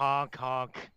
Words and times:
Honk, 0.00 0.34
honk. 0.36 0.90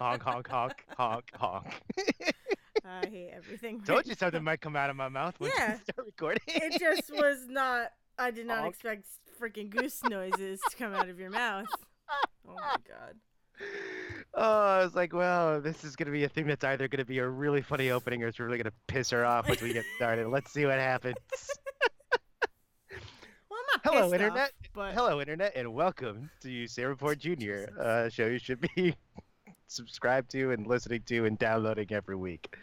Honk, 0.00 0.22
honk, 0.22 0.46
honk, 0.46 0.84
honk, 0.96 1.24
honk. 1.34 1.82
I 2.84 3.06
hate 3.06 3.30
everything. 3.34 3.80
Told 3.82 4.06
you 4.06 4.14
something 4.14 4.44
might 4.44 4.60
come 4.60 4.76
out 4.76 4.90
of 4.90 4.94
my 4.96 5.08
mouth 5.08 5.34
when 5.38 5.50
Yeah. 5.58 5.72
you 5.72 5.80
start 5.82 6.06
recording. 6.06 6.40
It 6.46 6.78
just 6.78 7.10
was 7.12 7.46
not. 7.48 7.88
I 8.16 8.30
did 8.30 8.46
not 8.46 8.60
Honk. 8.60 8.74
expect 8.74 9.06
freaking 9.40 9.70
goose 9.70 10.04
noises 10.04 10.60
to 10.70 10.76
come 10.76 10.94
out 10.94 11.08
of 11.08 11.18
your 11.18 11.30
mouth. 11.30 11.66
Oh 12.48 12.54
my 12.54 12.76
god. 12.86 13.16
Oh, 14.34 14.62
I 14.66 14.84
was 14.84 14.94
like, 14.94 15.12
well, 15.12 15.60
this 15.60 15.82
is 15.82 15.96
going 15.96 16.06
to 16.06 16.12
be 16.12 16.22
a 16.22 16.28
thing 16.28 16.46
that's 16.46 16.62
either 16.62 16.86
going 16.86 16.98
to 17.00 17.04
be 17.04 17.18
a 17.18 17.28
really 17.28 17.60
funny 17.62 17.90
opening 17.90 18.22
or 18.22 18.28
it's 18.28 18.38
really 18.38 18.56
going 18.58 18.70
to 18.70 18.72
piss 18.86 19.10
her 19.10 19.24
off 19.24 19.48
once 19.48 19.62
we 19.62 19.72
get 19.72 19.84
started. 19.96 20.28
Let's 20.28 20.52
see 20.52 20.64
what 20.64 20.78
happens. 20.78 21.16
Well, 23.74 23.80
I'm 23.84 23.92
not 23.94 24.02
Hello, 24.02 24.12
Internet. 24.14 24.42
off, 24.44 24.50
but 24.72 24.94
Hello, 24.94 25.20
Internet, 25.20 25.52
and 25.56 25.74
welcome 25.74 26.30
to 26.42 26.66
Jr., 26.68 27.80
a 27.80 28.10
show 28.10 28.26
you 28.26 28.38
should 28.38 28.60
be 28.76 28.94
subscribed 29.66 30.30
to 30.30 30.52
and 30.52 30.66
listening 30.66 31.02
to 31.06 31.24
and 31.24 31.36
downloading 31.38 31.88
every 31.90 32.14
week. 32.14 32.56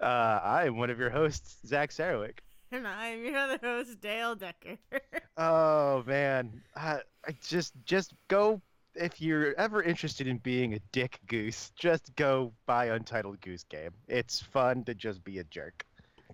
Uh, 0.00 0.04
I 0.42 0.66
am 0.66 0.76
one 0.76 0.90
of 0.90 0.98
your 1.00 1.10
hosts, 1.10 1.56
Zach 1.66 1.90
Sarwick. 1.90 2.42
and 2.70 2.86
I'm 2.86 3.24
your 3.24 3.36
other 3.36 3.58
host, 3.60 4.00
Dale 4.00 4.34
Decker. 4.36 4.76
Oh 5.38 6.02
man, 6.06 6.62
I, 6.76 7.00
I 7.26 7.34
just 7.46 7.74
just 7.84 8.14
go 8.28 8.62
if 8.94 9.20
you're 9.20 9.52
ever 9.58 9.82
interested 9.82 10.26
in 10.28 10.38
being 10.38 10.72
a 10.74 10.78
dick 10.92 11.18
goose, 11.26 11.72
just 11.76 12.14
go 12.16 12.52
buy 12.66 12.86
Untitled 12.86 13.40
Goose 13.42 13.64
Game. 13.64 13.90
It's 14.08 14.40
fun 14.40 14.84
to 14.84 14.94
just 14.94 15.22
be 15.24 15.38
a 15.38 15.44
jerk. 15.44 15.84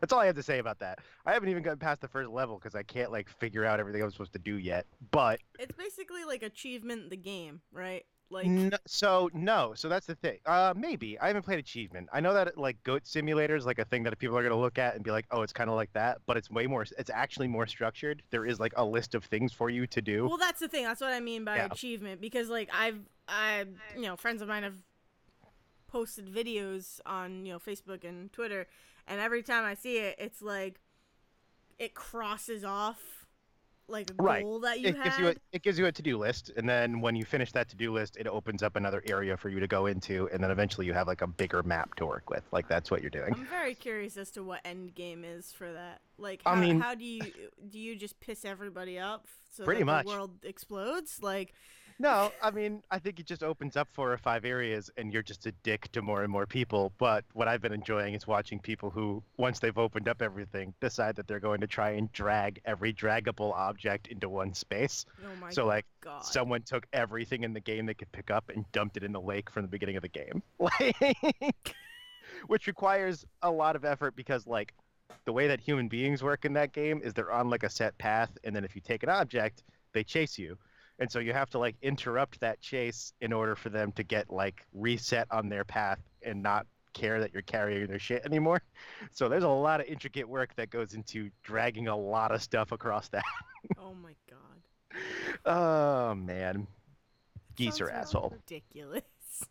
That's 0.02 0.12
all 0.12 0.18
I 0.18 0.26
have 0.26 0.34
to 0.34 0.42
say 0.42 0.58
about 0.58 0.80
that. 0.80 0.98
I 1.24 1.32
haven't 1.32 1.48
even 1.48 1.62
gotten 1.62 1.78
past 1.78 2.00
the 2.00 2.08
first 2.08 2.28
level 2.28 2.58
because 2.58 2.74
I 2.74 2.82
can't 2.82 3.12
like 3.12 3.28
figure 3.38 3.64
out 3.64 3.78
everything 3.78 4.02
I'm 4.02 4.10
supposed 4.10 4.32
to 4.32 4.40
do 4.40 4.56
yet. 4.56 4.84
But 5.12 5.38
it's 5.60 5.76
basically 5.76 6.24
like 6.24 6.42
achievement 6.42 7.08
the 7.08 7.16
game, 7.16 7.60
right? 7.70 8.04
Like 8.28 8.46
n- 8.46 8.72
so 8.84 9.30
no, 9.32 9.74
so 9.76 9.88
that's 9.88 10.06
the 10.06 10.16
thing. 10.16 10.38
Uh, 10.44 10.74
maybe 10.76 11.20
I 11.20 11.28
haven't 11.28 11.42
played 11.44 11.60
Achievement. 11.60 12.08
I 12.12 12.18
know 12.18 12.34
that 12.34 12.58
like 12.58 12.82
Goat 12.82 13.06
Simulator 13.06 13.54
is 13.54 13.64
like 13.64 13.78
a 13.78 13.84
thing 13.84 14.02
that 14.02 14.18
people 14.18 14.36
are 14.36 14.42
gonna 14.42 14.58
look 14.58 14.76
at 14.76 14.96
and 14.96 15.04
be 15.04 15.12
like, 15.12 15.26
oh, 15.30 15.42
it's 15.42 15.52
kind 15.52 15.70
of 15.70 15.76
like 15.76 15.92
that, 15.92 16.18
but 16.26 16.36
it's 16.36 16.50
way 16.50 16.66
more. 16.66 16.84
It's 16.98 17.10
actually 17.10 17.46
more 17.46 17.68
structured. 17.68 18.24
There 18.30 18.44
is 18.44 18.58
like 18.58 18.72
a 18.76 18.84
list 18.84 19.14
of 19.14 19.24
things 19.26 19.52
for 19.52 19.70
you 19.70 19.86
to 19.86 20.02
do. 20.02 20.26
Well, 20.26 20.36
that's 20.38 20.58
the 20.58 20.66
thing. 20.68 20.82
That's 20.84 21.00
what 21.00 21.12
I 21.12 21.20
mean 21.20 21.44
by 21.44 21.56
Yeah. 21.58 21.66
achievement 21.66 22.20
because 22.20 22.48
like 22.48 22.70
I've 22.74 22.98
I 23.28 23.66
you 23.94 24.02
know 24.02 24.16
friends 24.16 24.42
of 24.42 24.48
mine 24.48 24.64
have 24.64 24.74
posted 25.86 26.26
videos 26.26 26.98
on 27.06 27.46
you 27.46 27.52
know 27.52 27.58
Facebook 27.60 28.02
and 28.02 28.32
Twitter, 28.32 28.66
and 29.06 29.20
every 29.20 29.42
time 29.42 29.64
I 29.64 29.74
see 29.74 29.98
it, 29.98 30.16
it's 30.18 30.42
like 30.42 30.80
it 31.78 31.94
crosses 31.94 32.64
off 32.64 33.00
like 33.88 34.10
a 34.10 34.22
Right. 34.22 34.42
goal 34.44 34.60
that 34.60 34.80
you 34.80 34.88
it 34.88 34.96
had. 34.96 35.04
gives 35.04 35.18
you 35.18 35.28
a, 35.28 35.34
it 35.52 35.62
gives 35.62 35.78
you 35.78 35.86
a 35.86 35.92
to-do 35.92 36.16
list 36.16 36.50
and 36.56 36.66
then 36.68 37.00
when 37.00 37.16
you 37.16 37.24
finish 37.24 37.50
that 37.52 37.68
to-do 37.68 37.92
list 37.92 38.16
it 38.16 38.26
opens 38.28 38.62
up 38.62 38.76
another 38.76 39.02
area 39.06 39.36
for 39.36 39.48
you 39.48 39.58
to 39.58 39.66
go 39.66 39.86
into 39.86 40.28
and 40.32 40.42
then 40.42 40.50
eventually 40.52 40.86
you 40.86 40.92
have 40.94 41.08
like 41.08 41.20
a 41.20 41.26
bigger 41.26 41.62
map 41.64 41.94
to 41.96 42.06
work 42.06 42.30
with 42.30 42.44
like 42.52 42.68
that's 42.68 42.90
what 42.92 43.00
you're 43.02 43.10
doing 43.10 43.34
I'm 43.34 43.44
very 43.46 43.74
curious 43.74 44.16
as 44.16 44.30
to 44.32 44.44
what 44.44 44.60
end 44.64 44.94
game 44.94 45.24
is 45.24 45.52
for 45.52 45.70
that. 45.72 46.00
Like, 46.16 46.40
I 46.46 46.54
how, 46.54 46.60
mean- 46.60 46.80
how 46.80 46.94
do 46.94 47.04
you 47.04 47.22
do? 47.68 47.78
You 47.78 47.96
just 47.96 48.18
piss 48.20 48.44
everybody 48.44 48.98
up 48.98 49.26
so 49.50 49.64
Pretty 49.64 49.80
that 49.80 49.86
much. 49.86 50.06
the 50.06 50.12
world 50.12 50.30
explodes? 50.44 51.18
Like, 51.20 51.52
no 51.98 52.30
i 52.42 52.50
mean 52.50 52.82
i 52.90 52.98
think 52.98 53.20
it 53.20 53.26
just 53.26 53.42
opens 53.42 53.76
up 53.76 53.88
four 53.92 54.12
or 54.12 54.18
five 54.18 54.44
areas 54.44 54.90
and 54.96 55.12
you're 55.12 55.22
just 55.22 55.46
a 55.46 55.52
dick 55.62 55.90
to 55.92 56.02
more 56.02 56.22
and 56.22 56.32
more 56.32 56.46
people 56.46 56.92
but 56.98 57.24
what 57.32 57.48
i've 57.48 57.60
been 57.60 57.72
enjoying 57.72 58.14
is 58.14 58.26
watching 58.26 58.58
people 58.58 58.90
who 58.90 59.22
once 59.36 59.58
they've 59.58 59.78
opened 59.78 60.08
up 60.08 60.22
everything 60.22 60.74
decide 60.80 61.16
that 61.16 61.26
they're 61.26 61.40
going 61.40 61.60
to 61.60 61.66
try 61.66 61.90
and 61.90 62.12
drag 62.12 62.60
every 62.64 62.92
draggable 62.92 63.52
object 63.54 64.08
into 64.08 64.28
one 64.28 64.54
space. 64.54 65.06
Oh 65.24 65.28
my 65.40 65.50
so 65.50 65.66
like 65.66 65.86
god, 66.00 66.24
someone 66.24 66.62
took 66.62 66.86
everything 66.92 67.44
in 67.44 67.52
the 67.52 67.60
game 67.60 67.86
they 67.86 67.94
could 67.94 68.12
pick 68.12 68.30
up 68.30 68.50
and 68.54 68.64
dumped 68.72 68.96
it 68.96 69.02
in 69.02 69.12
the 69.12 69.20
lake 69.20 69.50
from 69.50 69.62
the 69.62 69.68
beginning 69.68 69.96
of 69.96 70.02
the 70.02 70.08
game. 70.08 70.42
Like 70.58 71.74
which 72.46 72.66
requires 72.66 73.24
a 73.42 73.50
lot 73.50 73.76
of 73.76 73.84
effort 73.84 74.16
because 74.16 74.46
like 74.46 74.72
the 75.24 75.32
way 75.32 75.48
that 75.48 75.60
human 75.60 75.88
beings 75.88 76.22
work 76.22 76.44
in 76.44 76.54
that 76.54 76.72
game 76.72 77.00
is 77.04 77.12
they're 77.12 77.32
on 77.32 77.50
like 77.50 77.62
a 77.62 77.70
set 77.70 77.96
path 77.98 78.30
and 78.44 78.54
then 78.54 78.64
if 78.64 78.74
you 78.74 78.80
take 78.80 79.02
an 79.02 79.08
object 79.08 79.62
they 79.92 80.02
chase 80.02 80.38
you 80.38 80.56
and 80.98 81.10
so 81.10 81.18
you 81.18 81.32
have 81.32 81.50
to 81.50 81.58
like 81.58 81.76
interrupt 81.82 82.40
that 82.40 82.60
chase 82.60 83.12
in 83.20 83.32
order 83.32 83.54
for 83.56 83.68
them 83.70 83.92
to 83.92 84.02
get 84.02 84.30
like 84.30 84.64
reset 84.72 85.26
on 85.30 85.48
their 85.48 85.64
path 85.64 85.98
and 86.24 86.42
not 86.42 86.66
care 86.92 87.20
that 87.20 87.32
you're 87.32 87.42
carrying 87.42 87.86
their 87.86 87.98
shit 87.98 88.24
anymore. 88.24 88.60
So 89.10 89.28
there's 89.28 89.44
a 89.44 89.48
lot 89.48 89.80
of 89.80 89.86
intricate 89.86 90.28
work 90.28 90.54
that 90.56 90.70
goes 90.70 90.94
into 90.94 91.30
dragging 91.42 91.88
a 91.88 91.96
lot 91.96 92.32
of 92.32 92.42
stuff 92.42 92.72
across 92.72 93.08
that. 93.08 93.24
Oh 93.78 93.94
my 93.94 94.14
god, 94.28 95.00
oh 95.46 96.14
man. 96.16 96.66
Geese 97.54 97.80
are 97.80 97.90
asshole. 97.90 98.30
ridiculous. 98.34 99.02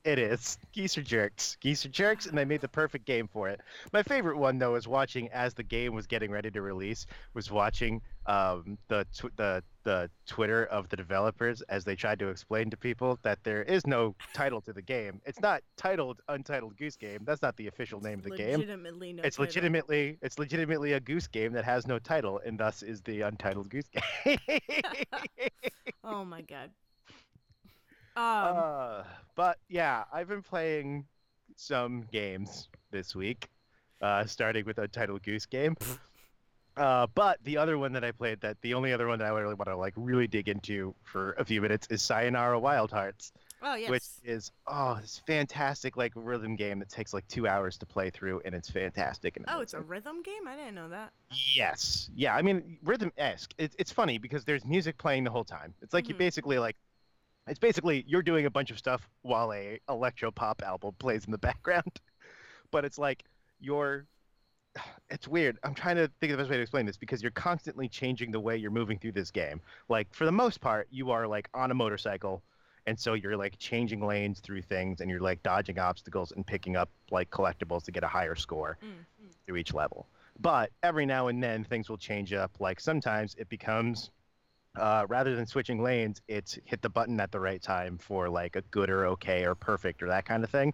It 0.04 0.20
is. 0.20 0.58
Geese 0.72 0.98
are 0.98 1.04
jerks. 1.04 1.58
Geese 1.62 1.86
are 1.86 1.90
jerks, 1.90 2.26
and 2.26 2.38
they 2.38 2.46
made 2.46 2.62
the 2.62 2.68
perfect 2.68 3.06
game 3.06 3.28
for 3.28 3.50
it. 3.50 3.62
My 3.94 4.04
favorite 4.04 4.38
one, 4.38 4.58
though, 4.58 4.76
is 4.76 4.88
watching 4.88 5.30
as 5.30 5.54
the 5.54 5.64
game 5.64 5.94
was 5.94 6.08
getting 6.08 6.32
ready 6.32 6.52
to 6.52 6.62
release. 6.62 7.06
Was 7.34 7.52
watching 7.52 8.02
um, 8.26 8.78
the 8.88 9.06
tw- 9.16 9.36
the 9.36 9.64
the 9.84 10.10
Twitter 10.28 10.66
of 10.66 10.90
the 10.90 10.96
developers 10.96 11.62
as 11.64 11.84
they 11.84 11.96
tried 11.96 12.20
to 12.20 12.28
explain 12.30 12.70
to 12.70 12.78
people 12.78 13.18
that 13.24 13.44
there 13.44 13.64
is 13.64 13.88
no 13.88 14.16
title 14.36 14.62
to 14.62 14.74
the 14.74 14.82
game. 14.82 15.20
It's 15.26 15.40
not 15.42 15.64
titled 15.76 16.22
Untitled 16.28 16.78
Goose 16.78 16.96
Game. 16.96 17.22
That's 17.26 17.42
not 17.42 17.58
the 17.58 17.68
official 17.68 18.00
name 18.00 18.20
of 18.20 18.26
the 18.26 18.30
game. 18.38 18.60
No. 19.16 19.24
It's 19.24 19.38
title. 19.38 19.48
legitimately 19.48 20.18
it's 20.22 20.38
legitimately 20.38 20.94
a 20.94 21.00
goose 21.00 21.28
game 21.28 21.54
that 21.54 21.66
has 21.66 21.88
no 21.88 21.98
title, 22.00 22.40
and 22.46 22.60
thus 22.60 22.84
is 22.84 23.02
the 23.02 23.22
Untitled 23.22 23.70
Goose 23.70 23.90
Game. 23.90 24.38
Oh 26.04 26.26
my 26.26 26.42
god. 26.42 26.72
Um, 28.16 28.24
Uh, 28.58 29.04
but 29.36 29.58
yeah, 29.70 30.04
I've 30.12 30.28
been 30.28 30.44
playing 30.44 31.06
some 31.56 32.04
games 32.12 32.70
this 32.92 33.16
week, 33.16 33.50
uh, 34.02 34.26
starting 34.26 34.66
with 34.66 34.78
Untitled 34.78 35.24
Goose 35.24 35.46
Game. 35.46 35.76
Uh, 36.78 37.06
but 37.16 37.38
the 37.44 37.58
other 37.58 37.78
one 37.78 37.92
that 37.92 38.04
I 38.06 38.12
played, 38.14 38.40
that 38.42 38.56
the 38.62 38.76
only 38.76 38.94
other 38.94 39.06
one 39.06 39.20
that 39.20 39.26
I 39.28 39.38
really 39.38 39.56
want 39.56 39.68
to 39.68 39.76
like 39.76 39.94
really 39.98 40.26
dig 40.26 40.48
into 40.48 40.96
for 41.04 41.34
a 41.34 41.44
few 41.44 41.62
minutes 41.62 41.86
is 41.92 42.02
Sayonara 42.02 42.58
Wild 42.62 42.92
Hearts, 42.92 43.34
oh 43.62 43.76
yes. 43.76 43.90
which 43.90 44.04
is 44.24 44.54
oh, 44.68 44.98
it's 45.04 45.22
fantastic 45.28 45.98
like 45.98 46.14
rhythm 46.16 46.56
game 46.56 46.80
that 46.80 46.88
takes 46.88 47.14
like 47.14 47.28
two 47.28 47.46
hours 47.46 47.78
to 47.80 47.86
play 47.86 48.10
through, 48.10 48.42
and 48.46 48.56
it's 48.56 48.70
fantastic. 48.70 49.36
And 49.36 49.46
oh, 49.50 49.60
it's 49.60 49.74
a 49.74 49.82
rhythm 49.82 50.24
game. 50.24 50.48
I 50.48 50.56
didn't 50.56 50.76
know 50.76 50.88
that. 50.88 51.12
Yes. 51.54 52.10
Yeah. 52.16 52.34
I 52.38 52.42
mean, 52.42 52.78
rhythm 52.84 53.12
esque. 53.18 53.54
It's 53.58 53.76
it's 53.78 53.92
funny 53.92 54.18
because 54.18 54.46
there's 54.46 54.64
music 54.64 54.98
playing 54.98 55.26
the 55.26 55.32
whole 55.32 55.44
time. 55.46 55.74
It's 55.82 55.94
like 55.94 56.08
you 56.08 56.16
Mhm. 56.16 56.20
basically 56.20 56.58
like, 56.58 56.78
it's 57.48 57.60
basically 57.60 58.04
you're 58.08 58.22
doing 58.22 58.46
a 58.46 58.50
bunch 58.52 58.72
of 58.72 58.78
stuff 58.78 59.10
while 59.24 59.52
a 59.54 59.80
electro 59.90 60.32
pop 60.32 60.62
album 60.66 60.94
plays 61.00 61.26
in 61.26 61.32
the 61.32 61.38
background, 61.50 62.00
but 62.72 62.86
it's 62.86 62.98
like 62.98 63.24
you're. 63.60 64.06
It's 65.10 65.28
weird. 65.28 65.58
I'm 65.66 65.74
trying 65.74 65.98
to 65.98 66.10
think 66.22 66.32
of 66.32 66.38
the 66.38 66.44
best 66.44 66.50
way 66.50 66.56
to 66.56 66.62
explain 66.62 66.86
this 66.86 66.96
because 66.96 67.22
you're 67.22 67.32
constantly 67.32 67.90
changing 67.90 68.32
the 68.32 68.40
way 68.40 68.56
you're 68.56 68.72
moving 68.72 68.98
through 68.98 69.12
this 69.12 69.30
game. 69.30 69.60
Like 69.90 70.08
for 70.14 70.24
the 70.24 70.32
most 70.32 70.62
part, 70.62 70.88
you 70.90 71.12
are 71.12 71.28
like 71.28 71.50
on 71.54 71.70
a 71.70 71.74
motorcycle, 71.74 72.42
and 72.88 72.98
so 72.98 73.14
you're 73.14 73.36
like 73.36 73.58
changing 73.60 74.00
lanes 74.00 74.40
through 74.40 74.62
things, 74.62 75.02
and 75.02 75.10
you're 75.10 75.20
like 75.20 75.44
dodging 75.44 75.80
obstacles 75.80 76.32
and 76.32 76.48
picking 76.48 76.78
up 76.78 76.90
like 77.12 77.30
collectibles 77.30 77.84
to 77.84 77.92
get 77.92 78.06
a 78.06 78.08
higher 78.08 78.36
score 78.36 78.78
Mm, 78.82 78.88
mm. 79.26 79.32
through 79.46 79.58
each 79.58 79.74
level. 79.74 80.08
But 80.40 80.72
every 80.82 81.06
now 81.06 81.28
and 81.28 81.44
then 81.44 81.66
things 81.66 81.90
will 81.90 81.98
change 81.98 82.32
up. 82.32 82.52
Like 82.62 82.80
sometimes 82.80 83.36
it 83.38 83.50
becomes 83.50 84.12
uh, 84.78 85.06
rather 85.10 85.36
than 85.36 85.46
switching 85.46 85.82
lanes, 85.82 86.22
it's 86.28 86.58
hit 86.66 86.82
the 86.82 86.90
button 86.90 87.20
at 87.20 87.32
the 87.32 87.40
right 87.40 87.62
time 87.62 87.98
for 87.98 88.30
like 88.30 88.56
a 88.56 88.62
good 88.64 88.90
or 88.90 89.06
okay 89.08 89.46
or 89.46 89.56
perfect 89.56 90.02
or 90.02 90.08
that 90.08 90.26
kind 90.26 90.44
of 90.44 90.50
thing. 90.50 90.74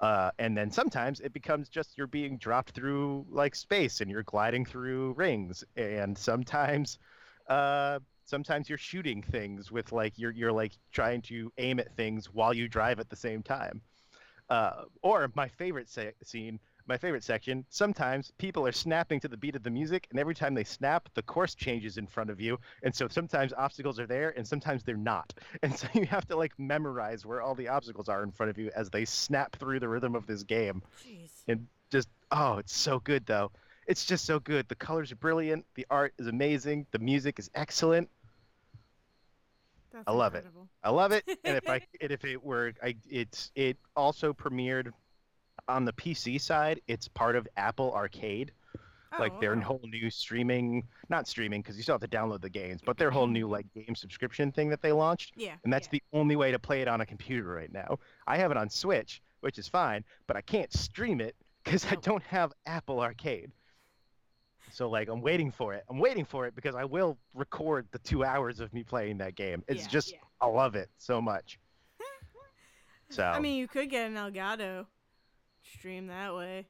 Uh, 0.00 0.30
and 0.38 0.56
then 0.56 0.70
sometimes 0.70 1.20
it 1.20 1.32
becomes 1.32 1.68
just 1.68 1.96
you're 1.98 2.06
being 2.06 2.38
dropped 2.38 2.70
through 2.70 3.26
like 3.30 3.54
space 3.54 4.00
and 4.00 4.10
you're 4.10 4.22
gliding 4.24 4.64
through 4.64 5.12
rings. 5.14 5.64
And 5.76 6.16
sometimes, 6.16 6.98
uh, 7.48 8.00
sometimes 8.24 8.68
you're 8.68 8.78
shooting 8.78 9.22
things 9.22 9.70
with 9.72 9.92
like 9.92 10.18
you're 10.18 10.32
you're 10.32 10.52
like 10.52 10.72
trying 10.92 11.22
to 11.22 11.52
aim 11.58 11.80
at 11.80 11.94
things 11.96 12.32
while 12.32 12.54
you 12.54 12.68
drive 12.68 13.00
at 13.00 13.10
the 13.10 13.16
same 13.16 13.42
time. 13.42 13.82
Uh, 14.48 14.84
or 15.02 15.30
my 15.34 15.48
favorite 15.48 15.88
se- 15.88 16.14
scene, 16.24 16.58
my 16.90 16.98
favorite 16.98 17.22
section. 17.22 17.64
Sometimes 17.70 18.32
people 18.36 18.66
are 18.66 18.72
snapping 18.72 19.20
to 19.20 19.28
the 19.28 19.36
beat 19.36 19.54
of 19.54 19.62
the 19.62 19.70
music, 19.70 20.08
and 20.10 20.18
every 20.18 20.34
time 20.34 20.54
they 20.54 20.64
snap, 20.64 21.08
the 21.14 21.22
course 21.22 21.54
changes 21.54 21.96
in 21.96 22.06
front 22.06 22.30
of 22.30 22.40
you. 22.40 22.58
And 22.82 22.92
so 22.92 23.06
sometimes 23.06 23.52
obstacles 23.56 24.00
are 24.00 24.08
there, 24.08 24.34
and 24.36 24.46
sometimes 24.46 24.82
they're 24.82 24.96
not. 24.96 25.32
And 25.62 25.76
so 25.76 25.86
you 25.94 26.06
have 26.06 26.26
to 26.28 26.36
like 26.36 26.58
memorize 26.58 27.24
where 27.24 27.42
all 27.42 27.54
the 27.54 27.68
obstacles 27.68 28.08
are 28.08 28.22
in 28.24 28.32
front 28.32 28.50
of 28.50 28.58
you 28.58 28.70
as 28.74 28.90
they 28.90 29.04
snap 29.04 29.54
through 29.56 29.78
the 29.78 29.88
rhythm 29.88 30.14
of 30.16 30.26
this 30.26 30.42
game. 30.42 30.82
Jeez. 31.06 31.30
And 31.46 31.66
just 31.90 32.08
oh, 32.32 32.58
it's 32.58 32.74
so 32.74 32.98
good 32.98 33.24
though. 33.26 33.52
It's 33.86 34.04
just 34.04 34.24
so 34.24 34.40
good. 34.40 34.68
The 34.68 34.74
colors 34.74 35.12
are 35.12 35.16
brilliant. 35.16 35.66
The 35.74 35.86
art 35.90 36.14
is 36.18 36.26
amazing. 36.26 36.86
The 36.90 36.98
music 36.98 37.38
is 37.38 37.50
excellent. 37.54 38.08
That's 39.92 40.04
I 40.06 40.12
love 40.12 40.34
it. 40.34 40.46
I 40.82 40.90
love 40.90 41.12
it. 41.12 41.24
And 41.44 41.56
if 41.56 41.68
I 41.68 41.80
and 42.00 42.10
if 42.10 42.24
it 42.24 42.42
were, 42.42 42.72
I 42.82 42.96
it's 43.08 43.50
it 43.54 43.76
also 43.96 44.32
premiered 44.32 44.92
on 45.70 45.84
the 45.84 45.92
PC 45.92 46.40
side. 46.40 46.80
It's 46.86 47.08
part 47.08 47.36
of 47.36 47.48
Apple 47.56 47.92
Arcade, 47.94 48.52
oh, 48.76 49.16
like 49.18 49.40
their 49.40 49.54
wow. 49.54 49.62
whole 49.62 49.80
new 49.84 50.10
streaming, 50.10 50.86
not 51.08 51.26
streaming 51.28 51.62
because 51.62 51.76
you 51.76 51.82
still 51.82 51.94
have 51.94 52.08
to 52.08 52.16
download 52.16 52.42
the 52.42 52.50
games, 52.50 52.80
but 52.84 52.98
their 52.98 53.10
whole 53.10 53.24
mm-hmm. 53.24 53.34
new 53.34 53.48
like 53.48 53.66
game 53.74 53.94
subscription 53.94 54.52
thing 54.52 54.68
that 54.70 54.82
they 54.82 54.92
launched, 54.92 55.32
Yeah. 55.36 55.54
and 55.64 55.72
that's 55.72 55.88
the 55.88 56.02
only 56.12 56.36
way 56.36 56.50
to 56.50 56.58
play 56.58 56.82
it 56.82 56.88
on 56.88 57.00
a 57.00 57.06
computer 57.06 57.48
right 57.48 57.72
now. 57.72 57.98
I 58.26 58.36
have 58.38 58.50
it 58.50 58.56
on 58.56 58.68
Switch, 58.68 59.22
which 59.40 59.58
is 59.58 59.68
fine, 59.68 60.04
but 60.26 60.36
I 60.36 60.40
can't 60.40 60.72
stream 60.72 61.20
it 61.20 61.36
because 61.64 61.84
I 61.86 61.94
oh. 61.96 62.00
don't 62.02 62.22
have 62.24 62.52
Apple 62.66 63.00
Arcade. 63.00 63.50
So 64.72 64.88
like 64.88 65.08
I'm 65.08 65.20
waiting 65.20 65.50
for 65.50 65.74
it. 65.74 65.84
I'm 65.88 65.98
waiting 65.98 66.24
for 66.24 66.46
it 66.46 66.54
because 66.54 66.74
I 66.74 66.84
will 66.84 67.18
record 67.34 67.88
the 67.90 67.98
two 67.98 68.24
hours 68.24 68.60
of 68.60 68.72
me 68.72 68.84
playing 68.84 69.18
that 69.18 69.34
game. 69.34 69.64
It's 69.66 69.82
Yeah. 69.82 69.88
just 69.88 70.14
I 70.40 70.46
love 70.46 70.74
it 70.76 70.90
so 70.98 71.20
much. 71.20 71.58
So 73.12 73.24
I 73.24 73.40
mean, 73.40 73.56
you 73.56 73.66
could 73.66 73.90
get 73.90 74.06
an 74.06 74.14
Elgato 74.14 74.86
stream 75.62 76.06
that 76.08 76.34
way. 76.34 76.66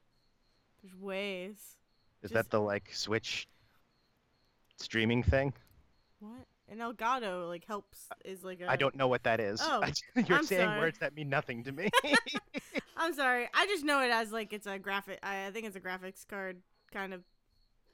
There's 0.83 0.95
ways. 0.97 1.57
is 2.23 2.31
just- 2.31 2.35
that 2.35 2.51
the 2.51 2.61
like 2.61 2.89
Switch 2.93 3.49
streaming 4.77 5.23
thing? 5.23 5.53
What? 6.21 6.47
An 6.71 6.79
Elgato 6.79 7.49
like 7.49 7.65
helps 7.67 8.07
is 8.25 8.45
like 8.45 8.61
a. 8.61 8.71
I 8.71 8.77
don't 8.77 8.95
know 8.95 9.09
what 9.09 9.25
that 9.25 9.41
is. 9.41 9.61
Oh, 9.63 9.83
You're 10.27 10.39
I'm 10.39 10.45
saying 10.45 10.69
sorry. 10.69 10.79
words 10.81 10.99
that 11.01 11.15
mean 11.15 11.29
nothing 11.29 11.65
to 11.65 11.73
me. 11.73 11.91
I'm 12.97 13.13
sorry. 13.15 13.49
I 13.53 13.67
just 13.67 13.85
know 13.85 14.01
it 14.03 14.11
as 14.11 14.31
like 14.31 14.53
it's 14.53 14.67
a 14.67 14.79
graphic. 14.79 15.19
I, 15.23 15.47
I 15.47 15.51
think 15.51 15.67
it's 15.67 15.77
a 15.77 15.81
graphics 15.81 16.27
card 16.29 16.59
kind 16.93 17.13
of. 17.13 17.23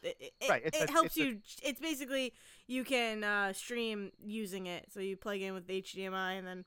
It, 0.03 0.33
it, 0.41 0.49
Right, 0.49 0.63
it's 0.65 0.79
it 0.81 0.91
a- 0.91 0.93
helps 0.93 1.17
it's 1.17 1.17
a- 1.17 1.25
you. 1.25 1.39
it's 1.63 1.81
basically 1.81 2.35
you 2.67 2.85
can 2.85 3.25
uh, 3.25 3.55
stream 3.55 4.13
using 4.23 4.67
it. 4.67 4.87
So 4.93 5.01
you 5.01 5.17
plug 5.17 5.41
in 5.41 5.55
with 5.55 5.67
HDMI 5.67 6.39
and 6.39 6.47
then 6.47 6.65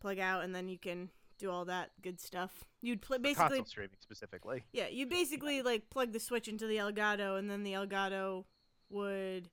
plug 0.00 0.18
out, 0.18 0.44
and 0.44 0.54
then 0.54 0.68
you 0.68 0.78
can 0.78 1.08
do 1.38 1.50
all 1.50 1.64
that 1.64 1.90
good 2.02 2.20
stuff. 2.20 2.64
You'd 2.82 3.02
pl- 3.02 3.18
basically 3.18 3.48
Console 3.48 3.64
streaming 3.66 3.96
specifically. 4.00 4.62
Yeah, 4.72 4.88
you 4.88 5.06
basically 5.06 5.62
like 5.62 5.90
plug 5.90 6.12
the 6.12 6.20
switch 6.20 6.48
into 6.48 6.66
the 6.66 6.76
Elgato, 6.76 7.38
and 7.38 7.50
then 7.50 7.62
the 7.62 7.72
Elgato 7.72 8.44
would 8.88 9.50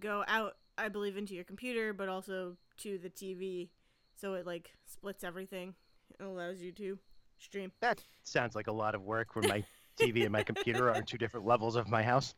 go 0.00 0.24
out, 0.26 0.56
I 0.78 0.88
believe, 0.88 1.16
into 1.16 1.34
your 1.34 1.44
computer, 1.44 1.92
but 1.92 2.08
also 2.08 2.56
to 2.78 2.98
the 2.98 3.10
TV. 3.10 3.68
So 4.16 4.34
it 4.34 4.46
like 4.46 4.72
splits 4.86 5.22
everything 5.22 5.74
and 6.18 6.28
allows 6.28 6.60
you 6.60 6.72
to 6.72 6.98
stream. 7.38 7.72
That 7.80 8.02
sounds 8.22 8.54
like 8.54 8.68
a 8.68 8.72
lot 8.72 8.94
of 8.94 9.02
work 9.02 9.36
when 9.36 9.48
my 9.48 9.64
TV 9.98 10.22
and 10.22 10.32
my 10.32 10.42
computer 10.42 10.88
are 10.88 10.94
on 10.94 11.04
two 11.04 11.18
different 11.18 11.46
levels 11.46 11.76
of 11.76 11.88
my 11.88 12.02
house. 12.02 12.34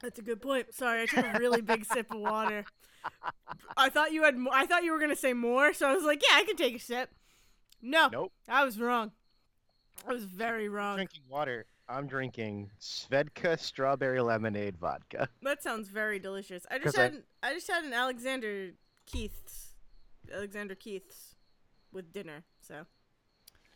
That's 0.00 0.18
a 0.18 0.22
good 0.22 0.40
point. 0.40 0.74
Sorry, 0.74 1.02
I 1.02 1.06
took 1.06 1.24
a 1.24 1.38
really 1.38 1.60
big 1.60 1.84
sip 1.84 2.12
of 2.12 2.20
water. 2.20 2.64
I 3.76 3.88
thought 3.88 4.12
you 4.12 4.22
had. 4.24 4.36
Mo- 4.36 4.50
I 4.52 4.66
thought 4.66 4.84
you 4.84 4.92
were 4.92 5.00
gonna 5.00 5.16
say 5.16 5.32
more, 5.32 5.72
so 5.72 5.88
I 5.88 5.94
was 5.94 6.04
like, 6.04 6.22
"Yeah, 6.28 6.36
I 6.36 6.44
can 6.44 6.56
take 6.56 6.76
a 6.76 6.78
sip." 6.78 7.10
No, 7.82 8.08
Nope. 8.10 8.32
I 8.48 8.64
was 8.64 8.78
wrong. 8.78 9.12
I 10.06 10.12
was 10.12 10.24
very 10.24 10.68
wrong. 10.68 10.96
Drinking 10.96 11.22
water. 11.28 11.66
I'm 11.88 12.06
drinking 12.06 12.70
Svedka 12.80 13.58
strawberry 13.58 14.20
lemonade 14.20 14.76
vodka. 14.76 15.28
That 15.42 15.62
sounds 15.62 15.88
very 15.88 16.18
delicious. 16.18 16.66
I 16.70 16.78
just 16.78 16.94
'Cause 16.96 16.98
I- 16.98 17.02
had 17.04 17.22
I 17.42 17.54
just 17.54 17.68
had 17.70 17.84
an 17.84 17.92
Alexander 17.92 18.72
Keith's 19.06 19.74
Alexander 20.32 20.74
Keith's 20.74 21.34
with 21.92 22.12
dinner. 22.12 22.44
So, 22.60 22.84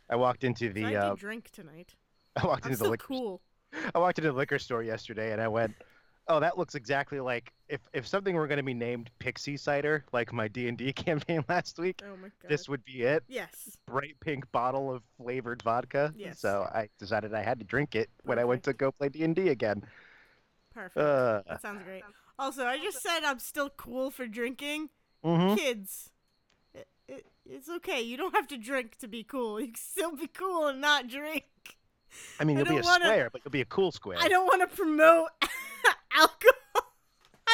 I 0.09 0.15
walked 0.15 0.43
into 0.43 0.71
the 0.71 0.85
I 0.85 0.95
uh, 0.95 1.15
drink 1.15 1.49
tonight. 1.51 1.95
I 2.35 2.45
walked 2.45 2.65
I'm 2.65 2.71
into 2.73 2.83
the 2.83 2.89
liquor 2.91 3.07
cool. 3.07 3.41
I 3.95 3.97
walked 3.99 4.19
into 4.19 4.31
the 4.31 4.37
liquor 4.37 4.59
store 4.59 4.83
yesterday 4.83 5.31
and 5.31 5.41
I 5.41 5.47
went, 5.47 5.73
"Oh, 6.27 6.39
that 6.39 6.57
looks 6.57 6.75
exactly 6.75 7.19
like 7.19 7.51
if 7.73 7.81
if 7.93 8.07
something 8.07 8.35
were 8.35 8.47
going 8.47 8.57
to 8.57 8.63
be 8.63 8.73
named 8.73 9.09
Pixie 9.19 9.57
cider, 9.57 10.05
like 10.13 10.31
my 10.31 10.47
D 10.47 10.67
and 10.67 10.77
D 10.77 10.93
campaign 11.05 11.43
last 11.49 11.79
week, 11.79 12.01
Oh 12.05 12.15
my 12.15 12.29
god. 12.41 12.49
this 12.49 12.69
would 12.69 12.85
be 12.85 13.01
it. 13.03 13.23
yes. 13.27 13.77
Bright 13.87 14.15
pink 14.19 14.49
bottle 14.51 14.93
of 14.93 15.01
flavored 15.17 15.61
vodka. 15.63 16.13
Yes. 16.15 16.39
So 16.39 16.67
I 16.73 16.89
decided 16.99 17.33
I 17.33 17.41
had 17.43 17.59
to 17.59 17.65
drink 17.65 17.95
it 17.95 18.09
when 18.23 18.37
I 18.39 18.45
went 18.45 18.63
to 18.63 18.73
go 18.73 18.91
play 18.91 19.09
D 19.09 19.23
and 19.23 19.35
D 19.35 19.49
again. 19.49 19.83
Perfect. 20.73 20.97
Uh, 20.97 21.41
that 21.47 21.61
sounds 21.61 21.83
great. 21.83 22.03
Also, 22.39 22.65
I 22.65 22.77
just 22.77 23.01
said 23.01 23.21
I'm 23.23 23.39
still 23.39 23.69
cool 23.69 24.09
for 24.11 24.25
drinking. 24.27 24.89
mhm. 25.23 25.57
Kids, 25.57 26.09
it, 26.73 26.87
it, 27.07 27.25
it's 27.45 27.69
okay. 27.69 28.01
You 28.01 28.17
don't 28.17 28.33
have 28.35 28.47
to 28.47 28.57
drink 28.57 28.97
to 28.99 29.07
be 29.07 29.23
cool. 29.23 29.59
You 29.61 29.67
can 29.67 29.75
still 29.75 30.15
be 30.15 30.27
cool 30.27 30.67
and 30.67 30.79
not 30.81 31.07
drink. 31.07 31.43
I 32.39 32.43
mean, 32.43 32.57
I 32.57 32.61
you'll 32.61 32.69
be 32.69 32.77
a 32.77 32.81
wanna- 32.81 33.05
square, 33.05 33.29
but 33.31 33.41
you'll 33.43 33.51
be 33.51 33.61
a 33.61 33.65
cool 33.65 33.91
square. 33.91 34.17
I 34.19 34.27
don't 34.29 34.45
want 34.45 34.61
to 34.69 34.75
promote 34.75 35.29
alcohol. 36.15 36.59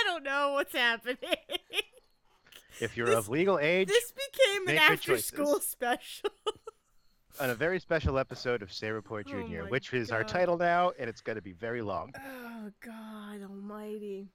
I 0.10 0.14
don't 0.14 0.24
know 0.24 0.54
what's 0.54 0.74
happening. 0.76 1.18
If 2.82 2.98
you're 2.98 3.08
This- 3.08 3.16
of 3.18 3.30
legal 3.30 3.60
age, 3.60 3.88
This 3.90 4.12
became 4.12 4.70
an 4.70 4.78
after 4.78 5.18
school 5.18 5.60
special. 5.60 6.30
on 7.40 7.50
a 7.52 7.56
very 7.56 7.80
special 7.80 8.18
episode 8.18 8.62
of 8.64 8.72
Say 8.74 8.90
Report 8.90 9.26
Oh 9.28 9.32
Junior, 9.32 9.64
my 9.66 9.70
which 9.70 9.94
is 9.94 10.12
our 10.12 10.24
title 10.24 10.58
now, 10.58 10.92
and 10.98 11.08
it's 11.10 11.22
going 11.22 11.36
to 11.36 11.42
be 11.42 11.52
very 11.54 11.82
long. 11.82 12.14
oh 12.18 12.72
God 12.84 13.42
Almighty! 13.44 14.30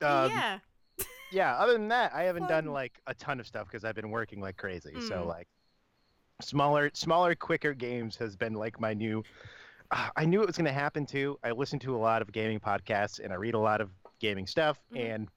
Um, 0.00 0.30
yeah, 0.30 0.58
yeah 1.32 1.54
other 1.56 1.74
than 1.74 1.86
that 1.88 2.12
i 2.12 2.24
haven't 2.24 2.48
done 2.48 2.64
like 2.66 3.00
a 3.06 3.14
ton 3.14 3.38
of 3.38 3.46
stuff 3.46 3.68
because 3.68 3.84
i've 3.84 3.94
been 3.94 4.10
working 4.10 4.40
like 4.40 4.56
crazy 4.56 4.92
so 5.06 5.18
Mm. 5.22 5.26
like 5.26 5.46
smaller 6.40 6.90
smaller 6.92 7.36
quicker 7.36 7.72
games 7.72 8.16
has 8.16 8.34
been 8.36 8.54
like 8.54 8.80
my 8.80 8.92
new 8.94 9.22
uh, 9.92 10.08
i 10.16 10.24
knew 10.24 10.42
it 10.42 10.46
was 10.48 10.56
going 10.56 10.66
to 10.66 10.72
happen 10.72 11.06
too 11.06 11.38
i 11.44 11.52
listen 11.52 11.78
to 11.78 11.94
a 11.94 11.98
lot 11.98 12.20
of 12.20 12.32
gaming 12.32 12.58
podcasts 12.58 13.20
and 13.22 13.32
i 13.32 13.36
read 13.36 13.54
a 13.54 13.58
lot 13.60 13.80
of 13.80 13.90
gaming 14.22 14.46
stuff 14.46 14.78
Mhm. 14.94 15.14
and 15.14 15.28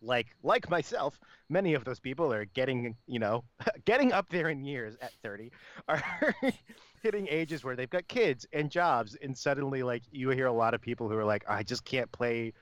like 0.00 0.28
like 0.42 0.68
myself 0.70 1.18
many 1.48 1.74
of 1.74 1.84
those 1.84 1.98
people 1.98 2.32
are 2.32 2.44
getting 2.44 2.94
you 3.06 3.18
know 3.18 3.42
getting 3.84 4.12
up 4.12 4.28
there 4.30 4.48
in 4.50 4.64
years 4.64 4.96
at 5.00 5.12
30 5.22 5.50
are 5.88 6.02
hitting 7.02 7.26
ages 7.28 7.64
where 7.64 7.74
they've 7.74 7.90
got 7.90 8.06
kids 8.06 8.46
and 8.52 8.70
jobs 8.70 9.16
and 9.22 9.36
suddenly 9.36 9.82
like 9.82 10.02
you 10.12 10.28
hear 10.30 10.46
a 10.46 10.52
lot 10.52 10.74
of 10.74 10.80
people 10.80 11.08
who 11.08 11.16
are 11.16 11.24
like 11.24 11.44
i 11.48 11.62
just 11.62 11.84
can't 11.84 12.10
play 12.12 12.52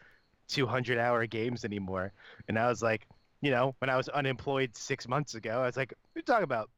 200 0.49 0.99
hour 0.99 1.27
games 1.27 1.65
anymore. 1.65 2.13
And 2.49 2.59
i 2.59 2.69
was 2.69 2.83
like 2.83 3.07
you 3.41 3.51
know 3.51 3.75
when 3.81 3.91
i 3.91 3.97
was 3.97 4.09
unemployed 4.09 4.77
six 4.77 5.09
months 5.09 5.35
ago 5.35 5.61
i 5.63 5.67
was 5.67 5.77
like 5.77 5.91
what 5.91 6.17
are 6.17 6.21
you 6.21 6.23
talking 6.23 6.45
about 6.45 6.71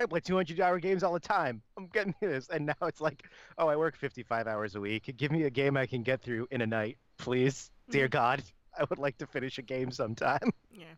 i 0.00 0.06
play 0.06 0.20
200 0.20 0.60
hour 0.60 0.78
games 0.80 1.02
all 1.04 1.12
the 1.12 1.20
time. 1.20 1.62
I'm 1.76 1.86
getting 1.88 2.14
this. 2.20 2.48
And 2.48 2.66
now 2.66 2.86
it's 2.88 3.00
like 3.00 3.26
oh 3.58 3.68
i 3.68 3.76
work 3.76 3.96
55 3.96 4.46
hours 4.46 4.74
a 4.74 4.80
week. 4.80 5.14
Give 5.16 5.30
me 5.30 5.44
a 5.44 5.50
game 5.50 5.76
i 5.76 5.86
can 5.86 6.02
get 6.02 6.20
through 6.22 6.48
in 6.50 6.60
a 6.62 6.66
night 6.66 6.96
please 7.18 7.70
dear 7.90 8.08
god 8.08 8.42
i 8.78 8.84
would 8.88 8.98
like 8.98 9.16
to 9.18 9.26
finish 9.26 9.58
a 9.58 9.62
game 9.62 9.90
sometime 9.90 10.52
yeah. 10.70 10.94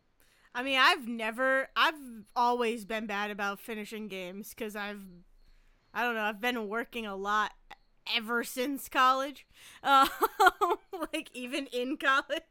I 0.55 0.63
mean, 0.63 0.79
I've 0.79 1.09
never, 1.09 1.69
I've 1.75 1.95
always 2.37 2.85
been 2.85 3.07
bad 3.07 3.31
about 3.31 3.59
finishing 3.59 4.09
games 4.09 4.51
because 4.51 4.77
I've, 4.77 5.03
I 5.95 6.03
don't 6.03 6.15
know, 6.15 6.23
I've 6.23 6.41
been 6.41 6.69
working 6.69 7.07
a 7.07 7.17
lot 7.17 7.53
ever 8.15 8.45
since 8.45 8.89
college, 8.89 9.47
uh, 9.83 10.09
like 11.13 11.31
even 11.33 11.67
in 11.73 11.97
college. 11.97 12.43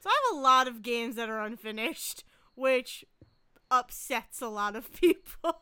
So 0.00 0.08
I 0.08 0.20
have 0.30 0.38
a 0.38 0.40
lot 0.40 0.68
of 0.68 0.82
games 0.82 1.16
that 1.16 1.28
are 1.28 1.40
unfinished, 1.40 2.24
which 2.54 3.04
upsets 3.70 4.40
a 4.40 4.48
lot 4.48 4.74
of 4.76 4.90
people. 5.00 5.60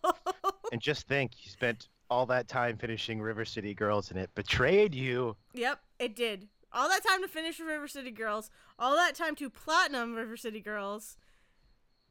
and 0.71 0.81
just 0.81 1.09
think 1.09 1.33
you 1.45 1.51
spent 1.51 1.89
all 2.11 2.27
that 2.27 2.47
time 2.47 2.77
finishing 2.77 3.21
river 3.21 3.45
city 3.45 3.75
girls 3.75 4.11
and 4.11 4.21
it 4.21 4.31
betrayed 4.35 4.95
you 4.95 5.35
Yep, 5.55 5.81
it 5.99 6.15
did. 6.15 6.49
All 6.75 6.89
that 6.89 7.05
time 7.07 7.23
to 7.23 7.29
finish 7.29 7.61
River 7.61 7.87
City 7.89 8.11
Girls, 8.11 8.51
all 8.79 8.97
that 8.97 9.15
time 9.15 9.37
to 9.37 9.49
platinum 9.49 10.15
River 10.17 10.37
City 10.37 10.61
Girls, 10.61 11.17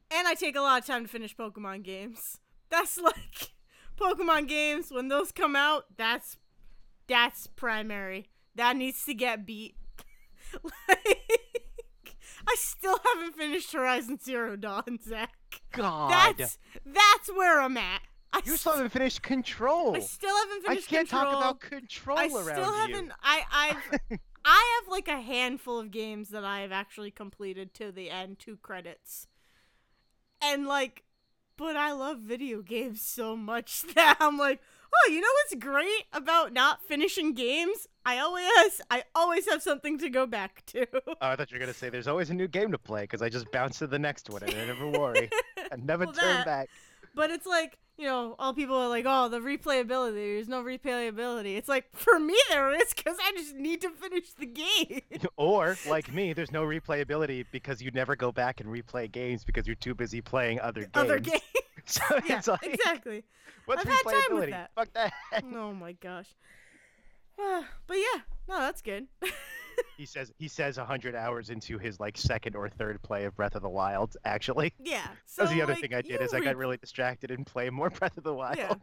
and 0.10 0.27
I 0.27 0.34
take 0.36 0.55
a 0.55 0.62
lot 0.62 0.79
of 0.79 0.88
time 0.88 1.03
to 1.03 1.10
finish 1.10 1.36
Pokemon 1.36 1.84
games. 1.84 2.39
That's 2.70 2.98
like 2.98 3.51
Pokemon 4.00 4.48
games 4.48 4.89
when 4.91 5.08
those 5.10 5.32
come 5.32 5.55
out, 5.55 5.86
that's 5.96 6.38
that's 7.08 7.46
primary. 7.46 8.29
That 8.55 8.75
needs 8.75 9.05
to 9.05 9.13
get 9.13 9.46
beat. 9.46 9.75
like 10.63 12.15
I 12.48 12.55
still 12.58 12.98
haven't 13.13 13.36
finished 13.36 13.74
Horizon 13.74 14.17
Zero 14.20 14.55
Dawn, 14.55 14.98
Zach. 15.08 15.29
god 15.72 16.36
That's 16.38 16.58
that's 16.86 17.29
where 17.36 17.62
I'm 17.62 17.77
at. 17.77 18.01
I 18.32 18.41
you 18.46 18.58
still 18.58 18.74
haven't 18.74 18.89
finished 18.89 19.22
control 19.22 19.96
I 19.96 20.00
still 20.00 20.36
haven't 20.36 20.67
I 20.67 20.75
can't 20.77 21.08
Control. 21.08 21.32
talk 21.32 21.38
about 21.38 21.60
control 21.60 22.17
I 22.17 22.25
around 22.27 22.34
you. 22.34 22.39
I 22.39 22.55
still 22.55 22.74
haven't. 22.74 23.12
I 23.22 23.43
I've 23.51 24.20
I 24.45 24.81
have 24.81 24.91
like 24.91 25.07
a 25.07 25.21
handful 25.21 25.79
of 25.79 25.91
games 25.91 26.29
that 26.29 26.43
I 26.43 26.59
have 26.62 26.71
actually 26.71 27.12
completed 27.12 27.73
to 27.75 27.91
the 27.91 28.09
end, 28.09 28.39
two 28.39 28.57
credits, 28.57 29.27
and 30.41 30.67
like, 30.67 31.03
but 31.57 31.75
I 31.77 31.91
love 31.93 32.19
video 32.19 32.62
games 32.62 33.01
so 33.01 33.35
much 33.38 33.81
that 33.95 34.17
I'm 34.19 34.38
like, 34.38 34.59
oh, 34.93 35.12
you 35.12 35.21
know 35.21 35.27
what's 35.43 35.63
great 35.63 36.03
about 36.12 36.51
not 36.53 36.81
finishing 36.83 37.33
games? 37.33 37.88
I 38.05 38.19
always 38.19 38.81
I 38.91 39.03
always 39.15 39.47
have 39.50 39.62
something 39.63 39.97
to 40.00 40.09
go 40.09 40.25
back 40.25 40.63
to. 40.67 40.85
Oh, 41.07 41.13
I 41.21 41.35
thought 41.35 41.51
you 41.51 41.55
were 41.55 41.59
gonna 41.59 41.73
say 41.73 41.89
there's 41.89 42.07
always 42.07 42.29
a 42.29 42.33
new 42.33 42.47
game 42.50 42.71
to 42.71 42.77
play 42.77 43.03
because 43.03 43.21
I 43.21 43.29
just 43.29 43.50
bounce 43.51 43.79
to 43.79 43.88
the 43.88 44.00
next 44.00 44.29
one 44.29 44.43
and 44.43 44.53
I 44.53 44.65
never 44.65 44.88
worry. 44.89 45.29
I 45.71 45.75
never 45.77 46.05
Well, 46.05 46.13
turn 46.13 46.33
that- 46.35 46.45
back. 46.45 46.69
But 47.15 47.29
it's 47.29 47.45
like, 47.45 47.77
you 48.03 48.10
know, 48.10 48.36
all 48.38 48.53
people 48.53 48.75
are 48.75 48.89
like, 48.89 49.05
oh, 49.07 49.29
the 49.29 49.39
replayability. 49.39 50.36
There's 50.36 50.50
no 50.50 50.62
replayability. 50.62 51.55
It's 51.55 51.69
like, 51.69 51.86
for 51.93 52.19
me, 52.19 52.36
there 52.50 52.74
is 52.75 52.93
because 52.93 53.15
I 53.24 53.31
just 53.31 53.55
need 53.55 53.79
to 53.79 53.91
finish 53.91 54.33
the 54.33 54.45
game. 54.45 55.01
Or 55.38 55.77
like 55.88 56.13
me, 56.13 56.33
there's 56.33 56.51
no 56.51 56.63
replayability 56.63 57.45
because 57.51 57.81
you 57.81 57.91
never 57.91 58.15
go 58.15 58.31
back 58.31 58.60
and 58.60 58.69
replay 58.69 59.10
games 59.10 59.45
because 59.45 59.65
you're 59.65 59.75
too 59.75 59.95
busy 59.95 60.19
playing 60.19 60.60
other 60.60 60.81
games. 60.81 60.91
Other 60.95 61.19
games. 61.19 61.41
So 61.86 62.01
yeah, 62.27 62.38
it's 62.38 62.48
like, 62.48 62.63
exactly. 62.63 63.25
what's 63.65 63.81
I've 63.81 63.91
had 63.91 64.03
time 64.03 64.13
with 64.38 64.45
replayability? 64.45 64.50
that. 64.51 64.72
Fuck 64.74 64.93
that. 64.93 65.13
oh 65.53 65.74
my 65.74 65.91
gosh. 65.93 66.27
but 67.38 67.98
yeah, 67.98 68.22
no, 68.48 68.60
that's 68.60 68.81
good. 68.81 69.07
he 69.98 70.06
says 70.06 70.32
he 70.38 70.48
says 70.48 70.77
hundred 70.77 71.15
hours 71.15 71.50
into 71.50 71.77
his 71.77 72.00
like 72.00 72.18
second 72.18 72.56
or 72.56 72.70
third 72.70 73.01
play 73.01 73.25
of 73.25 73.36
Breath 73.36 73.56
of 73.56 73.62
the 73.62 73.70
Wild. 73.70 74.15
Actually, 74.25 74.74
yeah. 74.80 75.08
So 75.25 75.46
So 75.46 75.53
the 75.53 75.62
other 75.62 75.74
like, 75.74 75.82
thing 75.82 75.94
I 75.94 76.01
did 76.01 76.22
is 76.22 76.34
I 76.34 76.39
got 76.39 76.56
really 76.58 76.77
distracted 76.77 77.32
and 77.32 77.46
played 77.46 77.72
more 77.74 77.89
Breath 78.00 78.18
of 78.18 78.24
the 78.24 78.34
Wild. 78.34 78.58
Yeah. 78.58 78.74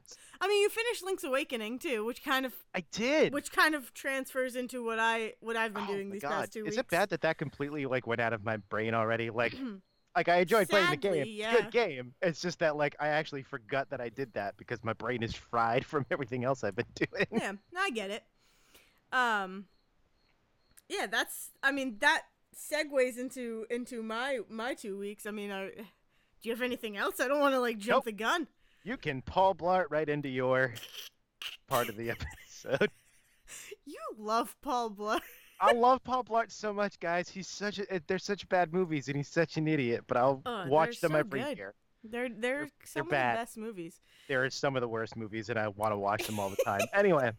I 0.40 0.48
mean, 0.48 0.62
you 0.62 0.68
finished 0.68 1.04
Link's 1.04 1.24
Awakening 1.24 1.78
too, 1.78 2.04
which 2.04 2.22
kind 2.24 2.46
of 2.46 2.54
I 2.74 2.82
did. 2.92 3.32
which 3.32 3.52
kind 3.52 3.74
of 3.74 3.92
transfers 3.94 4.56
into 4.56 4.84
what 4.84 4.98
I 4.98 5.34
what 5.40 5.56
I've 5.56 5.74
been 5.74 5.84
Oh 5.88 5.92
doing 5.92 6.10
these 6.10 6.22
God. 6.22 6.30
past 6.30 6.52
two 6.52 6.60
Is 6.60 6.76
weeks. 6.76 6.76
it 6.78 6.88
bad 6.90 7.10
that 7.10 7.20
that 7.22 7.38
completely 7.38 7.86
like 7.86 8.06
went 8.06 8.20
out 8.20 8.32
of 8.32 8.44
my 8.44 8.56
brain 8.56 8.94
already? 8.94 9.30
Like, 9.30 9.54
like 10.16 10.28
I 10.28 10.38
enjoyed 10.38 10.68
playing 10.68 10.90
the 10.90 10.96
game. 10.96 11.14
It's 11.14 11.26
a 11.28 11.30
yeah. 11.32 11.52
Good 11.54 11.70
game. 11.70 12.14
It's 12.22 12.40
just 12.40 12.58
that 12.60 12.76
like 12.76 12.96
I 12.98 13.08
actually 13.08 13.42
forgot 13.42 13.90
that 13.90 14.00
I 14.00 14.08
did 14.08 14.32
that 14.34 14.56
because 14.56 14.82
my 14.82 14.92
brain 14.94 15.22
is 15.22 15.34
fried 15.34 15.84
from 15.84 16.06
everything 16.10 16.44
else 16.44 16.64
I've 16.64 16.76
been 16.76 16.86
doing. 16.94 17.26
yeah, 17.32 17.52
I 17.76 17.90
get 17.90 18.10
it. 18.10 18.24
Um, 19.12 19.66
yeah, 20.90 21.06
that's. 21.06 21.50
I 21.62 21.72
mean, 21.72 21.96
that 22.00 22.22
segues 22.54 23.16
into 23.16 23.64
into 23.70 24.02
my 24.02 24.40
my 24.50 24.74
two 24.74 24.98
weeks. 24.98 25.24
I 25.24 25.30
mean, 25.30 25.50
uh, 25.50 25.68
do 25.76 26.48
you 26.48 26.52
have 26.52 26.62
anything 26.62 26.96
else? 26.96 27.20
I 27.20 27.28
don't 27.28 27.40
want 27.40 27.54
to 27.54 27.60
like 27.60 27.78
jump 27.78 27.98
Nope. 27.98 28.04
the 28.06 28.12
gun. 28.12 28.48
You 28.82 28.96
can 28.96 29.22
Paul 29.22 29.54
Blart 29.54 29.84
right 29.90 30.08
into 30.08 30.28
your 30.28 30.74
part 31.68 31.88
of 31.88 31.96
the 31.96 32.10
episode. 32.10 32.90
You 33.84 33.98
love 34.16 34.54
Paul 34.62 34.90
Blart. 34.92 35.22
I 35.60 35.72
love 35.72 36.04
Paul 36.04 36.22
Blart 36.22 36.52
so 36.52 36.72
much, 36.72 37.00
guys. 37.00 37.28
He's 37.28 37.48
such 37.48 37.80
a 37.80 38.00
they're 38.06 38.18
such 38.18 38.48
bad 38.48 38.72
movies, 38.72 39.08
and 39.08 39.16
he's 39.16 39.26
such 39.28 39.56
an 39.56 39.66
idiot. 39.66 40.04
But 40.06 40.18
I'll 40.18 40.40
Oh, 40.46 40.66
watch 40.68 41.00
them 41.00 41.12
so 41.12 41.18
every 41.18 41.40
good. 41.40 41.58
year. 41.58 41.74
They're 42.04 42.28
they're 42.28 42.68
some 42.84 43.00
of 43.02 43.06
the 43.08 43.10
best 43.10 43.56
movies. 43.58 44.00
There 44.28 44.44
are 44.44 44.50
some 44.50 44.76
of 44.76 44.82
the 44.82 44.88
worst 44.88 45.16
movies, 45.16 45.48
and 45.50 45.58
I 45.58 45.66
want 45.66 45.92
to 45.92 45.98
watch 45.98 46.24
them 46.26 46.38
all 46.38 46.48
the 46.48 46.62
time. 46.64 46.80
anyway, 46.94 47.32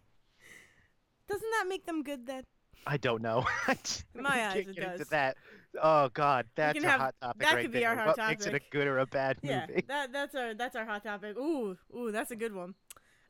Doesn't 1.29 1.49
that 1.51 1.65
make 1.69 1.85
them 1.85 2.03
good 2.03 2.27
then? 2.27 2.43
I 2.87 2.97
don't 2.97 3.21
know. 3.21 3.45
I 3.67 3.75
my 4.15 4.47
eyes, 4.47 4.65
it 4.67 4.75
does. 4.75 5.07
that. 5.09 5.37
Oh 5.81 6.09
God, 6.13 6.45
that's 6.55 6.83
a 6.83 6.87
have- 6.87 6.99
hot 6.99 7.15
topic 7.21 7.41
that 7.43 7.53
right 7.55 7.61
could 7.63 7.71
be 7.71 7.79
there. 7.79 7.89
our 7.89 7.95
hot 7.95 8.17
what 8.17 8.27
makes 8.27 8.45
it 8.45 8.53
a 8.55 8.59
good 8.71 8.87
or 8.87 8.99
a 8.99 9.05
bad 9.05 9.37
Yeah, 9.41 9.65
movie? 9.69 9.85
that 9.87 10.11
that's 10.11 10.35
our 10.35 10.53
that's 10.53 10.75
our 10.75 10.85
hot 10.85 11.03
topic. 11.03 11.37
Ooh, 11.37 11.77
ooh, 11.95 12.11
that's 12.11 12.31
a 12.31 12.35
good 12.35 12.53
one. 12.53 12.75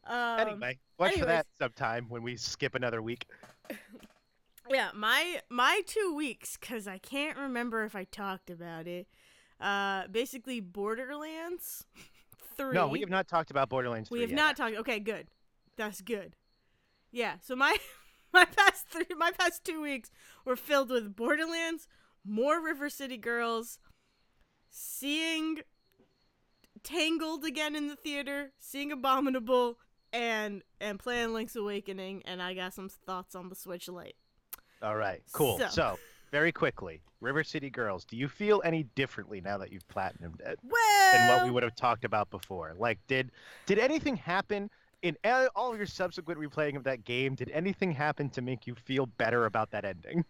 Um, 0.08 0.40
anyway, 0.40 0.80
watch 0.98 1.14
for 1.20 1.26
that 1.26 1.46
sometime 1.60 2.06
when 2.10 2.24
we 2.24 2.36
skip 2.38 2.76
another 2.76 3.02
week. 3.02 3.26
Yeah, 4.70 4.92
my 4.96 5.42
my 5.50 5.82
two 5.86 6.14
weeks 6.16 6.56
because 6.56 6.88
I 6.88 6.98
can't 6.98 7.38
remember 7.38 7.84
if 7.84 7.94
I 7.96 8.06
talked 8.06 8.50
about 8.50 8.88
it. 8.88 9.08
Uh, 9.60 10.08
basically 10.08 10.62
Borderlands 10.62 11.86
three. 12.58 12.74
No, 12.74 12.88
we 12.88 13.02
have 13.02 13.10
not 13.10 13.28
talked 13.28 13.52
about 13.52 13.68
Borderlands 13.70 14.08
3 14.10 14.18
We 14.18 14.22
have 14.22 14.30
yet. 14.30 14.36
not 14.36 14.56
talked. 14.56 14.78
Okay, 14.78 15.00
good. 15.00 15.28
That's 15.76 16.00
good. 16.02 16.36
Yeah. 17.12 17.36
So 17.42 17.56
my 17.56 17.76
my 18.34 18.46
past 18.46 18.88
three 18.88 19.06
my 19.18 19.32
past 19.32 19.64
two 19.64 19.82
weeks 19.82 20.10
were 20.46 20.56
filled 20.56 20.90
with 20.90 21.16
Borderlands, 21.16 21.88
more 22.26 22.62
River 22.64 22.90
City 22.90 23.18
Girls, 23.18 23.80
seeing 24.70 25.60
Tangled 26.84 27.46
again 27.46 27.76
in 27.76 27.88
the 27.90 27.96
theater, 27.96 28.52
seeing 28.60 28.92
Abominable, 28.92 29.78
and 30.12 30.64
and 30.80 30.98
playing 30.98 31.32
Link's 31.32 31.56
Awakening, 31.56 32.24
and 32.26 32.42
I 32.42 32.56
got 32.56 32.74
some 32.74 32.90
thoughts 32.90 33.36
on 33.36 33.50
the 33.50 33.56
Switch 33.56 33.88
Lite. 33.88 34.16
All 34.82 34.96
right, 34.96 35.22
cool. 35.32 35.60
So- 35.60 35.68
So, 35.68 36.00
very 36.32 36.52
quickly, 36.52 37.04
River 37.20 37.44
City 37.44 37.70
Girls. 37.70 38.04
Do 38.04 38.18
you 38.18 38.28
feel 38.28 38.64
any 38.66 38.82
differently 38.96 39.42
now 39.42 39.60
that 39.60 39.72
you've 39.72 39.88
platinumed 39.90 40.40
it 40.42 40.58
Well, 40.64 41.12
than 41.14 41.28
what 41.28 41.46
we 41.46 41.52
would 41.52 41.62
have 41.62 41.76
talked 41.76 42.04
about 42.04 42.32
before? 42.32 42.74
Like, 42.76 42.98
did 43.06 43.32
did 43.68 43.78
anything 43.78 44.16
happen 44.16 44.72
in 45.02 45.18
all 45.56 45.72
of 45.72 45.78
your 45.78 45.86
subsequent 45.86 46.40
replaying 46.40 46.76
of 46.76 46.84
that 46.84 47.04
game? 47.04 47.36
Did 47.36 47.50
anything 47.52 47.92
happen 47.92 48.30
to 48.32 48.42
make 48.42 48.68
you 48.68 48.76
feel 48.76 49.06
better 49.06 49.46
about 49.46 49.72
that 49.72 49.86
ending? 49.86 50.26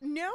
no. 0.00 0.32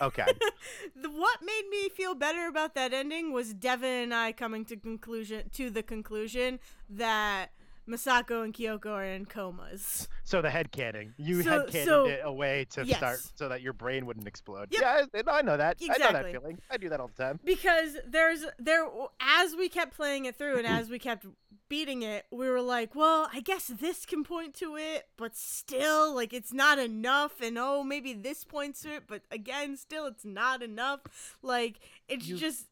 Okay. 0.00 0.26
the, 0.96 1.10
what 1.10 1.38
made 1.42 1.64
me 1.70 1.88
feel 1.88 2.14
better 2.14 2.46
about 2.48 2.74
that 2.74 2.92
ending 2.92 3.32
was 3.32 3.54
Devin 3.54 3.90
and 3.90 4.14
I 4.14 4.32
coming 4.32 4.64
to 4.66 4.76
conclusion 4.76 5.50
to 5.54 5.70
the 5.70 5.82
conclusion 5.82 6.60
that 6.88 7.52
Misako 7.88 8.42
and 8.44 8.52
Kyoko 8.52 8.86
are 8.86 9.04
in 9.04 9.26
comas. 9.26 10.08
So 10.24 10.42
the 10.42 10.50
head 10.50 10.72
canning, 10.72 11.14
you 11.16 11.42
So- 11.42 11.50
head 11.50 11.68
canned 11.68 11.84
so- 11.86 12.06
it 12.06 12.20
away 12.24 12.66
to 12.70 12.84
yes. 12.84 12.96
start 12.98 13.20
so 13.36 13.48
that 13.48 13.62
your 13.62 13.72
brain 13.72 14.06
wouldn't 14.06 14.26
explode. 14.26 14.68
Yep. 14.72 14.80
Yeah, 15.14 15.22
I, 15.26 15.38
I 15.38 15.42
know 15.42 15.56
that. 15.56 15.78
I 15.80 15.86
know 15.86 15.94
that 15.98 16.06
Exactly. 16.08 16.32
feeling. 16.32 16.58
I 16.70 16.76
do 16.78 16.88
that 16.88 16.98
all 17.00 17.08
the 17.08 17.22
time. 17.22 17.38
Because 17.44 17.96
there's 18.06 18.44
there 18.58 18.86
as 19.20 19.54
we 19.54 19.68
kept 19.68 19.94
playing 19.96 20.24
it 20.24 20.36
through 20.36 20.58
and 20.58 20.66
as 20.66 20.90
we 20.90 20.98
kept 20.98 21.26
beating 21.68 22.02
it, 22.02 22.26
we 22.30 22.48
were 22.48 22.60
like, 22.60 22.94
well, 22.94 23.28
I 23.32 23.40
guess 23.40 23.66
this 23.66 24.04
can 24.06 24.22
point 24.24 24.54
to 24.56 24.76
it, 24.76 25.08
but 25.16 25.36
still 25.36 26.14
like 26.14 26.32
it's 26.32 26.52
not 26.52 26.78
enough 26.78 27.40
and 27.40 27.56
oh, 27.58 27.82
maybe 27.84 28.12
this 28.12 28.44
points 28.44 28.82
to 28.82 28.94
it, 28.96 29.04
but 29.06 29.22
again, 29.30 29.76
still 29.76 30.06
it's 30.06 30.24
not 30.24 30.62
enough. 30.62 31.36
Like 31.42 31.78
it's 32.08 32.26
You- 32.26 32.36
just 32.36 32.66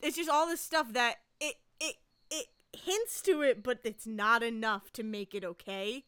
it's 0.00 0.16
just 0.16 0.28
all 0.28 0.46
this 0.46 0.60
stuff 0.60 0.92
that 0.92 1.16
hints 2.76 3.20
to 3.22 3.42
it, 3.42 3.62
but 3.62 3.80
it's 3.84 4.06
not 4.06 4.42
enough 4.42 4.92
to 4.94 5.02
make 5.02 5.34
it 5.34 5.44
okay. 5.44 6.04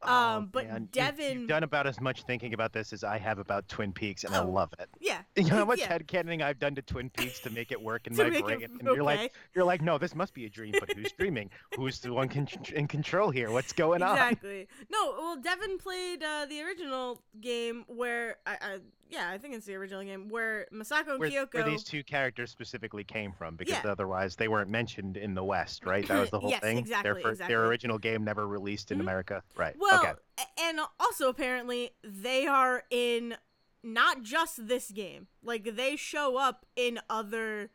Oh, 0.00 0.14
Um, 0.14 0.46
but 0.52 0.68
man. 0.68 0.88
Devin- 0.92 1.40
you've 1.40 1.48
done 1.48 1.64
about 1.64 1.88
as 1.88 2.00
much 2.00 2.22
thinking 2.22 2.54
about 2.54 2.72
this 2.72 2.92
as 2.92 3.02
I 3.02 3.18
have 3.18 3.40
about 3.40 3.66
Twin 3.68 3.92
Peaks, 3.92 4.22
and 4.22 4.32
I 4.32 4.44
Oh, 4.44 4.48
love 4.48 4.72
it. 4.78 4.88
Yeah. 5.00 5.22
You 5.36 5.42
know 5.50 5.56
how 5.56 5.64
much 5.64 5.80
yeah. 5.80 5.98
headcanoning 5.98 6.40
I've 6.40 6.60
done 6.60 6.76
to 6.76 6.82
Twin 6.82 7.10
Peaks 7.10 7.40
to 7.40 7.50
make 7.50 7.72
it 7.72 7.82
work 7.82 8.06
in 8.06 8.14
my 8.16 8.30
make 8.30 8.38
it 8.38 8.44
brain, 8.44 8.62
and 8.62 8.82
you're 8.82 9.02
like, 9.02 9.34
you're 9.56 9.64
like, 9.64 9.82
no, 9.82 9.98
this 9.98 10.14
must 10.14 10.34
be 10.34 10.44
a 10.44 10.48
dream. 10.48 10.72
But 10.78 10.92
who's 10.92 11.10
dreaming? 11.10 11.50
who's 11.74 11.98
the 11.98 12.12
one 12.12 12.28
con- 12.28 12.46
in 12.72 12.86
control 12.86 13.30
here? 13.30 13.50
What's 13.50 13.72
going 13.84 14.02
on? 14.02 14.12
Exactly. 14.12 14.68
No, 14.88 15.14
well, 15.18 15.36
Devin 15.36 15.78
played 15.78 16.22
uh, 16.22 16.46
the 16.48 16.62
original 16.62 17.20
game 17.40 17.84
where 17.88 18.36
I, 18.46 18.52
I, 18.52 18.78
yeah, 19.10 19.30
I 19.30 19.38
think 19.38 19.54
it's 19.54 19.66
the 19.66 19.74
original 19.74 20.02
game 20.04 20.28
where 20.28 20.66
Misako 20.72 21.10
and 21.12 21.18
Where, 21.20 21.30
Kyoko. 21.30 21.54
where 21.54 21.62
these 21.64 21.82
two 21.84 22.02
characters 22.04 22.50
specifically 22.50 23.04
came 23.04 23.32
from, 23.32 23.56
because 23.56 23.82
Yeah. 23.84 23.90
otherwise 23.90 24.36
they 24.36 24.48
weren't 24.48 24.70
mentioned 24.70 25.16
in 25.16 25.34
the 25.34 25.42
West, 25.44 25.86
right? 25.86 26.06
That 26.08 26.20
was 26.20 26.30
the 26.30 26.38
whole 26.40 26.50
Yes, 26.50 26.60
thing. 26.60 26.78
exactly, 26.78 27.12
Their, 27.12 27.20
fir- 27.22 27.30
exactly. 27.30 27.54
their 27.54 27.66
original 27.66 27.98
game 27.98 28.24
never 28.24 28.46
released 28.46 28.90
in 28.92 28.98
Mhm. 28.98 29.02
America, 29.02 29.42
right? 29.56 29.74
well, 29.78 30.00
okay. 30.04 30.12
and 30.60 30.80
also 31.00 31.28
apparently 31.28 31.90
they 32.02 32.46
are 32.46 32.84
in 32.90 33.36
not 33.82 34.22
just 34.22 34.68
this 34.68 34.90
game. 34.90 35.28
Like 35.42 35.76
they 35.76 35.96
show 35.96 36.36
up 36.36 36.66
in 36.76 37.00
other, 37.08 37.70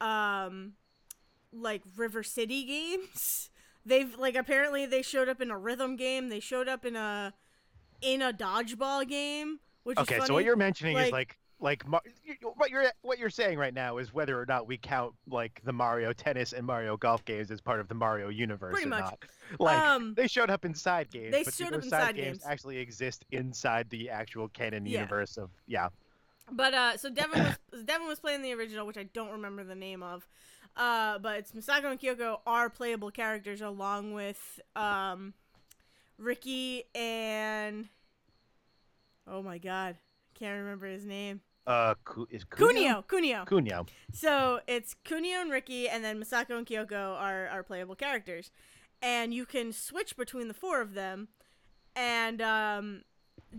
um, 0.00 0.74
like 1.52 1.82
River 1.96 2.22
City 2.22 2.64
games. 2.66 3.50
They've 3.84 4.14
like 4.18 4.34
apparently 4.36 4.86
they 4.86 5.02
showed 5.02 5.28
up 5.28 5.40
in 5.40 5.50
a 5.50 5.56
rhythm 5.58 5.96
game. 5.96 6.28
They 6.28 6.40
showed 6.40 6.68
up 6.68 6.84
in 6.84 6.96
a 6.96 7.32
in 8.02 8.20
a 8.22 8.32
dodgeball 8.32 9.08
game. 9.08 9.60
Which 9.84 9.98
is 9.98 10.02
Okay, 10.02 10.16
funny. 10.16 10.26
so 10.26 10.34
what 10.34 10.44
you're 10.44 10.56
mentioning 10.56 10.96
is 10.96 11.10
like- 11.12 11.36
like 11.62 11.84
like 11.88 12.02
you- 12.24 12.36
what 12.56 12.70
you're 12.70 12.90
what 13.02 13.18
you're 13.18 13.28
saying 13.28 13.58
right 13.58 13.74
now 13.74 13.98
is 13.98 14.14
whether 14.14 14.40
or 14.40 14.46
not 14.46 14.66
we 14.66 14.78
count 14.78 15.14
like 15.26 15.60
the 15.64 15.72
Mario 15.74 16.12
Tennis 16.14 16.54
and 16.54 16.66
Mario 16.66 16.96
Golf 16.96 17.22
games 17.26 17.50
as 17.50 17.60
part 17.60 17.80
of 17.80 17.88
the 17.88 17.94
Mario 17.94 18.28
universe 18.30 18.72
Pretty 18.72 18.86
or 18.86 18.90
much. 18.90 19.00
not. 19.02 19.24
Like 19.58 19.78
Um, 19.78 20.14
they 20.14 20.26
showed 20.26 20.48
up 20.48 20.64
in 20.64 20.74
side 20.74 21.10
games, 21.10 21.32
they 21.32 21.42
but 21.44 21.52
showed 21.52 21.74
up 21.74 21.82
in 21.82 21.90
side 21.90 22.00
side 22.02 22.16
games, 22.16 22.38
games. 22.38 22.46
actually 22.46 22.78
exist 22.78 23.26
inside 23.30 23.90
the 23.90 24.08
actual 24.08 24.48
canon 24.48 24.86
Yeah. 24.86 25.00
universe 25.00 25.36
of 25.36 25.50
yeah. 25.66 25.88
But 26.50 26.72
uh, 26.74 26.96
so 26.96 27.10
Devin 27.10 27.42
was 27.42 27.56
Devin 27.84 28.06
was 28.08 28.20
playing 28.20 28.40
the 28.42 28.54
original, 28.54 28.86
which 28.86 28.96
I 28.96 29.02
don't 29.04 29.30
remember 29.30 29.62
the 29.62 29.74
name 29.74 30.02
of. 30.02 30.26
Uh, 30.76 31.18
but 31.18 31.38
it's 31.40 31.52
Misako 31.52 31.90
and 31.90 32.00
Kyoko 32.00 32.40
are 32.46 32.70
playable 32.70 33.10
characters 33.10 33.60
along 33.60 34.14
with 34.14 34.60
um, 34.76 35.34
Ricky 36.16 36.84
and 36.94 37.88
oh 39.30 39.42
my 39.42 39.58
god, 39.58 39.96
can't 40.34 40.58
remember 40.58 40.86
his 40.86 41.04
name. 41.04 41.40
Uh, 41.66 41.94
Ku- 42.04 42.26
is 42.30 42.44
Kunio, 42.44 43.04
Kunio. 43.06 43.46
Kunio. 43.46 43.86
So 44.12 44.60
it's 44.66 44.96
Kunio 45.04 45.40
and 45.40 45.50
Ricky, 45.52 45.88
and 45.88 46.02
then 46.02 46.20
Misako 46.20 46.56
and 46.58 46.66
Kyoko 46.66 47.14
are, 47.16 47.46
are 47.48 47.62
playable 47.62 47.94
characters. 47.94 48.50
And 49.02 49.32
you 49.32 49.46
can 49.46 49.72
switch 49.72 50.16
between 50.16 50.48
the 50.48 50.54
four 50.54 50.80
of 50.80 50.94
them. 50.94 51.28
And 51.94 52.40
um, 52.42 53.02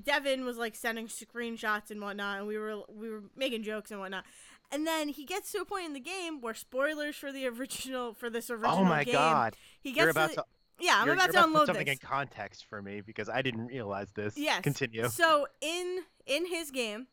Devin 0.04 0.46
was 0.46 0.58
like 0.58 0.76
sending 0.76 1.08
screenshots 1.08 1.90
and 1.92 2.02
whatnot, 2.02 2.40
and 2.40 2.48
we 2.48 2.58
were 2.58 2.82
we 2.90 3.10
were 3.10 3.24
making 3.36 3.64
jokes 3.64 3.92
and 3.92 4.00
whatnot. 4.00 4.26
And 4.72 4.88
then 4.88 5.10
he 5.10 5.26
gets 5.26 5.52
to 5.52 5.60
a 5.60 5.66
point 5.66 5.86
in 5.86 5.94
the 5.94 6.00
game 6.00 6.42
where 6.42 6.54
spoilers 6.54 7.16
for 7.16 7.32
the 7.32 7.48
original 7.48 8.14
for 8.14 8.30
this 8.30 8.50
original 8.50 8.80
Oh 8.80 8.84
my 8.84 9.04
game. 9.04 9.14
god! 9.14 9.56
He 9.82 9.90
You're 9.92 10.08
gets 10.08 10.18
about 10.18 10.30
to, 10.32 10.36
to 10.38 10.46
yeah, 10.82 10.98
I'm 10.98 11.06
you're, 11.06 11.14
about 11.14 11.26
you're 11.28 11.34
to 11.34 11.38
about 11.40 11.48
unload 11.48 11.66
something 11.68 11.86
this. 11.86 12.00
in 12.02 12.08
context 12.08 12.66
for 12.70 12.82
me 12.82 13.02
because 13.02 13.30
I 13.30 13.42
didn't 13.42 13.68
realize 13.68 14.12
this. 14.14 14.38
Yes. 14.38 14.62
Continue. 14.62 15.08
So 15.10 15.48
in 15.62 16.00
in 16.26 16.48
his 16.48 16.72
game, 16.72 17.08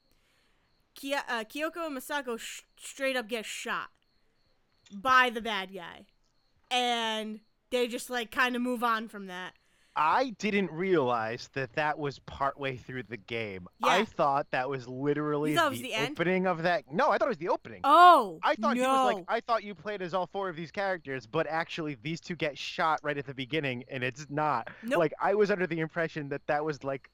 Kia, 0.94 1.22
uh, 1.28 1.44
Kyoko 1.44 1.86
and 1.86 1.96
Misako 1.96 2.38
sh- 2.38 2.62
straight 2.78 3.16
up 3.16 3.28
get 3.28 3.44
shot 3.44 3.90
by 4.92 5.30
the 5.30 5.40
bad 5.40 5.72
guy, 5.72 6.06
and 6.70 7.40
they 7.70 7.86
just 7.86 8.10
like 8.10 8.30
kind 8.30 8.56
of 8.56 8.62
move 8.62 8.82
on 8.82 9.08
from 9.08 9.26
that. 9.26 9.52
I 9.98 10.30
didn't 10.38 10.70
realize 10.70 11.50
that 11.54 11.72
that 11.72 11.98
was 11.98 12.20
partway 12.20 12.76
through 12.76 13.02
the 13.02 13.16
game. 13.16 13.66
Yeah. 13.80 13.88
I 13.88 14.04
thought 14.04 14.46
that 14.52 14.68
was 14.68 14.86
literally 14.86 15.54
it 15.54 15.70
was 15.70 15.80
the, 15.80 15.90
the 15.90 15.96
opening 16.08 16.46
of 16.46 16.62
that. 16.62 16.84
No, 16.92 17.10
I 17.10 17.18
thought 17.18 17.26
it 17.26 17.30
was 17.30 17.38
the 17.38 17.48
opening. 17.48 17.80
Oh, 17.82 18.38
I 18.44 18.54
thought 18.54 18.76
no. 18.76 18.82
he 18.82 18.88
was 18.88 19.14
like 19.14 19.24
I 19.26 19.40
thought 19.40 19.64
you 19.64 19.74
played 19.74 20.00
as 20.00 20.14
all 20.14 20.28
four 20.28 20.48
of 20.48 20.54
these 20.54 20.70
characters, 20.70 21.26
but 21.26 21.48
actually 21.48 21.96
these 22.00 22.20
two 22.20 22.36
get 22.36 22.56
shot 22.56 23.00
right 23.02 23.18
at 23.18 23.26
the 23.26 23.34
beginning, 23.34 23.84
and 23.90 24.04
it's 24.04 24.26
not. 24.30 24.70
Nope. 24.84 25.00
Like 25.00 25.14
I 25.20 25.34
was 25.34 25.50
under 25.50 25.66
the 25.66 25.80
impression 25.80 26.28
that 26.28 26.46
that 26.46 26.64
was 26.64 26.84
like 26.84 27.10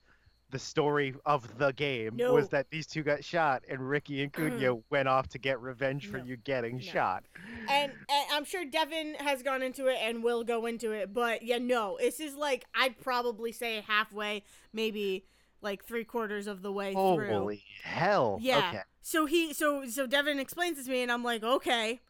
the 0.55 0.59
story 0.61 1.13
of 1.27 1.59
the 1.59 1.73
game 1.73 2.15
No. 2.15 2.33
was 2.33 2.49
that 2.51 2.71
these 2.71 2.87
two 2.87 3.03
got 3.03 3.25
shot, 3.25 3.65
and 3.69 3.89
Ricky 3.89 4.23
and 4.23 4.33
uh-huh. 4.37 4.51
Kunio 4.51 4.83
went 4.89 5.09
off 5.09 5.27
to 5.31 5.39
get 5.39 5.61
revenge 5.61 6.07
for 6.07 6.19
No. 6.19 6.25
you 6.25 6.37
getting 6.37 6.77
No. 6.77 6.81
shot. 6.83 7.25
and, 7.69 7.91
and 8.09 8.27
I'm 8.31 8.45
sure 8.45 8.65
Devin 8.65 9.17
has 9.19 9.43
gone 9.43 9.63
into 9.63 9.89
it 9.89 9.99
and 10.01 10.23
will 10.23 10.45
go 10.45 10.67
into 10.67 10.93
it, 10.93 11.13
but 11.13 11.43
yeah, 11.43 11.59
no, 11.59 11.99
this 12.01 12.21
is 12.21 12.37
like 12.37 12.67
I'd 12.73 13.01
probably 13.01 13.51
say 13.51 13.81
halfway, 13.81 14.45
maybe 14.73 15.25
like 15.61 15.85
three 15.85 16.05
quarters 16.05 16.47
of 16.47 16.63
the 16.63 16.71
way 16.71 16.93
through. 16.93 17.27
Holy 17.27 17.65
hell! 17.83 18.39
Yeah. 18.41 18.69
Okay. 18.69 18.83
So 19.03 19.27
he 19.27 19.53
so 19.53 19.89
so 19.89 20.07
Devin 20.07 20.39
explains 20.39 20.77
this 20.77 20.87
to 20.87 20.93
me 20.93 21.03
and 21.03 21.11
I'm 21.11 21.25
like, 21.25 21.43
okay. 21.43 22.01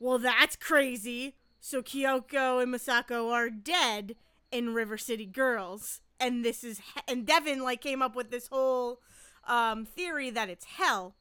Well 0.00 0.18
that's 0.18 0.56
crazy. 0.56 1.36
So 1.60 1.82
Kyoko 1.82 2.60
and 2.60 2.74
Misako 2.74 3.30
are 3.30 3.48
dead 3.48 4.16
in 4.50 4.74
River 4.74 4.98
City 4.98 5.26
Girls. 5.26 6.00
And 6.20 6.44
this 6.44 6.62
is 6.62 6.78
he- 6.78 7.00
and 7.08 7.26
Devin 7.26 7.62
like 7.62 7.80
came 7.80 8.02
up 8.02 8.14
with 8.14 8.30
this 8.30 8.48
whole 8.48 9.00
um 9.48 9.84
theory 9.86 10.30
that 10.30 10.48
it's 10.48 10.64
hell. 10.64 11.16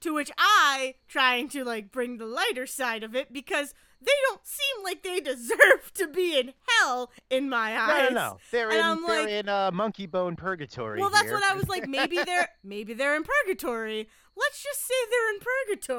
To 0.00 0.14
which 0.14 0.30
I 0.38 0.94
trying 1.08 1.48
to 1.50 1.62
like 1.62 1.92
bring 1.92 2.16
the 2.16 2.24
lighter 2.26 2.66
side 2.66 3.02
of 3.02 3.14
it 3.14 3.32
because 3.34 3.74
they 4.00 4.12
don't 4.28 4.40
seem 4.46 4.82
like 4.82 5.02
they 5.02 5.20
deserve 5.32 5.92
to 5.94 6.08
be 6.08 6.38
in 6.38 6.54
hell 6.66 7.10
in 7.28 7.50
my 7.50 7.74
No, 7.74 7.80
eyes. 7.80 8.10
no, 8.10 8.14
no. 8.14 8.38
They're 8.50 8.70
And 8.70 8.78
in 8.78 8.84
I'm 8.84 9.06
they're 9.06 9.20
like- 9.22 9.28
in 9.30 9.48
uh, 9.50 9.70
monkey 9.72 10.06
bone 10.06 10.36
purgatory. 10.36 11.00
Well, 11.00 11.10
that's 11.10 11.24
here. 11.24 11.34
what 11.34 11.44
I 11.44 11.54
was 11.54 11.68
like. 11.68 11.86
Maybe 11.86 12.16
they're 12.24 12.48
maybe 12.64 12.94
they're 12.94 13.14
in 13.14 13.24
purgatory. 13.24 14.08
Let's 14.36 14.62
just 14.62 14.80
say 14.86 14.94
they're 15.10 15.34
in 15.34 15.40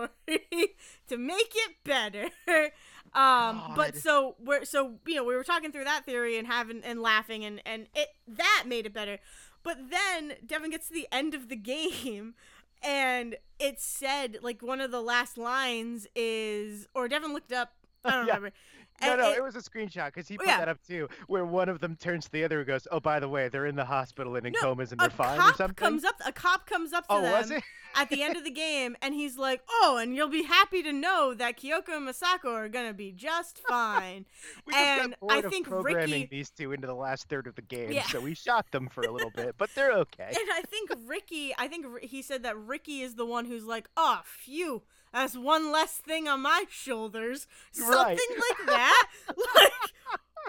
purgatory 0.09 0.75
to 1.09 1.17
make 1.17 1.53
it 1.53 1.75
better. 1.83 2.71
Um, 3.13 3.73
but 3.75 3.97
so 3.97 4.35
we're 4.39 4.63
so 4.65 4.95
you 5.05 5.15
know 5.15 5.23
we 5.23 5.35
were 5.35 5.43
talking 5.43 5.71
through 5.71 5.83
that 5.83 6.05
theory 6.05 6.37
and 6.37 6.47
having 6.47 6.81
and 6.83 7.01
laughing 7.01 7.43
and 7.43 7.61
and 7.65 7.87
it 7.93 8.09
that 8.27 8.63
made 8.67 8.85
it 8.85 8.93
better. 8.93 9.19
But 9.63 9.89
then 9.89 10.33
Devin 10.45 10.71
gets 10.71 10.87
to 10.87 10.93
the 10.93 11.07
end 11.11 11.33
of 11.33 11.49
the 11.49 11.55
game. 11.57 12.33
And 12.83 13.35
it 13.59 13.79
said 13.79 14.39
like 14.41 14.63
one 14.63 14.81
of 14.81 14.89
the 14.89 15.01
last 15.01 15.37
lines 15.37 16.07
is, 16.15 16.87
or 16.95 17.07
Devin 17.07 17.31
looked 17.31 17.51
up. 17.51 17.73
I 18.03 18.09
don't 18.09 18.25
Yeah. 18.25 18.33
remember. 18.37 18.53
No, 19.01 19.15
no, 19.15 19.31
it- 19.31 19.37
it 19.37 19.43
was 19.43 19.55
a 19.55 19.61
screenshot 19.61 20.07
because 20.07 20.27
he 20.27 20.35
oh, 20.35 20.39
put 20.39 20.47
Yeah. 20.47 20.57
that 20.59 20.69
up 20.69 20.79
too, 20.87 21.07
where 21.27 21.45
one 21.45 21.69
of 21.69 21.79
them 21.79 21.95
turns 21.95 22.25
to 22.25 22.31
the 22.31 22.43
other 22.43 22.59
and 22.59 22.67
goes, 22.67 22.87
"Oh, 22.91 22.99
by 22.99 23.19
the 23.19 23.29
way, 23.29 23.49
they're 23.49 23.65
in 23.65 23.75
the 23.75 23.85
hospital 23.85 24.35
and 24.35 24.45
in 24.45 24.53
No, 24.53 24.59
comas 24.61 24.91
and 24.91 24.99
they're 24.99 25.09
fine 25.09 25.39
or 25.39 25.53
something." 25.53 25.75
comes 25.75 26.03
up. 26.03 26.15
A 26.25 26.31
cop 26.31 26.65
comes 26.67 26.93
up 26.93 27.07
to 27.07 27.13
oh, 27.13 27.21
them. 27.21 27.61
at 27.95 28.09
the 28.09 28.23
end 28.23 28.37
of 28.37 28.43
the 28.43 28.51
game 28.51 28.95
and 29.01 29.13
he's 29.13 29.37
like, 29.37 29.61
"Oh, 29.69 29.97
and 30.01 30.15
you'll 30.15 30.29
be 30.29 30.43
happy 30.43 30.81
to 30.83 30.93
know 30.93 31.33
that 31.33 31.57
Kyoko 31.57 31.97
and 31.97 32.07
Misako 32.07 32.53
are 32.53 32.69
going 32.69 32.87
to 32.87 32.93
be 32.93 33.11
just 33.11 33.59
fine." 33.67 34.25
And 34.73 35.15
I 35.29 35.41
think 35.41 35.67
programming 35.67 36.21
Ricky- 36.21 36.27
these 36.31 36.49
two 36.51 36.71
into 36.71 36.87
the 36.87 36.95
last 36.95 37.27
third 37.27 37.47
of 37.47 37.55
the 37.55 37.61
game, 37.61 37.91
Yeah. 37.91 38.03
so 38.07 38.19
we 38.21 38.33
shot 38.33 38.69
them 38.71 38.87
for 38.89 39.01
a 39.01 39.11
little 39.11 39.31
bit, 39.35 39.55
but 39.57 39.69
they're 39.75 39.91
okay. 39.93 40.27
and 40.29 40.49
I 40.53 40.61
think 40.67 40.91
Ricky, 41.05 41.53
I 41.57 41.67
think 41.67 41.85
he 42.01 42.21
said 42.21 42.43
that 42.43 42.57
Ricky 42.57 43.01
is 43.01 43.15
the 43.15 43.25
one 43.25 43.45
who's 43.45 43.65
like, 43.65 43.89
"Oh, 43.97 44.21
phew, 44.25 44.83
that's 45.13 45.35
one 45.37 45.71
less 45.71 45.93
thing 45.97 46.27
on 46.27 46.41
my 46.41 46.65
shoulders." 46.69 47.47
Something 47.71 47.95
Right. 47.97 48.17
like 48.49 48.67
that. 48.67 49.07
like 49.55 49.71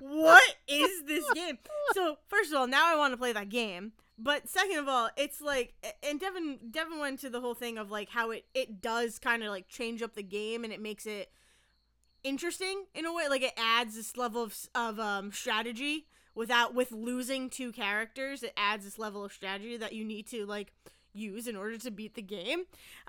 what 0.02 0.56
is 0.66 1.04
this 1.04 1.24
game? 1.34 1.58
So, 1.92 2.16
first 2.28 2.50
of 2.50 2.58
all, 2.58 2.66
now 2.66 2.92
I 2.92 2.96
want 2.96 3.12
to 3.12 3.16
play 3.16 3.32
that 3.32 3.48
game. 3.50 3.92
But 4.18 4.48
second 4.48 4.78
of 4.78 4.88
all, 4.88 5.10
it's 5.16 5.40
like 5.40 5.74
and 6.02 6.18
Devin 6.20 6.58
Devin 6.70 6.98
went 7.00 7.20
to 7.20 7.30
the 7.30 7.40
whole 7.40 7.54
thing 7.54 7.78
of 7.78 7.90
like 7.90 8.10
how 8.10 8.30
it 8.30 8.44
it 8.54 8.80
does 8.80 9.18
kind 9.18 9.42
of 9.42 9.50
like 9.50 9.68
change 9.68 10.02
up 10.02 10.14
the 10.14 10.22
game 10.22 10.64
and 10.64 10.72
it 10.72 10.80
makes 10.80 11.06
it 11.06 11.30
interesting 12.24 12.84
in 12.94 13.04
a 13.04 13.12
way 13.12 13.28
like 13.28 13.42
it 13.42 13.52
adds 13.56 13.96
this 13.96 14.16
level 14.16 14.42
of, 14.44 14.56
of 14.76 15.00
um 15.00 15.32
strategy 15.32 16.06
without 16.36 16.72
with 16.72 16.92
losing 16.92 17.50
two 17.50 17.72
characters 17.72 18.44
it 18.44 18.52
adds 18.56 18.84
this 18.84 18.96
level 18.96 19.24
of 19.24 19.32
strategy 19.32 19.76
that 19.76 19.92
you 19.92 20.04
need 20.04 20.24
to 20.24 20.46
like 20.46 20.72
use 21.12 21.48
in 21.48 21.56
order 21.56 21.76
to 21.76 21.90
beat 21.90 22.14
the 22.14 22.22
game 22.22 22.62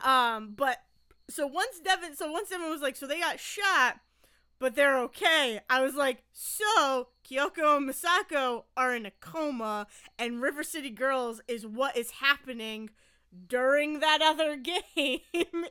um 0.03 0.53
but 0.55 0.81
so 1.29 1.47
once 1.47 1.79
devin 1.83 2.15
so 2.15 2.31
once 2.31 2.49
devin 2.49 2.69
was 2.69 2.81
like 2.81 2.95
so 2.95 3.07
they 3.07 3.19
got 3.19 3.39
shot 3.39 3.99
but 4.59 4.75
they're 4.75 4.97
okay 4.99 5.59
i 5.69 5.81
was 5.81 5.95
like 5.95 6.23
so 6.31 7.07
kyoko 7.27 7.77
and 7.77 7.89
Misako 7.89 8.63
are 8.75 8.93
in 8.95 9.05
a 9.05 9.11
coma 9.11 9.87
and 10.19 10.41
river 10.41 10.63
city 10.63 10.89
girls 10.89 11.41
is 11.47 11.65
what 11.65 11.95
is 11.97 12.11
happening 12.11 12.89
during 13.47 13.99
that 13.99 14.19
other 14.21 14.55
game 14.95 15.19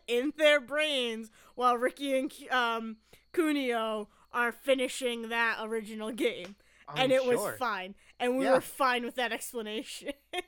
in 0.08 0.32
their 0.36 0.60
brains 0.60 1.30
while 1.54 1.76
ricky 1.76 2.18
and 2.18 2.32
um 2.50 2.96
Kunio 3.32 4.08
are 4.32 4.52
finishing 4.52 5.28
that 5.30 5.58
original 5.62 6.10
game. 6.10 6.56
and 6.96 7.12
I'm 7.12 7.12
it 7.12 7.24
was 7.24 7.58
fine. 7.58 7.94
And 8.20 8.36
we 8.38 8.44
Yeah. 8.44 8.54
were 8.54 8.60
fine 8.60 9.04
with 9.04 9.14
that 9.16 9.32
explanation. 9.32 10.12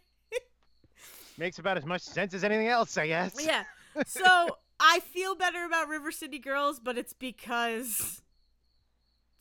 Makes 1.38 1.58
about 1.58 1.76
as 1.76 1.84
much 1.84 2.02
sense 2.02 2.32
as 2.34 2.44
anything 2.44 2.68
else, 2.68 2.96
I 2.96 3.06
guess. 3.06 3.34
yeah. 3.44 3.64
So 4.06 4.56
I 4.86 5.00
feel 5.00 5.34
better 5.34 5.64
about 5.64 5.88
River 5.88 6.12
City 6.12 6.38
Girls, 6.38 6.78
but 6.78 6.98
it's 6.98 7.14
because 7.14 8.20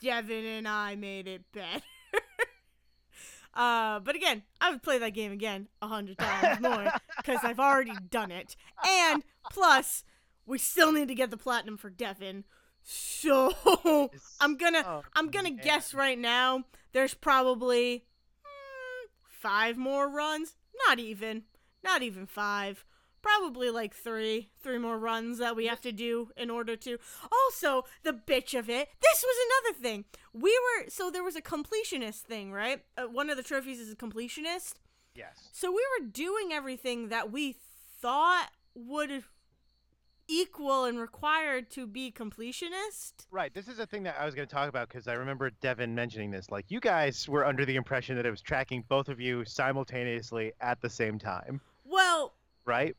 Devin 0.02 0.46
and 0.46 0.66
I 0.66 0.96
made 0.96 1.28
it 1.28 1.42
better. 1.52 1.84
uh, 3.54 4.00
but 4.00 4.16
again, 4.16 4.44
I 4.62 4.72
would 4.72 4.82
play 4.82 5.00
that 5.00 5.10
game 5.10 5.34
again 5.34 5.68
a 5.82 5.88
hundred 5.88 6.18
times 6.18 6.62
more 6.62 6.90
because 7.18 7.40
I've 7.44 7.60
already 7.60 7.92
done 8.10 8.32
it. 8.32 8.56
And 8.88 9.22
plus, 9.52 10.06
we 10.46 10.58
still 10.60 10.94
need 10.94 11.10
to 11.10 11.16
get 11.16 11.30
the 11.30 11.36
platinum 11.36 11.76
for 11.76 11.90
Devin. 11.90 12.46
So 12.82 13.54
I'm 14.40 14.56
gonna 14.56 15.02
I'm 15.14 15.30
gonna 15.30 15.52
guess 15.52 15.94
right 15.94 16.18
now 16.18 16.64
there's 16.94 17.14
probably 17.14 18.06
mm, 18.46 19.10
five 19.30 19.78
more 19.78 20.10
runs. 20.10 20.56
Not 20.88 21.00
even. 21.00 21.44
Not 21.84 22.02
even 22.02 22.28
five. 22.28 22.86
Probably 23.24 23.72
like 23.72 23.96
three. 23.96 24.50
Three 24.62 24.78
more 24.78 25.00
runs 25.00 25.40
that 25.40 25.56
we 25.56 25.66
have 25.66 25.82
to 25.82 25.92
do 25.92 26.30
in 26.38 26.52
order 26.52 26.76
to. 26.76 27.00
Also, 27.32 27.86
the 28.04 28.14
bitch 28.14 28.58
of 28.58 28.70
it. 28.70 28.90
This 29.02 29.24
was 29.24 29.36
another 29.48 29.80
thing. 29.82 30.06
We 30.34 30.52
were. 30.52 30.90
So 30.90 31.10
there 31.10 31.24
was 31.24 31.36
a 31.36 31.42
completionist 31.42 32.22
thing, 32.22 32.52
right? 32.52 32.84
Uh, 32.98 33.04
one 33.04 33.32
of 33.32 33.38
the 33.38 33.44
trophies 33.44 33.80
is 33.80 33.92
a 33.92 33.96
completionist. 33.96 34.76
Yes. 35.16 35.50
So 35.52 35.72
we 35.72 35.84
were 36.00 36.08
doing 36.08 36.52
everything 36.52 37.10
that 37.10 37.32
we 37.32 37.56
thought 38.02 38.50
would 38.76 39.24
equal 40.28 40.86
and 40.86 41.00
required 41.00 41.70
to 41.72 41.86
be 41.86 42.12
completionist. 42.12 43.14
Right. 43.32 43.54
This 43.54 43.68
is 43.68 43.80
a 43.80 43.86
thing 43.86 44.04
that 44.04 44.16
I 44.20 44.26
was 44.26 44.36
going 44.36 44.48
to 44.48 44.54
talk 44.54 44.70
about 44.70 44.90
because 44.90 45.08
I 45.08 45.14
remember 45.14 45.50
Devin 45.62 45.94
mentioning 45.94 46.32
this. 46.32 46.50
Like, 46.50 46.66
you 46.70 46.80
guys 46.80 47.28
were 47.28 47.46
under 47.46 47.66
the 47.66 47.76
impression 47.76 48.16
that 48.16 48.26
it 48.26 48.32
was 48.32 48.42
tracking 48.42 48.84
both 48.88 49.10
of 49.10 49.20
you 49.20 49.44
simultaneously 49.46 50.54
at 50.62 50.82
the 50.82 50.90
same 50.90 51.20
time, 51.20 51.62
Well, 51.86 52.34
right? 52.66 52.96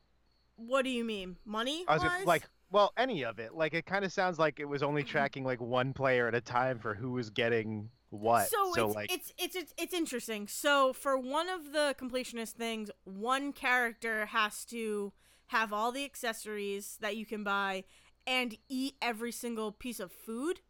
What 0.57 0.83
do 0.83 0.89
you 0.89 1.03
mean? 1.03 1.37
Money? 1.45 1.85
I 1.87 1.95
was 1.95 2.03
gonna, 2.03 2.25
like, 2.25 2.47
well, 2.71 2.93
any 2.97 3.23
of 3.23 3.39
it. 3.39 3.53
Like, 3.53 3.73
it 3.73 3.85
kind 3.85 4.05
of 4.05 4.11
sounds 4.11 4.39
like 4.39 4.59
it 4.59 4.65
was 4.65 4.83
only 4.83 5.03
mm-hmm. 5.03 5.11
tracking 5.11 5.43
like 5.43 5.61
one 5.61 5.93
player 5.93 6.27
at 6.27 6.35
a 6.35 6.41
time 6.41 6.79
for 6.79 6.93
who 6.93 7.11
was 7.11 7.29
getting 7.29 7.89
what. 8.09 8.49
So, 8.49 8.73
it's, 8.73 8.95
like, 8.95 9.11
it's 9.11 9.33
it's 9.37 9.55
it's 9.55 9.73
it's 9.77 9.93
interesting. 9.93 10.47
So 10.47 10.93
for 10.93 11.17
one 11.17 11.49
of 11.49 11.73
the 11.73 11.95
completionist 11.99 12.51
things, 12.51 12.89
one 13.03 13.53
character 13.53 14.27
has 14.27 14.65
to 14.65 15.13
have 15.47 15.71
all 15.71 15.91
the 15.91 16.05
accessories 16.05 16.97
that 17.01 17.15
you 17.15 17.25
can 17.25 17.43
buy 17.43 17.83
and 18.25 18.57
eat 18.67 18.95
every 19.01 19.31
single 19.31 19.71
piece 19.71 19.99
of 19.99 20.11
food 20.11 20.61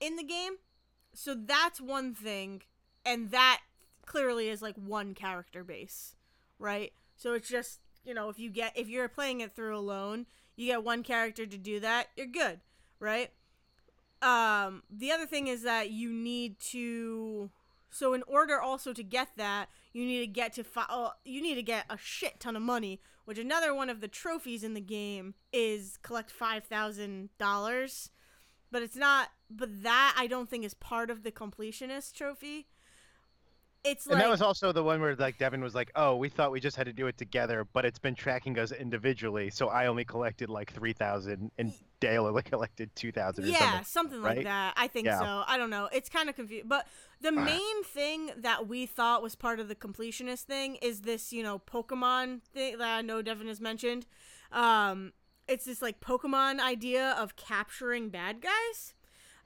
in 0.00 0.16
the 0.16 0.22
game. 0.22 0.54
So 1.12 1.34
that's 1.34 1.80
one 1.80 2.14
thing, 2.14 2.62
and 3.04 3.30
that 3.30 3.60
clearly 4.06 4.48
is 4.48 4.62
like 4.62 4.76
one 4.76 5.14
character 5.14 5.64
base, 5.64 6.16
right? 6.58 6.92
So 7.16 7.34
it's 7.34 7.48
just 7.48 7.80
you 8.04 8.14
know 8.14 8.28
if 8.28 8.38
you 8.38 8.50
get 8.50 8.76
if 8.76 8.88
you're 8.88 9.08
playing 9.08 9.40
it 9.40 9.52
through 9.52 9.76
alone, 9.76 10.26
you 10.56 10.66
get 10.66 10.84
one 10.84 11.02
character 11.02 11.46
to 11.46 11.58
do 11.58 11.80
that, 11.80 12.08
you're 12.16 12.26
good, 12.26 12.60
right? 12.98 13.30
um 14.22 14.82
the 14.90 15.10
other 15.10 15.26
thing 15.26 15.46
is 15.46 15.62
that 15.62 15.90
you 15.90 16.12
need 16.12 16.60
to 16.60 17.50
so 17.90 18.12
in 18.12 18.22
order 18.26 18.60
also 18.60 18.92
to 18.92 19.02
get 19.02 19.28
that 19.36 19.68
you 19.92 20.04
need 20.04 20.20
to 20.20 20.26
get 20.26 20.52
to 20.52 20.62
fi- 20.62 20.86
oh, 20.90 21.12
you 21.24 21.40
need 21.40 21.54
to 21.54 21.62
get 21.62 21.86
a 21.88 21.96
shit 21.96 22.38
ton 22.38 22.54
of 22.54 22.62
money 22.62 23.00
which 23.24 23.38
another 23.38 23.74
one 23.74 23.88
of 23.88 24.00
the 24.00 24.08
trophies 24.08 24.62
in 24.62 24.74
the 24.74 24.80
game 24.80 25.34
is 25.52 25.98
collect 26.02 26.32
$5000 26.38 28.10
but 28.70 28.82
it's 28.82 28.96
not 28.96 29.28
but 29.48 29.82
that 29.82 30.14
i 30.18 30.26
don't 30.26 30.50
think 30.50 30.64
is 30.64 30.74
part 30.74 31.08
of 31.10 31.22
the 31.22 31.32
completionist 31.32 32.12
trophy 32.12 32.66
it's 33.82 34.04
And 34.06 34.14
like 34.14 34.24
that 34.24 34.30
was 34.30 34.42
also 34.42 34.72
the 34.72 34.82
one 34.82 35.00
where 35.00 35.16
like 35.16 35.38
Devin 35.38 35.62
was 35.62 35.74
like, 35.74 35.90
"Oh, 35.94 36.16
we 36.16 36.28
thought 36.28 36.50
we 36.52 36.60
just 36.60 36.76
had 36.76 36.86
to 36.86 36.92
do 36.92 37.06
it 37.06 37.16
together, 37.16 37.66
but 37.72 37.84
it's 37.84 37.98
been 37.98 38.14
tracking 38.14 38.58
us 38.58 38.72
individually, 38.72 39.50
so 39.50 39.68
I 39.68 39.86
only 39.86 40.04
collected 40.04 40.50
like 40.50 40.72
three 40.72 40.92
thousand, 40.92 41.50
and 41.56 41.72
Dale 41.98 42.26
only 42.26 42.42
collected 42.54 42.94
two 42.94 43.10
thousand 43.10 43.46
yeah, 43.46 43.80
something." 43.82 44.20
like 44.20 44.36
right? 44.36 44.44
that. 44.44 44.74
I 44.76 44.86
think 44.88 45.06
Yeah. 45.06 45.18
so. 45.20 45.44
I 45.46 45.56
don't 45.56 45.70
know. 45.70 45.88
It's 45.92 46.08
kind 46.10 46.28
of 46.28 46.36
confused. 46.36 46.68
But 46.68 46.86
the 47.20 47.32
main 47.32 47.82
thing 47.84 48.30
that 48.36 48.68
we 48.68 48.84
thought 48.86 49.22
was 49.22 49.34
part 49.34 49.60
of 49.60 49.68
the 49.68 49.74
completionist 49.74 50.42
thing 50.42 50.76
is 50.76 51.02
this, 51.02 51.32
you 51.32 51.42
know, 51.42 51.58
Pokemon 51.58 52.42
thing 52.42 52.78
that 52.78 52.98
I 52.98 53.02
know 53.02 53.22
Devin 53.22 53.48
has 53.48 53.60
mentioned. 53.60 54.06
Um, 54.52 55.12
it's 55.48 55.64
this 55.64 55.80
like 55.80 56.00
Pokemon 56.00 56.60
idea 56.60 57.12
of 57.18 57.36
capturing 57.36 58.08
bad 58.10 58.40
guys, 58.42 58.94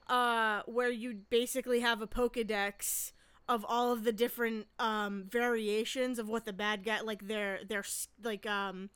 uh, 0.07 0.61
where 0.65 0.89
you 0.91 1.21
basically 1.29 1.79
have 1.79 2.01
a 2.01 2.07
Pokedex 2.07 3.11
of 3.47 3.65
all 3.67 3.91
of 3.91 4.03
the 4.03 4.11
different 4.11 4.67
um 4.79 5.25
variations 5.29 6.19
of 6.19 6.27
what 6.27 6.45
the 6.45 6.53
bad 6.53 6.83
guy 6.83 7.01
like 7.01 7.27
their 7.27 7.59
their 7.67 7.83
like 8.23 8.45
um 8.45 8.89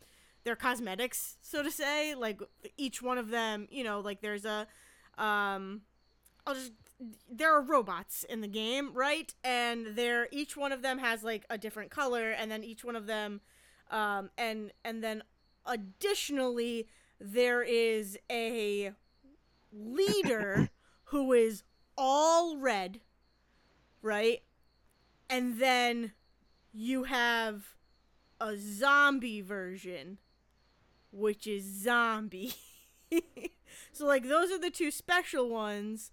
their 0.43 0.55
cosmetics 0.55 1.37
so 1.41 1.61
to 1.61 1.69
say 1.69 2.15
like 2.15 2.41
each 2.77 3.01
one 3.01 3.17
of 3.17 3.29
them 3.29 3.67
you 3.69 3.83
know 3.83 3.99
like 3.99 4.21
there's 4.21 4.45
a 4.45 4.67
um 5.17 5.81
i'll 6.47 6.55
just 6.55 6.71
there 7.29 7.53
are 7.55 7.61
robots 7.61 8.23
in 8.23 8.41
the 8.41 8.47
game 8.47 8.91
right? 8.93 9.33
And 9.43 9.95
they're 9.95 10.27
each 10.31 10.57
one 10.57 10.71
of 10.71 10.81
them 10.81 10.97
has 10.99 11.23
like 11.23 11.45
a 11.49 11.57
different 11.57 11.91
color 11.91 12.31
and 12.31 12.51
then 12.51 12.63
each 12.63 12.83
one 12.83 12.95
of 12.95 13.07
them 13.07 13.41
um 13.89 14.29
and 14.37 14.71
and 14.83 15.03
then 15.03 15.23
additionally 15.65 16.87
there 17.19 17.61
is 17.61 18.17
a 18.29 18.91
leader 19.71 20.69
who 21.05 21.33
is 21.33 21.63
all 21.97 22.57
red 22.57 22.99
right 24.01 24.41
and 25.29 25.59
then 25.59 26.13
you 26.71 27.03
have 27.03 27.75
a 28.39 28.55
zombie 28.57 29.41
version 29.41 30.17
which 31.11 31.47
is 31.47 31.63
zombie. 31.63 32.53
so 33.91 34.05
like 34.05 34.27
those 34.27 34.51
are 34.51 34.59
the 34.59 34.69
two 34.69 34.91
special 34.91 35.49
ones 35.49 36.11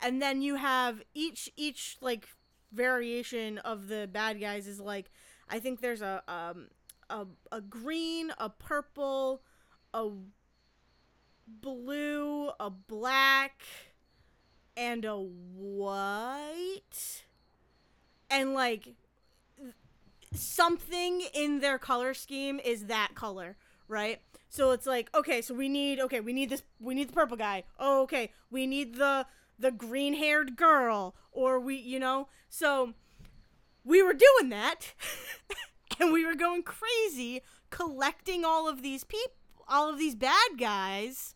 and 0.00 0.20
then 0.20 0.42
you 0.42 0.56
have 0.56 1.02
each 1.14 1.50
each 1.56 1.96
like 2.00 2.28
variation 2.72 3.58
of 3.58 3.88
the 3.88 4.08
bad 4.10 4.40
guys 4.40 4.66
is 4.66 4.80
like 4.80 5.10
I 5.48 5.58
think 5.58 5.80
there's 5.80 6.02
a 6.02 6.22
um 6.28 6.68
a 7.10 7.26
a 7.50 7.60
green, 7.60 8.32
a 8.38 8.48
purple, 8.48 9.42
a 9.92 10.08
blue, 11.46 12.50
a 12.58 12.70
black 12.70 13.62
and 14.76 15.04
a 15.04 15.16
white 15.16 17.24
and 18.30 18.54
like 18.54 18.94
something 20.34 21.22
in 21.34 21.60
their 21.60 21.78
color 21.78 22.14
scheme 22.14 22.58
is 22.64 22.86
that 22.86 23.14
color 23.14 23.56
right? 23.92 24.20
So 24.48 24.72
it's 24.72 24.86
like, 24.86 25.08
okay, 25.14 25.42
so 25.42 25.54
we 25.54 25.68
need 25.68 26.00
okay, 26.00 26.20
we 26.20 26.32
need 26.32 26.50
this 26.50 26.62
we 26.80 26.94
need 26.94 27.08
the 27.08 27.12
purple 27.12 27.36
guy. 27.36 27.64
Oh, 27.78 28.02
okay, 28.02 28.32
we 28.50 28.66
need 28.66 28.96
the 28.96 29.26
the 29.58 29.70
green-haired 29.70 30.56
girl 30.56 31.14
or 31.30 31.60
we, 31.60 31.76
you 31.76 32.00
know. 32.00 32.28
So 32.48 32.94
we 33.84 34.02
were 34.02 34.14
doing 34.14 34.50
that 34.50 34.94
and 36.00 36.12
we 36.12 36.24
were 36.24 36.34
going 36.34 36.64
crazy 36.64 37.42
collecting 37.70 38.44
all 38.44 38.68
of 38.68 38.82
these 38.82 39.04
people, 39.04 39.36
all 39.68 39.88
of 39.88 39.98
these 39.98 40.14
bad 40.14 40.58
guys. 40.58 41.34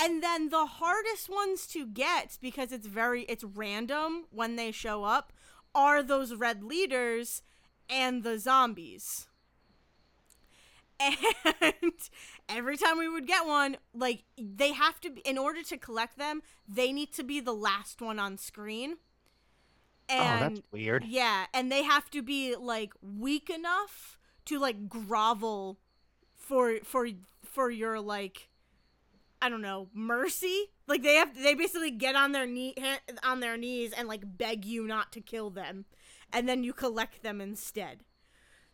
And 0.00 0.22
then 0.22 0.48
the 0.50 0.66
hardest 0.66 1.28
ones 1.28 1.66
to 1.68 1.86
get 1.86 2.38
because 2.40 2.72
it's 2.72 2.86
very 2.86 3.22
it's 3.24 3.44
random 3.44 4.26
when 4.30 4.56
they 4.56 4.70
show 4.72 5.04
up 5.04 5.32
are 5.74 6.02
those 6.02 6.34
red 6.34 6.62
leaders 6.62 7.42
and 7.88 8.22
the 8.22 8.38
zombies. 8.38 9.26
And 11.60 11.92
every 12.48 12.76
time 12.76 12.98
we 12.98 13.08
would 13.08 13.26
get 13.26 13.46
one, 13.46 13.76
like 13.94 14.24
they 14.38 14.72
have 14.72 15.00
to 15.00 15.10
be 15.10 15.20
in 15.22 15.38
order 15.38 15.62
to 15.62 15.76
collect 15.76 16.18
them, 16.18 16.42
they 16.66 16.92
need 16.92 17.12
to 17.14 17.22
be 17.24 17.40
the 17.40 17.54
last 17.54 18.00
one 18.00 18.18
on 18.18 18.36
screen. 18.38 18.96
oh, 20.18 20.38
And 20.38 20.38
that's 20.38 20.62
weird. 20.72 21.04
yeah, 21.04 21.46
and 21.52 21.70
they 21.70 21.82
have 21.82 22.10
to 22.10 22.22
be 22.22 22.56
like 22.56 22.92
weak 23.02 23.50
enough 23.50 24.18
to 24.46 24.58
like 24.58 24.88
grovel 24.88 25.78
for 26.36 26.78
for 26.84 27.08
for 27.44 27.70
your 27.70 28.00
like 28.00 28.48
I 29.40 29.48
don't 29.48 29.62
know, 29.62 29.88
mercy. 29.94 30.70
Like 30.86 31.02
they 31.02 31.14
have 31.14 31.34
they 31.34 31.54
basically 31.54 31.90
get 31.90 32.16
on 32.16 32.32
their 32.32 32.46
knee 32.46 32.74
on 33.22 33.40
their 33.40 33.56
knees 33.56 33.92
and 33.92 34.08
like 34.08 34.22
beg 34.24 34.64
you 34.64 34.86
not 34.86 35.12
to 35.12 35.20
kill 35.20 35.50
them 35.50 35.84
and 36.32 36.48
then 36.48 36.64
you 36.64 36.72
collect 36.72 37.22
them 37.22 37.40
instead. 37.40 38.00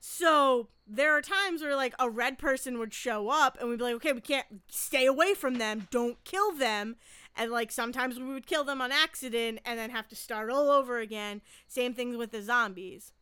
So 0.00 0.68
there 0.86 1.16
are 1.16 1.22
times 1.22 1.62
where 1.62 1.76
like 1.76 1.94
a 1.98 2.10
red 2.10 2.38
person 2.38 2.78
would 2.78 2.92
show 2.92 3.30
up 3.30 3.56
and 3.58 3.68
we'd 3.68 3.78
be 3.78 3.84
like, 3.84 3.94
okay, 3.94 4.12
we 4.12 4.20
can't 4.20 4.46
stay 4.68 5.06
away 5.06 5.34
from 5.34 5.54
them, 5.54 5.88
don't 5.90 6.22
kill 6.24 6.52
them. 6.52 6.96
And 7.36 7.50
like 7.50 7.72
sometimes 7.72 8.18
we 8.18 8.26
would 8.26 8.46
kill 8.46 8.64
them 8.64 8.80
on 8.80 8.92
accident 8.92 9.60
and 9.64 9.78
then 9.78 9.90
have 9.90 10.08
to 10.08 10.16
start 10.16 10.50
all 10.50 10.70
over 10.70 10.98
again. 10.98 11.40
Same 11.66 11.94
things 11.94 12.16
with 12.16 12.32
the 12.32 12.42
zombies. 12.42 13.12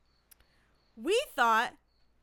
We 0.97 1.21
thought 1.35 1.75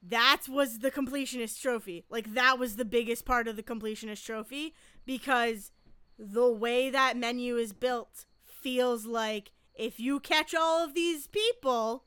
that 0.04 0.44
was 0.50 0.80
the 0.80 0.92
completionist 0.92 1.62
trophy. 1.62 2.06
Like 2.10 2.34
that 2.34 2.60
was 2.60 2.76
the 2.76 2.86
biggest 2.86 3.26
part 3.26 3.48
of 3.48 3.56
the 3.56 3.64
completionist 3.64 4.26
trophy 4.26 4.74
because 5.06 5.72
the 6.18 6.50
way 6.52 6.90
that 6.90 7.18
menu 7.18 7.56
is 7.58 7.74
built 7.74 8.26
feels 8.46 9.06
like 9.06 9.52
if 9.76 10.00
you 10.00 10.20
catch 10.20 10.54
all 10.54 10.84
of 10.84 10.94
these 10.94 11.28
people, 11.28 12.04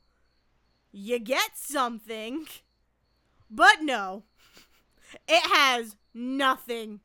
you 0.90 1.18
get 1.18 1.56
something. 1.56 2.46
But 3.50 3.82
no, 3.82 4.24
it 5.28 5.42
has 5.52 5.96
nothing 6.14 7.00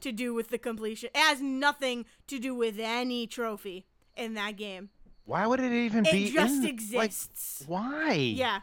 to 0.00 0.12
do 0.12 0.34
with 0.34 0.48
the 0.48 0.58
completion. 0.58 1.10
It 1.14 1.18
has 1.20 1.40
nothing 1.40 2.04
to 2.28 2.38
do 2.38 2.54
with 2.54 2.78
any 2.78 3.26
trophy 3.26 3.86
in 4.16 4.34
that 4.34 4.56
game. 4.56 4.90
Why 5.24 5.46
would 5.46 5.60
it 5.60 5.72
even 5.72 6.06
It 6.06 6.12
be? 6.12 6.24
It 6.26 6.32
just 6.32 6.54
in- 6.54 6.62
like, 6.62 6.70
exists. 6.72 7.64
why? 7.66 8.12
yeah. 8.14 8.60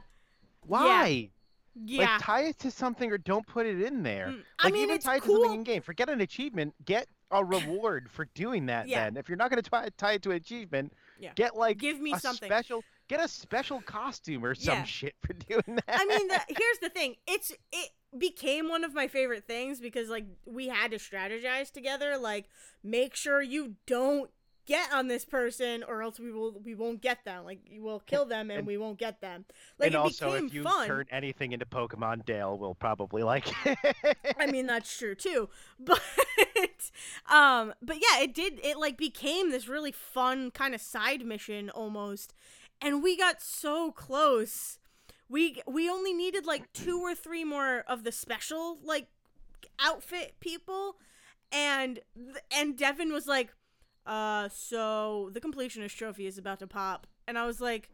Why? 0.66 1.30
Yeah. 1.76 2.14
Like 2.14 2.22
tie 2.22 2.42
it 2.44 2.60
to 2.60 2.72
something 2.72 3.12
or 3.12 3.18
don't 3.18 3.46
put 3.46 3.66
it 3.66 3.82
in 3.82 4.02
there. 4.04 4.28
Mm, 4.28 4.42
I 4.60 4.64
Like 4.66 4.74
mean, 4.74 4.84
even 4.84 5.00
tie 5.00 5.16
it 5.18 5.22
to 5.22 5.28
cool. 5.28 5.42
something 5.44 5.60
in 5.60 5.64
game. 5.64 5.82
Forget 5.82 6.10
an 6.10 6.22
achievement. 6.22 6.74
Get 6.86 7.08
a 7.32 7.44
reward 7.46 8.10
for 8.12 8.26
doing 8.34 8.68
that. 8.68 8.88
Yeah. 8.88 9.06
Then, 9.06 9.18
if 9.18 9.28
you're 9.28 9.38
not 9.38 9.50
going 9.50 9.62
to 9.62 9.70
tie, 9.70 9.90
tie 9.98 10.14
it 10.14 10.22
to 10.24 10.32
an 10.32 10.38
achievement, 10.38 10.94
Yeah. 11.20 11.32
get 11.36 11.56
like 11.56 11.78
Give 11.78 12.00
me 12.00 12.14
a 12.14 12.20
something. 12.20 12.48
special. 12.48 12.84
Get 13.08 13.24
a 13.24 13.28
special 13.28 13.82
costume 13.82 14.44
or 14.46 14.56
some 14.56 14.78
Yeah. 14.80 14.84
shit 14.84 15.16
for 15.22 15.34
doing 15.50 15.64
that. 15.68 15.84
I 15.88 16.06
mean, 16.06 16.28
the, 16.28 16.40
here's 16.48 16.80
the 16.82 16.90
thing. 16.90 17.16
It's 17.28 17.52
it 17.72 17.90
became 18.18 18.70
one 18.70 18.84
of 18.86 18.94
my 18.94 19.08
favorite 19.10 19.46
things 19.46 19.82
because 19.82 20.08
like 20.10 20.26
we 20.46 20.70
had 20.70 20.92
to 20.92 20.98
strategize 20.98 21.72
together. 21.72 22.18
Like, 22.18 22.46
make 22.84 23.16
sure 23.16 23.42
you 23.42 23.76
don't 23.86 24.32
get 24.66 24.92
on 24.94 25.08
this 25.08 25.26
person, 25.26 25.84
or 25.88 26.02
else 26.02 26.20
we 26.20 26.32
will 26.32 26.60
we 26.64 26.76
won't 26.76 27.02
get 27.02 27.24
them. 27.26 27.46
Like, 27.46 27.60
you 27.70 27.82
will 27.82 28.00
kill 28.00 28.26
them 28.26 28.50
and, 28.50 28.60
And- 28.60 28.68
we 28.68 28.78
won't 28.78 28.98
get 28.98 29.22
them. 29.22 29.46
Like, 29.80 29.88
and 29.88 29.96
it 29.96 29.98
also, 29.98 30.34
if 30.34 30.54
you 30.54 30.64
fun. 30.64 30.88
turn 30.88 31.06
anything 31.12 31.52
into 31.52 31.66
Pokemon, 31.66 32.26
Dale 32.26 32.58
will 32.58 32.76
probably 32.76 33.24
like 33.24 33.48
it. 33.66 34.18
I 34.40 34.46
mean 34.48 34.66
that's 34.68 34.96
true 34.98 35.16
too. 35.16 35.50
But 35.80 36.02
um 37.30 37.74
but 37.82 37.98
yeah, 37.98 38.22
it 38.22 38.34
did 38.34 38.60
it 38.64 38.78
like 38.78 38.98
became 38.98 39.52
this 39.52 39.68
really 39.68 39.92
fun 39.92 40.52
kind 40.52 40.74
of 40.76 40.82
side 40.82 41.26
mission 41.26 41.70
almost. 41.70 42.34
And 42.82 43.02
we 43.04 43.18
got 43.18 43.42
so 43.42 43.92
close. 43.92 44.80
We 45.30 45.62
we 45.68 45.90
only 45.90 46.14
needed 46.14 46.46
like 46.46 46.72
two 46.74 47.00
or 47.02 47.16
three 47.16 47.44
more 47.44 47.84
of 47.88 48.04
the 48.04 48.12
special 48.12 48.78
like 48.84 49.08
outfit 49.80 50.36
people 50.40 50.98
and 51.52 52.00
and 52.56 52.78
Devin 52.78 53.12
was 53.12 53.28
like 53.28 53.54
uh 54.06 54.50
so 54.50 55.30
the 55.34 55.42
completionist 55.42 55.96
trophy 55.96 56.28
is 56.28 56.38
about 56.38 56.60
to 56.60 56.68
pop 56.68 57.08
and 57.28 57.38
I 57.38 57.46
was 57.46 57.60
like 57.60 57.90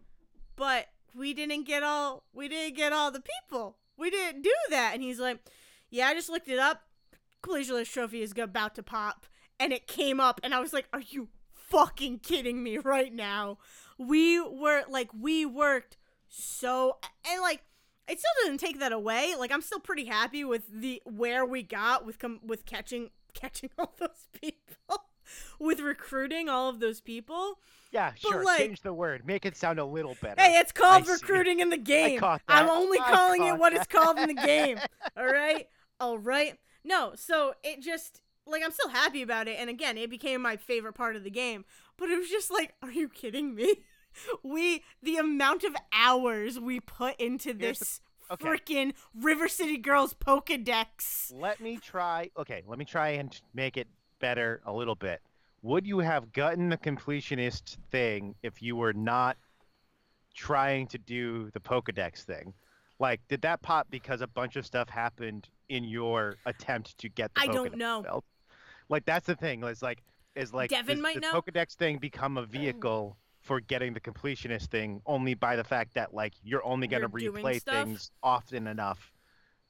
but 0.55 0.87
we 1.15 1.33
didn't 1.33 1.63
get 1.63 1.83
all 1.83 2.23
we 2.33 2.47
didn't 2.47 2.75
get 2.75 2.93
all 2.93 3.11
the 3.11 3.21
people. 3.21 3.77
We 3.97 4.09
didn't 4.09 4.41
do 4.41 4.53
that 4.69 4.93
and 4.93 5.03
he's 5.03 5.19
like 5.19 5.39
yeah, 5.91 6.07
I 6.07 6.13
just 6.13 6.29
looked 6.29 6.47
it 6.47 6.57
up. 6.57 6.83
Completionist 7.43 7.91
trophy 7.91 8.21
is 8.21 8.33
about 8.37 8.75
to 8.75 8.83
pop, 8.83 9.25
and 9.59 9.73
it 9.73 9.87
came 9.87 10.19
up, 10.19 10.39
and 10.43 10.55
I 10.55 10.59
was 10.59 10.73
like, 10.73 10.87
"Are 10.93 11.01
you 11.01 11.27
fucking 11.51 12.19
kidding 12.19 12.63
me 12.63 12.77
right 12.77 13.13
now?" 13.13 13.57
We 13.97 14.39
were 14.39 14.83
like, 14.89 15.09
we 15.13 15.45
worked 15.45 15.97
so, 16.29 16.97
and 17.29 17.41
like, 17.41 17.61
it 18.07 18.19
still 18.19 18.31
doesn't 18.43 18.59
take 18.59 18.79
that 18.79 18.93
away. 18.93 19.35
Like, 19.37 19.51
I'm 19.51 19.61
still 19.61 19.79
pretty 19.79 20.05
happy 20.05 20.43
with 20.43 20.63
the 20.71 21.01
where 21.05 21.45
we 21.45 21.61
got 21.61 22.05
with 22.05 22.19
com- 22.19 22.39
with 22.43 22.65
catching 22.65 23.09
catching 23.33 23.69
all 23.77 23.93
those 23.99 24.27
people, 24.39 25.03
with 25.59 25.79
recruiting 25.79 26.49
all 26.49 26.69
of 26.69 26.79
those 26.79 27.01
people. 27.01 27.59
yeah, 27.91 28.11
But, 28.23 28.29
sure. 28.29 28.43
like- 28.43 28.59
change 28.59 28.81
the 28.81 28.93
word. 28.93 29.25
Make 29.25 29.45
it 29.45 29.55
sound 29.57 29.79
a 29.79 29.85
little 29.85 30.15
better. 30.21 30.41
Hey, 30.41 30.57
it's 30.59 30.71
called 30.71 31.03
I 31.03 31.05
see. 31.05 31.11
recruiting 31.13 31.59
in 31.59 31.69
the 31.69 31.77
game. 31.95 32.19
caught 32.19 32.41
I'm 32.47 32.69
only 32.69 32.99
I 32.99 33.11
calling 33.11 33.43
it 33.45 33.57
what 33.57 33.73
it's 33.73 33.87
called 33.87 34.17
in 34.17 34.27
the 34.27 34.41
game. 34.41 34.79
All 35.17 35.25
right? 35.25 35.67
All 35.99 36.17
right. 36.17 36.57
No, 36.83 37.13
so 37.15 37.53
it 37.63 37.81
just 37.81 38.21
like 38.47 38.63
I'm 38.65 38.71
still 38.71 38.89
happy 38.89 39.21
about 39.21 39.47
it 39.47 39.57
and 39.59 39.69
again, 39.69 39.97
it 39.97 40.09
became 40.09 40.41
my 40.41 40.57
favorite 40.57 40.93
part 40.93 41.15
of 41.15 41.23
the 41.23 41.29
game, 41.29 41.63
but 41.97 42.09
it 42.09 42.17
was 42.17 42.27
just 42.29 42.49
like, 42.51 42.73
are 42.81 42.91
you 42.91 43.07
kidding 43.07 43.53
me? 43.55 43.75
we 44.43 44.83
the 45.01 45.17
amount 45.17 45.63
of 45.63 45.75
hours 45.93 46.59
we 46.59 46.79
put 46.79 47.15
into 47.19 47.53
this 47.53 48.01
okay. 48.31 48.43
freaking 48.45 48.93
River 49.15 49.47
City 49.47 49.77
Girls 49.77 50.13
Pokedex. 50.13 51.31
Let 51.33 51.61
me 51.61 51.77
try. 51.77 52.29
Okay, 52.37 52.63
let 52.67 52.77
me 52.79 52.85
try 52.85 53.09
and 53.09 53.39
make 53.53 53.77
it 53.77 53.87
better 54.21 54.61
a 54.65 54.71
little 54.71 54.95
bit. 54.95 55.21
Would 55.63 55.85
you 55.85 55.99
have 55.99 56.31
gotten 56.31 56.69
the 56.69 56.77
completionist 56.77 57.77
thing 57.91 58.35
if 58.41 58.61
you 58.61 58.75
were 58.75 58.93
not 58.93 59.37
trying 60.33 60.87
to 60.87 60.97
do 60.97 61.49
the 61.51 61.59
Pokedex 61.59 62.23
thing? 62.23 62.53
Like, 62.99 63.19
did 63.27 63.41
that 63.41 63.61
pop 63.61 63.87
because 63.89 64.21
a 64.21 64.27
bunch 64.27 64.55
of 64.55 64.65
stuff 64.65 64.89
happened 64.89 65.49
in 65.69 65.83
your 65.83 66.35
attempt 66.45 66.97
to 66.99 67.09
get 67.09 67.33
the 67.35 67.41
I 67.41 67.47
don't 67.47 67.75
know. 67.75 68.01
belt? 68.03 68.25
Like, 68.89 69.05
that's 69.05 69.27
the 69.27 69.35
thing. 69.35 69.63
Is 69.63 69.81
like, 69.81 70.01
is 70.35 70.53
like, 70.53 70.69
Devin 70.69 70.97
does 70.97 71.03
might 71.03 71.15
the 71.15 71.21
know. 71.21 71.41
Pokedex 71.41 71.75
thing 71.75 71.97
become 71.97 72.37
a 72.37 72.45
vehicle 72.45 73.17
for 73.41 73.59
getting 73.59 73.93
the 73.93 73.99
completionist 73.99 74.67
thing 74.67 75.01
only 75.05 75.33
by 75.33 75.55
the 75.55 75.63
fact 75.63 75.95
that 75.95 76.13
like 76.13 76.33
you're 76.43 76.63
only 76.63 76.87
going 76.87 77.01
to 77.01 77.09
You're 77.19 77.31
doing 77.31 77.43
replay 77.43 77.59
stuff? 77.59 77.85
things 77.85 78.11
often 78.21 78.67
enough 78.67 79.11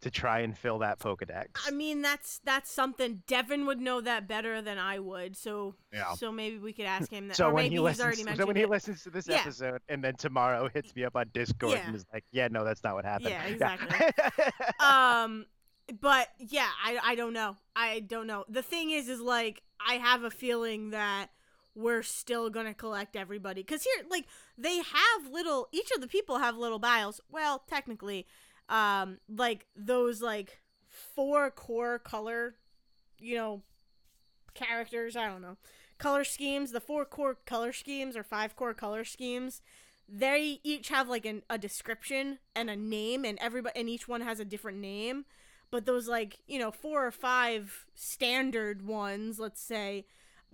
to 0.01 0.11
try 0.11 0.39
and 0.39 0.57
fill 0.57 0.79
that 0.79 0.99
Pokedex? 0.99 1.47
I 1.67 1.71
mean, 1.71 2.01
that's 2.01 2.39
that's 2.43 2.71
something 2.71 3.23
Devin 3.27 3.65
would 3.65 3.79
know 3.79 4.01
that 4.01 4.27
better 4.27 4.61
than 4.61 4.77
I 4.77 4.99
would. 4.99 5.35
So 5.37 5.75
Yeah. 5.93 6.13
so 6.13 6.31
maybe 6.31 6.57
we 6.57 6.73
could 6.73 6.85
ask 6.85 7.09
him 7.11 7.27
that. 7.29 7.37
So 7.37 7.47
or 7.47 7.53
when 7.53 7.63
maybe 7.63 7.75
he 7.75 7.75
he's 7.75 7.83
listens, 7.83 8.03
already 8.05 8.23
mentioned 8.23 8.41
so 8.43 8.47
when 8.47 8.55
he 8.55 8.63
it. 8.63 8.69
listens 8.69 9.03
to 9.03 9.09
this 9.09 9.27
Yeah. 9.27 9.41
episode, 9.41 9.81
and 9.89 10.03
then 10.03 10.15
tomorrow 10.15 10.67
hits 10.73 10.95
me 10.95 11.03
up 11.05 11.15
on 11.15 11.29
Discord 11.33 11.73
Yeah. 11.73 11.87
and 11.87 11.95
is 11.95 12.05
like, 12.13 12.23
"Yeah, 12.31 12.47
no, 12.49 12.63
that's 12.63 12.83
not 12.83 12.95
what 12.95 13.05
happened." 13.05 13.29
Yeah, 13.29 13.45
exactly. 13.45 14.09
um 14.79 15.45
but 15.99 16.29
yeah 16.37 16.69
I, 16.85 16.99
I 17.03 17.15
don't 17.15 17.33
know 17.33 17.57
i 17.75 17.99
don't 17.99 18.25
know 18.27 18.45
the 18.47 18.61
thing 18.61 18.91
is 18.91 19.09
is 19.09 19.19
like 19.19 19.61
i 19.85 19.95
have 19.95 20.23
a 20.23 20.29
feeling 20.29 20.91
that 20.91 21.31
we're 21.75 22.03
still 22.03 22.49
gonna 22.49 22.73
collect 22.73 23.15
everybody 23.15 23.61
because 23.61 23.83
here 23.83 24.05
like 24.09 24.25
they 24.57 24.77
have 24.77 25.31
little 25.31 25.67
each 25.73 25.91
of 25.91 25.99
the 25.99 26.07
people 26.07 26.37
have 26.37 26.55
little 26.55 26.79
bios 26.79 27.19
well 27.29 27.63
technically 27.67 28.25
um 28.71 29.19
like 29.29 29.67
those 29.75 30.21
like 30.21 30.61
four 30.89 31.51
core 31.51 31.99
color 31.99 32.55
you 33.19 33.35
know 33.35 33.61
characters 34.55 35.15
i 35.15 35.27
don't 35.27 35.41
know 35.41 35.57
color 36.01 36.23
schemes. 36.23 36.71
The 36.71 36.81
four 36.81 37.05
core 37.05 37.37
color 37.45 37.71
schemes 37.71 38.17
or 38.17 38.23
five 38.23 38.55
core 38.55 38.73
color 38.73 39.05
schemes 39.05 39.61
they 40.13 40.59
each 40.61 40.89
have 40.89 41.07
like 41.07 41.25
an, 41.25 41.41
a 41.49 41.57
description 41.57 42.39
and 42.53 42.69
a 42.69 42.75
name 42.75 43.23
and 43.23 43.37
everybody 43.39 43.79
and 43.79 43.87
each 43.87 44.09
one 44.09 44.19
has 44.19 44.41
a 44.41 44.45
different 44.45 44.79
name. 44.79 45.23
But 45.69 45.85
those 45.85 46.07
like 46.07 46.39
you 46.47 46.59
know 46.59 46.71
four 46.71 47.05
or 47.05 47.11
five 47.11 47.85
standard 47.95 48.85
ones 48.85 49.39
let's 49.39 49.61
say 49.61 50.05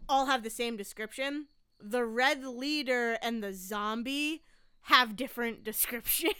all 0.07 0.27
have 0.27 0.43
the 0.43 0.49
same 0.49 0.77
description. 0.77 1.47
The 1.81 2.05
red 2.05 2.43
leader 2.43 3.17
and 3.21 3.41
the 3.41 3.53
zombie 3.53 4.43
have 4.81 5.15
different 5.15 5.63
descriptions 5.71 6.33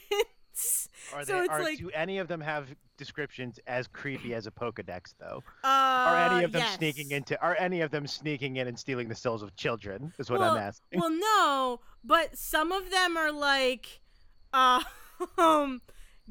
Are 1.13 1.24
So 1.26 1.34
they, 1.34 1.39
it's 1.39 1.50
are, 1.50 1.63
like- 1.63 1.78
do 1.78 1.89
any 1.91 2.17
of 2.17 2.28
them 2.28 2.41
have 2.41 2.67
descriptions 2.98 3.60
as 3.67 3.88
creepy 3.88 4.34
as 4.34 4.48
a 4.48 4.52
Pokedex, 4.52 5.13
though? 5.20 5.43
uh, 5.63 5.67
Are 5.67 6.32
any 6.32 6.43
of 6.43 6.52
them 6.52 6.62
yes. 6.62 6.76
sneaking 6.76 7.12
into? 7.12 7.39
Are 7.41 7.56
any 7.60 7.82
of 7.82 7.91
them 7.91 8.08
sneaking 8.08 8.58
in 8.58 8.67
and 8.67 8.78
stealing 8.78 9.08
the 9.08 9.15
souls 9.15 9.43
of 9.43 9.56
children? 9.56 10.12
Is 10.17 10.30
what 10.30 10.39
well, 10.39 10.54
I'm 10.54 10.58
asking. 10.62 11.00
Well, 11.00 11.12
no, 11.12 11.80
but 12.04 12.38
some 12.38 12.72
of 12.72 12.89
them 12.89 13.15
are 13.17 13.32
like, 13.32 14.02
uh, 14.54 14.82
um, 15.38 15.82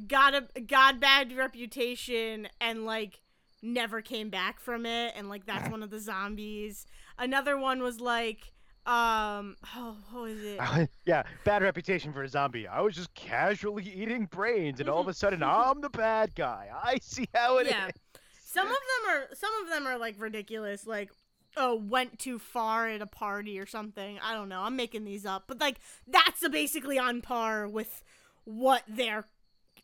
got 0.09 0.35
a 0.35 0.61
got 0.61 1.01
bad 1.01 1.33
reputation 1.37 2.49
and 2.61 2.85
like 2.85 3.21
never 3.63 4.01
came 4.03 4.29
back 4.29 4.61
from 4.61 4.85
it, 4.87 5.15
and 5.17 5.29
like 5.29 5.47
that's 5.47 5.71
one 5.71 5.83
of 5.83 5.91
the 5.91 6.01
zombies. 6.01 6.87
Another 7.19 7.57
one 7.57 7.81
was 7.83 8.01
like, 8.01 8.53
um, 8.87 9.57
oh, 9.75 9.97
what 10.13 10.23
was 10.23 10.43
it? 10.43 10.91
yeah, 11.07 11.25
bad 11.45 11.63
reputation 11.63 12.13
for 12.13 12.23
a 12.23 12.29
zombie. 12.29 12.69
I 12.69 12.81
was 12.83 12.95
just 12.95 13.13
casually 13.15 13.83
eating 13.83 14.27
brains, 14.27 14.79
and 14.79 14.89
all 14.89 15.01
of 15.01 15.09
a 15.09 15.15
sudden, 15.15 15.43
I'm 15.45 15.81
the 15.81 15.91
bad 15.91 16.37
guy. 16.37 16.69
I 16.73 16.99
see 17.03 17.29
how 17.35 17.59
it 17.59 17.67
is. 17.67 17.73
Yeah. 17.73 17.91
Some 18.45 18.69
of 18.69 18.75
them 18.75 19.11
are 19.11 19.35
some 19.35 19.51
of 19.63 19.69
them 19.69 19.87
are 19.87 19.99
like 19.99 20.15
ridiculous, 20.19 20.87
like 20.87 21.11
oh 21.57 21.75
went 21.75 22.19
too 22.19 22.39
far 22.39 22.89
at 22.89 23.03
a 23.03 23.07
party 23.07 23.59
or 23.59 23.67
something. 23.67 24.21
I 24.23 24.35
don't 24.35 24.49
know. 24.49 24.63
I'm 24.63 24.77
making 24.77 25.05
these 25.05 25.27
up, 25.27 25.45
but 25.49 25.61
like 25.61 25.79
that's 26.07 26.47
basically 26.49 26.99
on 26.99 27.23
par 27.23 27.67
with 27.67 28.05
what 28.45 28.85
their 28.89 29.25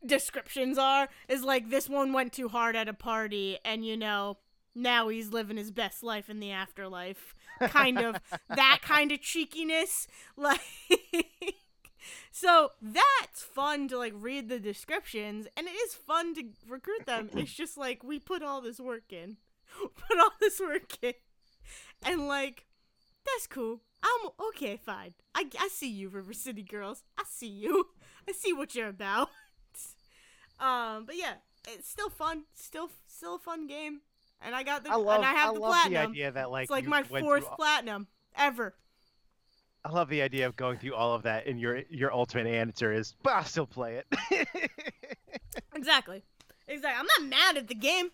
descriptions 0.06 0.78
are. 0.78 1.08
Is 1.28 1.42
like 1.42 1.70
this 1.70 1.88
one 1.88 2.12
went 2.12 2.32
too 2.32 2.48
hard 2.48 2.76
at 2.76 2.88
a 2.88 2.94
party, 2.94 3.58
and 3.64 3.84
you 3.84 3.96
know 3.96 4.38
now 4.74 5.08
he's 5.08 5.28
living 5.28 5.56
his 5.56 5.70
best 5.70 6.02
life 6.02 6.28
in 6.30 6.40
the 6.40 6.50
afterlife. 6.50 7.34
Kind 7.60 7.98
of 7.98 8.16
that 8.48 8.80
kind 8.82 9.12
of 9.12 9.20
cheekiness, 9.20 10.06
like. 10.36 10.60
So 12.30 12.70
that's 12.80 13.42
fun 13.42 13.88
to 13.88 13.98
like 13.98 14.14
read 14.16 14.48
the 14.48 14.58
descriptions, 14.58 15.46
and 15.56 15.66
it 15.66 15.70
is 15.72 15.94
fun 15.94 16.34
to 16.34 16.44
recruit 16.66 17.06
them. 17.06 17.30
It's 17.36 17.52
just 17.52 17.76
like 17.76 18.02
we 18.02 18.18
put 18.18 18.42
all 18.42 18.60
this 18.60 18.80
work 18.80 19.12
in, 19.12 19.36
put 20.08 20.18
all 20.18 20.32
this 20.40 20.58
work 20.58 20.96
in, 21.02 21.12
and 22.04 22.26
like 22.26 22.64
that's 23.24 23.46
cool. 23.46 23.82
I'm 24.02 24.30
okay, 24.48 24.76
fine. 24.76 25.14
I, 25.34 25.46
I 25.60 25.68
see 25.68 25.88
you, 25.90 26.08
River 26.08 26.32
City 26.32 26.62
girls. 26.62 27.04
I 27.16 27.22
see 27.30 27.46
you. 27.48 27.88
I 28.28 28.32
see 28.32 28.52
what 28.52 28.74
you're 28.74 28.88
about. 28.88 29.28
um, 30.58 31.04
but 31.06 31.16
yeah, 31.16 31.34
it's 31.68 31.88
still 31.88 32.10
fun. 32.10 32.44
Still, 32.54 32.90
still 33.06 33.36
a 33.36 33.38
fun 33.38 33.68
game. 33.68 34.00
And 34.44 34.54
I 34.54 34.62
got 34.62 34.84
the 34.84 34.90
I 34.90 34.96
love. 34.96 35.16
and 35.16 35.24
I 35.24 35.32
have 35.32 35.54
the 35.54 35.60
love 35.60 35.72
platinum. 35.72 35.92
the 35.92 36.08
idea 36.10 36.32
that 36.32 36.50
like 36.50 36.64
it's 36.64 36.70
like 36.70 36.86
my 36.86 37.02
fourth 37.02 37.44
through- 37.46 37.56
platinum 37.56 38.06
ever. 38.36 38.74
I 39.84 39.90
love 39.90 40.08
the 40.08 40.22
idea 40.22 40.46
of 40.46 40.54
going 40.54 40.78
through 40.78 40.94
all 40.94 41.14
of 41.14 41.22
that, 41.22 41.46
and 41.46 41.60
your 41.60 41.82
your 41.90 42.12
ultimate 42.12 42.46
answer 42.46 42.92
is, 42.92 43.14
"But 43.22 43.32
I'll 43.32 43.44
still 43.44 43.66
play 43.66 44.02
it." 44.10 44.48
Exactly. 45.74 46.22
Exactly. 46.68 46.98
I'm 46.98 47.06
not 47.18 47.28
mad 47.28 47.56
at 47.56 47.66
the 47.68 47.74
game. 47.74 48.10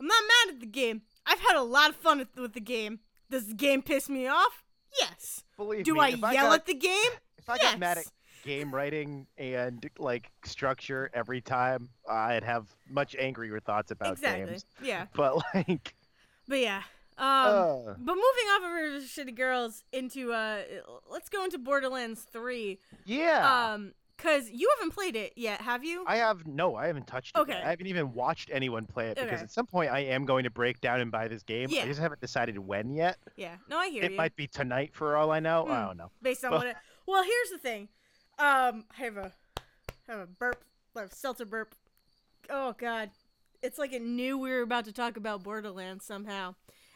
I'm 0.00 0.06
not 0.06 0.22
mad 0.46 0.54
at 0.54 0.60
the 0.60 0.66
game. 0.66 1.02
I've 1.26 1.40
had 1.40 1.56
a 1.56 1.62
lot 1.62 1.90
of 1.90 1.96
fun 1.96 2.18
with, 2.18 2.34
with 2.36 2.54
the 2.54 2.60
game. 2.60 3.00
Does 3.30 3.46
the 3.46 3.54
game 3.54 3.82
piss 3.82 4.08
me 4.08 4.26
off? 4.26 4.64
Yes. 4.98 5.44
Believe 5.56 5.84
Do 5.84 5.94
me, 5.94 6.00
I 6.00 6.08
yell 6.08 6.46
got, 6.46 6.54
at 6.54 6.66
the 6.66 6.74
game? 6.74 7.10
if 7.38 7.48
I 7.48 7.58
got 7.58 7.78
mad 7.78 7.98
at 7.98 8.04
Yes. 8.04 8.12
Game 8.44 8.72
writing 8.74 9.26
and 9.38 9.88
like 9.98 10.30
structure 10.44 11.10
every 11.14 11.40
time, 11.40 11.88
I'd 12.08 12.44
have 12.44 12.66
much 12.88 13.16
angrier 13.16 13.58
thoughts 13.60 13.90
about 13.90 14.12
exactly. 14.12 14.46
games. 14.46 14.64
Yeah. 14.82 15.06
But 15.14 15.36
like, 15.54 15.94
But 16.46 16.60
yeah. 16.60 16.82
Um 17.16 17.26
uh, 17.26 17.76
but 17.96 18.14
moving 18.14 18.46
off 18.54 18.64
of 18.64 18.70
River 18.72 19.00
City 19.06 19.32
Girls 19.32 19.84
into 19.92 20.32
uh 20.32 20.62
let's 21.10 21.28
go 21.28 21.44
into 21.44 21.58
Borderlands 21.58 22.26
3. 22.32 22.78
yeah. 23.04 23.72
Um 23.72 23.92
cuz 24.18 24.50
you 24.50 24.68
haven't 24.78 24.92
played 24.94 25.14
it 25.16 25.32
yet, 25.36 25.60
have 25.60 25.84
you? 25.84 26.04
I 26.06 26.16
have 26.16 26.46
no, 26.46 26.74
I 26.76 26.86
haven't 26.88 27.06
touched 27.06 27.36
it. 27.36 27.40
Okay. 27.40 27.52
Yet. 27.52 27.64
I 27.66 27.70
haven't 27.70 27.86
even 27.86 28.12
watched 28.14 28.50
anyone 28.52 28.86
play 28.86 29.08
it 29.08 29.14
because 29.16 29.32
Okay. 29.34 29.42
at 29.42 29.50
some 29.52 29.66
point 29.66 29.90
I 29.92 30.00
am 30.00 30.24
going 30.24 30.42
to 30.44 30.50
break 30.50 30.80
down 30.80 31.00
and 31.00 31.10
buy 31.12 31.28
this 31.28 31.42
game. 31.44 31.68
Yeah. 31.70 31.82
I 31.82 31.86
just 31.86 32.00
haven't 32.00 32.20
decided 32.20 32.58
when 32.58 32.92
yet. 32.94 33.16
yeah. 33.36 33.56
No, 33.70 33.78
I 33.78 33.88
hear 33.88 34.02
It 34.02 34.10
you. 34.10 34.14
It 34.14 34.18
might 34.18 34.34
be 34.36 34.46
tonight 34.48 34.90
for 34.92 35.16
all 35.16 35.30
I 35.30 35.38
know. 35.40 35.66
I 35.68 35.80
Hmm. 35.82 35.86
don't 35.88 35.96
know. 35.96 36.10
based 36.20 36.44
on 36.44 36.50
Well- 36.50 36.60
what 36.60 36.66
it 36.68 36.76
Well, 37.06 37.22
here's 37.22 37.50
the 37.50 37.58
thing. 37.58 37.88
Um 38.38 38.84
I 38.98 39.04
have 39.04 39.16
a 39.16 39.32
I 40.08 40.12
have 40.12 40.20
a 40.20 40.26
burp, 40.26 40.62
a 40.96 41.08
seltzer 41.10 41.44
burp. 41.44 41.74
Oh 42.50 42.74
god. 42.78 43.10
It's 43.62 43.78
like 43.78 43.92
it 43.92 44.02
knew 44.02 44.38
we 44.38 44.50
were 44.50 44.62
about 44.62 44.84
to 44.86 44.92
talk 44.92 45.16
about 45.16 45.42
Borderlands 45.42 46.04
somehow. 46.04 46.54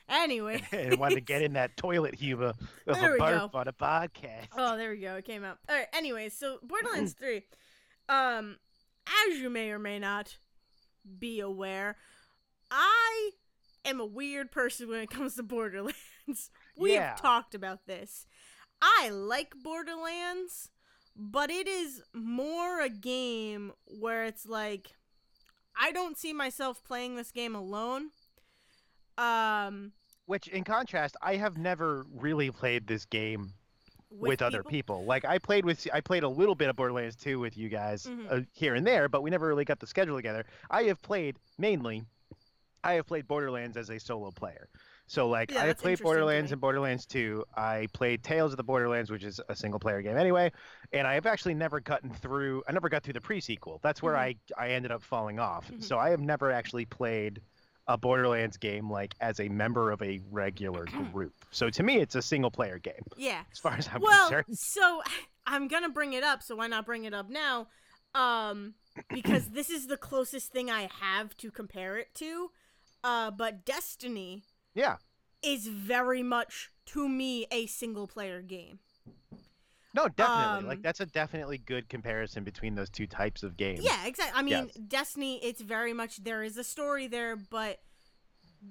Anyway. 0.08 0.62
I 0.72 0.94
wanted 0.96 1.16
to 1.16 1.20
get 1.20 1.42
in 1.42 1.54
that 1.54 1.76
toilet 1.78 2.14
humor 2.14 2.52
of 2.86 2.96
There 2.98 3.10
a 3.10 3.12
we 3.14 3.18
burp 3.18 3.52
go. 3.52 3.58
on 3.58 3.68
a 3.68 3.72
podcast. 3.72 4.48
Oh, 4.56 4.76
there 4.76 4.90
we 4.90 4.98
go. 4.98 5.16
It 5.16 5.24
came 5.24 5.44
out. 5.44 5.58
All 5.68 5.76
right. 5.76 5.86
Anyways, 5.92 6.34
so 6.34 6.58
Borderlands 6.62 7.12
3. 7.18 7.42
Um 8.08 8.56
as 9.28 9.38
you 9.38 9.48
may 9.48 9.70
or 9.70 9.78
may 9.78 9.98
not 9.98 10.36
be 11.18 11.40
aware, 11.40 11.96
I 12.70 13.30
am 13.86 14.00
a 14.00 14.04
weird 14.04 14.50
person 14.52 14.88
when 14.88 15.00
it 15.00 15.08
comes 15.08 15.36
to 15.36 15.42
Borderlands. 15.42 15.94
We've 16.76 17.00
talked 17.16 17.54
about 17.54 17.86
this. 17.86 18.26
I 18.82 19.08
like 19.08 19.54
Borderlands, 19.62 20.68
but 21.18 21.50
it 21.50 21.66
is 21.66 22.00
more 22.14 22.80
a 22.80 22.88
game 22.88 23.72
where 23.98 24.24
it's 24.24 24.46
like 24.46 24.92
I 25.80 25.92
don't 25.92 26.16
see 26.16 26.32
myself 26.32 26.82
playing 26.84 27.16
this 27.16 27.32
game 27.32 27.54
alone. 27.54 28.10
Um 29.18 29.92
Which, 30.26 30.48
in 30.48 30.64
contrast, 30.64 31.16
I 31.22 31.36
have 31.36 31.56
never 31.56 32.06
really 32.14 32.50
played 32.50 32.86
this 32.86 33.04
game 33.04 33.52
with, 34.10 34.28
with, 34.28 34.42
other 34.42 34.62
people. 34.62 35.04
Like 35.04 35.24
I 35.24 35.38
played 35.38 35.64
with, 35.64 35.86
I 35.92 36.00
played 36.00 36.22
a 36.22 36.28
little 36.28 36.54
bit 36.54 36.68
of 36.68 36.76
Borderlands 36.76 37.16
2 37.16 37.38
with 37.38 37.56
you 37.56 37.68
guys 37.68 38.04
Mhm. 38.06 38.26
uh, 38.32 38.40
here 38.52 38.74
and 38.74 38.86
there, 38.86 39.08
but 39.08 39.22
we 39.22 39.30
never 39.30 39.46
really 39.46 39.64
got 39.64 39.80
the 39.80 39.86
schedule 39.86 40.16
together. 40.16 40.46
I 40.70 40.84
have 40.84 41.02
played 41.02 41.36
mainly, 41.58 42.04
I 42.84 42.94
have 42.94 43.06
played 43.06 43.26
Borderlands 43.26 43.76
as 43.76 43.90
a 43.90 43.98
solo 43.98 44.30
player. 44.30 44.68
So 45.08 45.26
like 45.28 45.50
Yeah, 45.50 45.64
I 45.64 45.72
played 45.72 46.00
Borderlands 46.00 46.52
and 46.52 46.60
Borderlands 46.60 47.04
2. 47.06 47.44
I 47.56 47.88
played 47.92 48.22
Tales 48.22 48.52
of 48.52 48.58
the 48.58 48.62
Borderlands, 48.62 49.10
which 49.10 49.24
is 49.24 49.40
a 49.48 49.56
single 49.56 49.80
player 49.80 50.00
game 50.02 50.16
anyway, 50.16 50.52
and 50.92 51.06
I 51.06 51.14
have 51.14 51.26
actually 51.26 51.54
never 51.54 51.80
gotten 51.80 52.10
through. 52.12 52.62
I 52.68 52.72
never 52.72 52.88
got 52.88 53.02
through 53.02 53.14
the 53.14 53.20
pre-sequel. 53.20 53.80
That's 53.82 54.02
where 54.02 54.14
Mhm. 54.14 54.18
I 54.18 54.36
I 54.56 54.68
ended 54.70 54.92
up 54.92 55.02
falling 55.02 55.38
off. 55.40 55.68
Mhm. 55.70 55.82
So 55.82 55.98
I 55.98 56.10
have 56.10 56.20
never 56.20 56.52
actually 56.52 56.84
played 56.84 57.40
a 57.86 57.96
Borderlands 57.96 58.58
game 58.58 58.90
like 58.90 59.14
as 59.20 59.40
a 59.40 59.48
member 59.48 59.90
of 59.90 60.02
a 60.02 60.20
regular 60.30 60.84
group. 61.12 61.32
So 61.50 61.70
to 61.70 61.82
me, 61.82 61.96
it's 62.00 62.14
a 62.14 62.22
single 62.22 62.50
player 62.50 62.78
game 62.78 63.02
yeah. 63.16 63.44
as 63.50 63.58
far 63.58 63.72
as 63.72 63.88
I'm 63.92 64.02
well, 64.02 64.28
concerned. 64.28 64.58
so 64.58 65.02
I'm 65.46 65.68
gonna 65.68 65.88
bring 65.88 66.12
it 66.12 66.22
up, 66.22 66.42
so 66.42 66.56
why 66.56 66.66
not 66.66 66.84
bring 66.84 67.04
it 67.04 67.14
up 67.14 67.30
now? 67.30 67.68
Um, 68.14 68.74
because 69.08 69.48
this 69.50 69.70
is 69.70 69.86
the 69.86 69.96
closest 69.96 70.52
thing 70.52 70.70
I 70.70 70.88
have 71.00 71.34
to 71.38 71.50
compare 71.50 71.96
it 71.96 72.14
to. 72.16 72.50
Uh, 73.02 73.30
but 73.30 73.64
Destiny 73.64 74.42
Yeah. 74.74 74.96
is 75.42 75.66
very 75.66 76.22
much 76.22 76.70
to 76.86 77.08
me 77.08 77.46
a 77.50 77.66
single 77.66 78.06
player 78.06 78.42
game. 78.42 78.80
No, 79.94 80.08
definitely. 80.08 80.68
like 80.68 80.78
Um, 80.78 80.82
that's 80.82 81.00
a 81.00 81.06
definitely 81.06 81.58
good 81.58 81.88
comparison 81.88 82.44
between 82.44 82.74
those 82.74 82.90
two 82.90 83.06
types 83.06 83.42
of 83.42 83.56
games. 83.56 83.80
Yeah, 83.82 84.06
exactly. 84.06 84.38
I 84.38 84.42
mean, 84.42 84.66
Yes. 84.66 84.74
Destiny, 84.86 85.40
it's 85.42 85.60
very 85.60 85.92
much 85.92 86.22
there 86.24 86.42
is 86.42 86.56
a 86.56 86.64
story 86.64 87.06
there, 87.06 87.36
but 87.36 87.80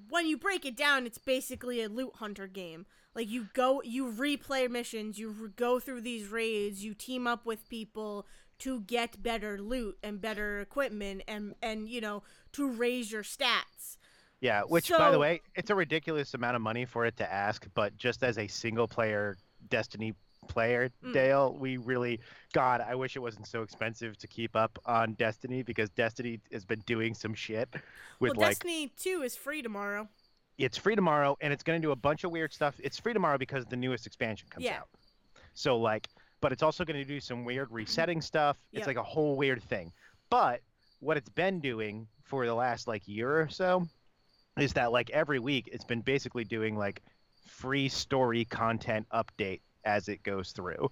when 0.08 0.26
you 0.26 0.36
break 0.38 0.64
it 0.64 0.76
down, 0.76 1.06
it's 1.06 1.18
basically 1.18 1.82
a 1.82 1.88
loot 1.88 2.14
hunter 2.16 2.46
game. 2.46 2.86
Like 3.14 3.28
you 3.28 3.48
go, 3.52 3.82
you 3.82 4.12
replay 4.12 4.70
missions, 4.70 5.18
you 5.18 5.30
re- 5.30 5.50
go 5.56 5.80
through 5.80 6.02
these 6.02 6.28
raids, 6.28 6.84
you 6.84 6.94
team 6.94 7.26
up 7.26 7.44
with 7.44 7.68
people 7.68 8.26
to 8.60 8.80
get 8.80 9.22
better 9.22 9.60
loot 9.60 9.98
and 10.02 10.20
better 10.20 10.60
equipment, 10.60 11.22
and 11.26 11.54
and 11.62 11.88
you 11.88 12.00
know 12.00 12.22
to 12.52 12.68
raise 12.70 13.10
your 13.10 13.22
stats. 13.22 13.96
Yeah, 14.40 14.62
which 14.62 14.90
by 14.90 15.10
the 15.10 15.18
way, 15.18 15.40
it's 15.56 15.70
a 15.70 15.74
ridiculous 15.74 16.34
amount 16.34 16.54
of 16.56 16.62
money 16.62 16.84
for 16.84 17.04
it 17.06 17.16
to 17.16 17.32
ask, 17.32 17.66
but 17.74 17.96
just 17.96 18.22
as 18.22 18.38
a 18.38 18.46
single 18.46 18.86
player 18.86 19.36
Destiny 19.68 20.14
player, 20.46 20.88
Mm. 21.04 21.12
Dale, 21.12 21.56
we 21.58 21.76
really 21.78 22.20
God, 22.52 22.80
I 22.80 22.94
wish 22.94 23.16
it 23.16 23.18
wasn't 23.18 23.48
so 23.48 23.62
expensive 23.62 24.16
to 24.18 24.28
keep 24.28 24.54
up 24.54 24.78
on 24.86 25.14
Destiny 25.14 25.62
because 25.64 25.90
Destiny 25.90 26.40
has 26.52 26.64
been 26.64 26.78
doing 26.86 27.12
some 27.14 27.34
shit 27.34 27.68
with 28.20 28.36
well, 28.36 28.46
like 28.46 28.50
Destiny 28.60 28.92
Two 28.96 29.22
is 29.22 29.34
free 29.34 29.60
tomorrow. 29.62 30.08
it's 30.56 30.78
free 30.78 30.94
tomorrow 30.94 31.36
and 31.40 31.52
it's 31.52 31.64
going 31.64 31.80
to 31.82 31.84
do 31.86 31.90
a 31.90 31.96
bunch 31.96 32.22
of 32.22 32.30
weird 32.30 32.52
stuff. 32.52 32.76
It's 32.82 32.98
free 32.98 33.12
tomorrow 33.12 33.38
because 33.38 33.66
the 33.66 33.76
newest 33.76 34.06
expansion 34.06 34.48
comes 34.48 34.64
Yeah. 34.64 34.78
out. 34.78 34.88
So 35.54 35.76
like, 35.76 36.06
but 36.40 36.52
it's 36.52 36.62
also 36.62 36.84
going 36.84 36.98
to 37.00 37.04
do 37.04 37.18
some 37.18 37.44
weird 37.44 37.72
resetting 37.72 38.20
stuff. 38.20 38.56
It's 38.72 38.78
Yep. 38.80 38.86
like 38.86 38.96
a 38.96 39.02
whole 39.02 39.36
weird 39.36 39.62
thing. 39.64 39.92
But 40.30 40.60
what 41.00 41.16
it's 41.16 41.28
been 41.28 41.58
doing 41.60 42.06
for 42.22 42.46
the 42.46 42.54
last 42.54 42.86
like 42.86 43.06
year 43.08 43.40
or 43.40 43.48
so 43.48 43.86
is 44.62 44.72
that 44.74 44.92
like 44.92 45.10
every 45.10 45.38
week 45.38 45.68
it's 45.72 45.84
been 45.84 46.00
basically 46.00 46.44
doing 46.44 46.76
like 46.76 47.02
free 47.46 47.88
story 47.88 48.44
content 48.44 49.06
update 49.12 49.60
as 49.84 50.08
it 50.08 50.22
goes 50.22 50.52
through. 50.52 50.90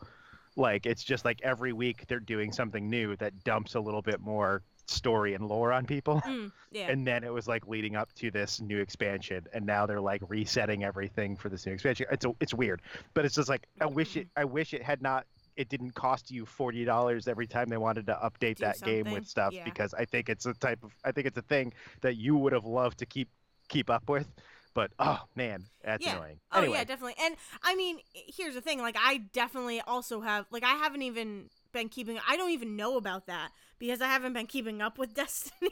Like 0.56 0.86
it's 0.86 1.04
just 1.04 1.24
like 1.24 1.40
every 1.42 1.72
week 1.72 2.04
they're 2.08 2.18
doing 2.20 2.52
something 2.52 2.88
new 2.88 3.16
that 3.16 3.44
dumps 3.44 3.74
a 3.74 3.80
little 3.80 4.02
bit 4.02 4.20
more 4.20 4.62
story 4.88 5.34
and 5.34 5.46
lore 5.48 5.72
on 5.72 5.84
people 5.84 6.20
Mm, 6.24 6.52
yeah. 6.70 6.88
and 6.88 7.04
then 7.04 7.24
it 7.24 7.32
was 7.32 7.48
like 7.48 7.66
leading 7.66 7.96
up 7.96 8.12
to 8.14 8.30
this 8.30 8.60
new 8.60 8.78
expansion 8.78 9.44
and 9.52 9.66
now 9.66 9.84
they're 9.84 10.00
like 10.00 10.22
resetting 10.28 10.84
everything 10.84 11.36
for 11.36 11.48
this 11.48 11.66
new 11.66 11.72
expansion 11.72 12.06
it's 12.12 12.24
a, 12.24 12.32
it's 12.40 12.54
weird 12.54 12.82
but 13.12 13.24
it's 13.24 13.34
just 13.34 13.48
like 13.48 13.66
i 13.80 13.86
wish 13.86 14.16
it 14.16 14.28
i 14.36 14.44
wish 14.44 14.74
it 14.74 14.82
had 14.84 15.02
not 15.02 15.26
it 15.56 15.68
didn't 15.68 15.90
cost 15.96 16.30
you 16.30 16.44
$40 16.44 17.26
every 17.26 17.46
time 17.48 17.68
they 17.68 17.78
wanted 17.78 18.06
to 18.06 18.12
update 18.22 18.58
Do 18.58 18.66
that 18.66 18.80
game 18.80 19.10
with 19.10 19.26
stuff 19.26 19.52
yeah. 19.52 19.64
because 19.64 19.92
i 19.92 20.04
think 20.04 20.28
it's 20.28 20.46
a 20.46 20.54
type 20.54 20.84
of 20.84 20.92
i 21.04 21.10
think 21.10 21.26
it's 21.26 21.38
a 21.38 21.42
thing 21.42 21.72
that 22.02 22.14
you 22.16 22.36
would 22.36 22.52
have 22.52 22.64
loved 22.64 22.98
to 22.98 23.06
keep 23.06 23.28
keep 23.68 23.90
up 23.90 24.08
with 24.08 24.26
but 24.74 24.90
oh 24.98 25.20
man 25.34 25.64
that's 25.84 26.04
Yeah. 26.04 26.14
annoying 26.14 26.38
Oh 26.52 26.58
anyway 26.58 26.78
yeah, 26.78 26.84
definitely. 26.84 27.14
And 27.22 27.36
I 27.62 27.74
mean, 27.74 27.98
here's 28.12 28.54
the 28.54 28.60
thing: 28.60 28.80
like, 28.80 28.96
I 28.98 29.18
definitely 29.32 29.80
also 29.80 30.20
have 30.20 30.46
like 30.50 30.62
I 30.64 30.74
haven't 30.74 31.02
even 31.02 31.50
been 31.72 31.88
keeping. 31.88 32.18
I 32.28 32.36
don't 32.36 32.50
even 32.50 32.76
know 32.76 32.96
about 32.96 33.26
that 33.26 33.50
because 33.78 34.00
I 34.00 34.06
haven't 34.06 34.32
been 34.32 34.46
keeping 34.46 34.80
up 34.80 34.98
with 34.98 35.14
Destiny. 35.14 35.70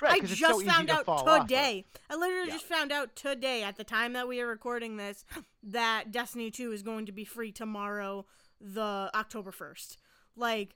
Right, 0.00 0.12
I 0.12 0.20
just 0.20 0.40
so 0.40 0.60
found 0.60 0.88
to 0.88 0.94
out 0.94 1.06
off 1.06 1.26
of. 1.26 1.48
today. 1.48 1.86
I 2.10 2.16
literally 2.16 2.48
Yeah. 2.48 2.54
just 2.54 2.64
found 2.66 2.90
out 2.92 3.14
today 3.16 3.62
at 3.62 3.76
the 3.76 3.84
time 3.84 4.12
that 4.14 4.28
we 4.28 4.40
are 4.40 4.46
recording 4.46 4.96
this 4.96 5.24
that 5.62 6.10
Destiny 6.10 6.50
2 6.50 6.72
is 6.72 6.82
going 6.82 7.06
to 7.06 7.12
be 7.12 7.24
free 7.24 7.52
tomorrow, 7.52 8.26
the 8.60 9.10
October 9.14 9.52
1st. 9.52 9.96
Like 10.36 10.74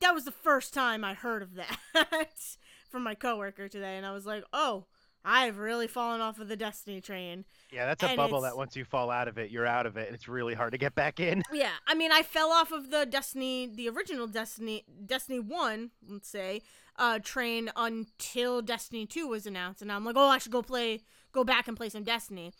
that 0.00 0.14
was 0.14 0.24
the 0.24 0.32
first 0.32 0.74
time 0.74 1.04
I 1.04 1.14
heard 1.14 1.42
of 1.42 1.54
that 1.54 1.78
from 2.90 3.02
my 3.04 3.14
coworker 3.14 3.68
today 3.68 3.96
and 3.96 4.04
I 4.06 4.12
was 4.12 4.26
like, 4.26 4.44
"Oh, 4.52 4.86
I've 5.24 5.58
really 5.58 5.86
fallen 5.86 6.20
off 6.20 6.38
of 6.38 6.48
the 6.48 6.56
Destiny 6.56 7.00
train." 7.00 7.44
yeah 7.72 7.86
that's 7.86 8.02
a 8.02 8.08
and 8.08 8.16
bubble 8.16 8.42
that 8.42 8.56
once 8.56 8.76
you 8.76 8.84
fall 8.84 9.10
out 9.10 9.28
of 9.28 9.38
it 9.38 9.50
you're 9.50 9.66
out 9.66 9.86
of 9.86 9.96
it 9.96 10.06
and 10.06 10.14
it's 10.14 10.28
really 10.28 10.52
hard 10.54 10.72
to 10.72 10.78
get 10.78 10.94
back 10.94 11.18
in 11.18 11.42
Yeah, 11.52 11.70
I 11.86 11.94
mean, 11.94 12.12
I 12.12 12.22
fell 12.22 12.50
off 12.50 12.72
of 12.72 12.90
the 12.90 13.06
Destiny, 13.06 13.66
the 13.66 13.88
original 13.88 14.26
Destiny, 14.26 14.84
Destiny 15.06 15.38
One, 15.40 15.90
let's 16.06 16.28
say, 16.28 16.62
uh, 16.96 17.18
train 17.18 17.70
until 17.76 18.62
Destiny 18.62 19.06
Two 19.06 19.28
was 19.28 19.46
announced, 19.46 19.82
and 19.82 19.90
I'm 19.90 20.04
like, 20.04 20.16
oh, 20.16 20.28
I 20.28 20.38
should 20.38 20.52
go 20.52 20.62
play, 20.62 21.00
go 21.32 21.44
back 21.44 21.68
and 21.68 21.76
play 21.76 21.88
some 21.88 22.04
Destiny. 22.04 22.52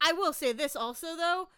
I 0.00 0.12
will 0.12 0.32
say 0.32 0.52
this 0.52 0.76
also 0.76 1.16
though, 1.16 1.48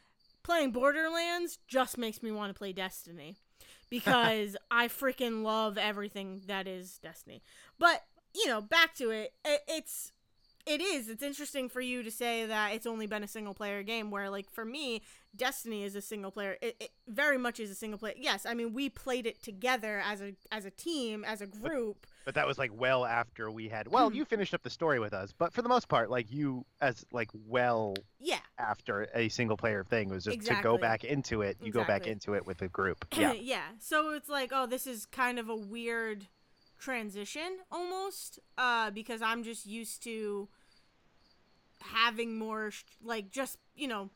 playing 0.43 0.73
Borderlands 0.73 1.59
just 1.69 1.99
makes 1.99 2.23
me 2.23 2.31
want 2.31 2.53
to 2.53 2.59
play 2.59 2.73
Destiny 2.73 3.37
because 3.91 4.57
I 4.71 4.89
freaking 4.89 5.43
love 5.43 5.79
everything 5.79 6.43
that 6.47 6.67
is 6.67 6.99
Destiny. 6.99 7.43
But 7.79 8.05
you 8.35 8.47
know, 8.47 8.61
back 8.61 8.95
to 8.97 9.11
it, 9.11 9.33
it 9.45 9.63
it's. 9.69 10.13
It 10.69 10.81
is. 10.81 11.09
It's 11.09 11.23
interesting 11.23 11.69
for 11.69 11.81
you 11.81 12.03
to 12.03 12.11
say 12.11 12.45
that 12.47 12.75
it's 12.75 12.87
only 12.87 13.07
been 13.07 13.23
a 13.25 13.29
single 13.29 13.55
player 13.55 13.83
game, 13.83 14.11
where, 14.11 14.29
like, 14.29 14.51
for 14.51 14.65
me, 14.65 15.03
Destiny 15.35 15.83
is 15.85 15.95
a 15.95 16.01
single 16.03 16.31
player. 16.31 16.57
It, 16.61 16.77
it 16.81 16.91
very 17.07 17.39
much 17.39 17.59
is 17.61 17.71
a 17.71 17.75
single 17.75 17.99
player. 17.99 18.15
Yes, 18.17 18.45
I 18.47 18.55
mean 18.55 18.73
we 18.73 18.89
played 18.89 19.27
it 19.27 19.43
together 19.43 20.03
as 20.05 20.21
a 20.21 20.35
as 20.53 20.65
a 20.65 20.71
team, 20.71 21.25
as 21.25 21.41
a 21.41 21.47
group. 21.47 22.07
but 22.25 22.35
that 22.35 22.47
was 22.47 22.59
like 22.59 22.71
well 22.75 23.05
after 23.07 23.51
we 23.51 23.69
had 23.69 23.89
well 23.89 24.13
you 24.13 24.25
finished 24.25 24.53
up 24.53 24.63
the 24.63 24.69
story 24.71 24.99
with 25.01 25.15
us 25.15 25.33
but 25.37 25.53
for 25.55 25.63
the 25.63 25.69
most 25.69 25.89
part 25.89 26.11
like 26.11 26.31
you 26.31 26.65
as 26.81 27.07
like 27.13 27.31
well 27.47 27.95
Yeah, 28.19 28.41
after 28.59 29.09
a 29.15 29.29
single 29.31 29.57
player 29.57 29.83
thing 29.85 30.11
was 30.11 30.25
just 30.25 30.43
to 30.43 30.61
go 30.63 30.77
back 30.77 31.05
into 31.05 31.41
it 31.43 31.57
you 31.63 31.73
go 31.73 31.85
back 31.85 32.07
into 32.07 32.35
it 32.35 32.47
with 32.47 32.61
a 32.63 32.69
group 32.69 33.07
yeah 33.17 33.33
yeah. 33.33 33.63
So 33.79 34.11
it's 34.13 34.29
like, 34.29 34.51
oh, 34.53 34.67
this 34.67 34.87
is 34.87 35.07
kind 35.07 35.39
of 35.39 35.49
a 35.49 35.57
weird 35.57 36.27
transition 36.79 37.59
almost, 37.71 38.39
uh, 38.57 38.91
because 38.91 39.21
I'm 39.23 39.43
just 39.43 39.67
used 39.67 40.03
to 40.05 40.49
having 41.83 42.39
more 42.39 42.71
sh- 42.71 42.85
like 43.03 43.31
just 43.31 43.59
you 43.75 43.89
know 43.89 44.11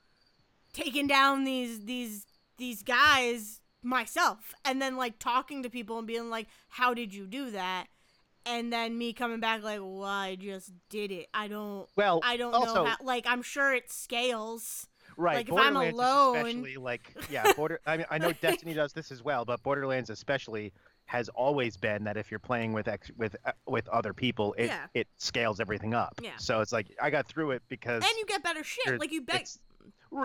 taking 0.72 1.06
down 1.06 1.44
these 1.44 1.84
these 1.84 2.26
these 2.58 2.82
guys 2.82 3.60
myself. 3.82 4.54
And 4.64 4.80
then 4.80 4.96
like 4.96 5.18
talking 5.18 5.62
to 5.62 5.70
people 5.70 5.98
and 5.98 6.06
being 6.06 6.30
like 6.30 6.46
how 6.68 6.94
did 6.94 7.14
you 7.14 7.26
do 7.26 7.50
that? 7.50 7.86
And 8.44 8.72
then 8.72 8.98
me 8.98 9.12
coming 9.12 9.40
back 9.40 9.62
like 9.62 9.80
well 9.80 10.04
i 10.04 10.36
just 10.36 10.72
did 10.88 11.10
it. 11.12 11.28
I 11.34 11.48
don't 11.48 11.88
well 11.96 12.20
i 12.22 12.36
don't 12.36 12.54
also 12.54 12.84
know 12.84 12.90
how 12.90 12.96
like 13.02 13.24
i'm 13.26 13.42
sure 13.42 13.74
it 13.74 13.90
scales. 13.90 14.86
Right 15.18 15.36
like, 15.36 15.48
if 15.50 15.54
I'm 15.54 15.76
alone- 15.76 16.36
especially 16.36 16.76
like 16.78 17.14
yeah 17.30 17.52
border 17.52 17.80
i 17.86 17.98
mean 17.98 18.06
i 18.10 18.16
know 18.16 18.32
destiny 18.40 18.72
does 18.72 18.94
this 18.94 19.12
as 19.12 19.22
well 19.22 19.44
but 19.44 19.62
borderlands 19.62 20.08
especially 20.08 20.72
has 21.12 21.28
always 21.30 21.76
been 21.76 22.04
that 22.04 22.16
if 22.16 22.30
you're 22.30 22.40
playing 22.50 22.72
with 22.72 22.88
ex- 22.88 23.10
with 23.18 23.36
uh, 23.44 23.52
with 23.66 23.86
other 23.88 24.14
people 24.14 24.54
it 24.56 24.66
Yeah. 24.66 24.86
it 24.94 25.06
scales 25.18 25.60
everything 25.60 25.92
up 25.92 26.14
Yeah. 26.22 26.30
so 26.38 26.60
it's 26.62 26.72
like 26.72 26.86
i 27.02 27.10
got 27.10 27.26
through 27.26 27.50
it 27.50 27.62
because 27.68 28.02
and 28.02 28.12
you 28.18 28.24
get 28.26 28.42
better 28.42 28.64
shit 28.64 28.98
like 28.98 29.12
you 29.12 29.20
bet 29.20 29.46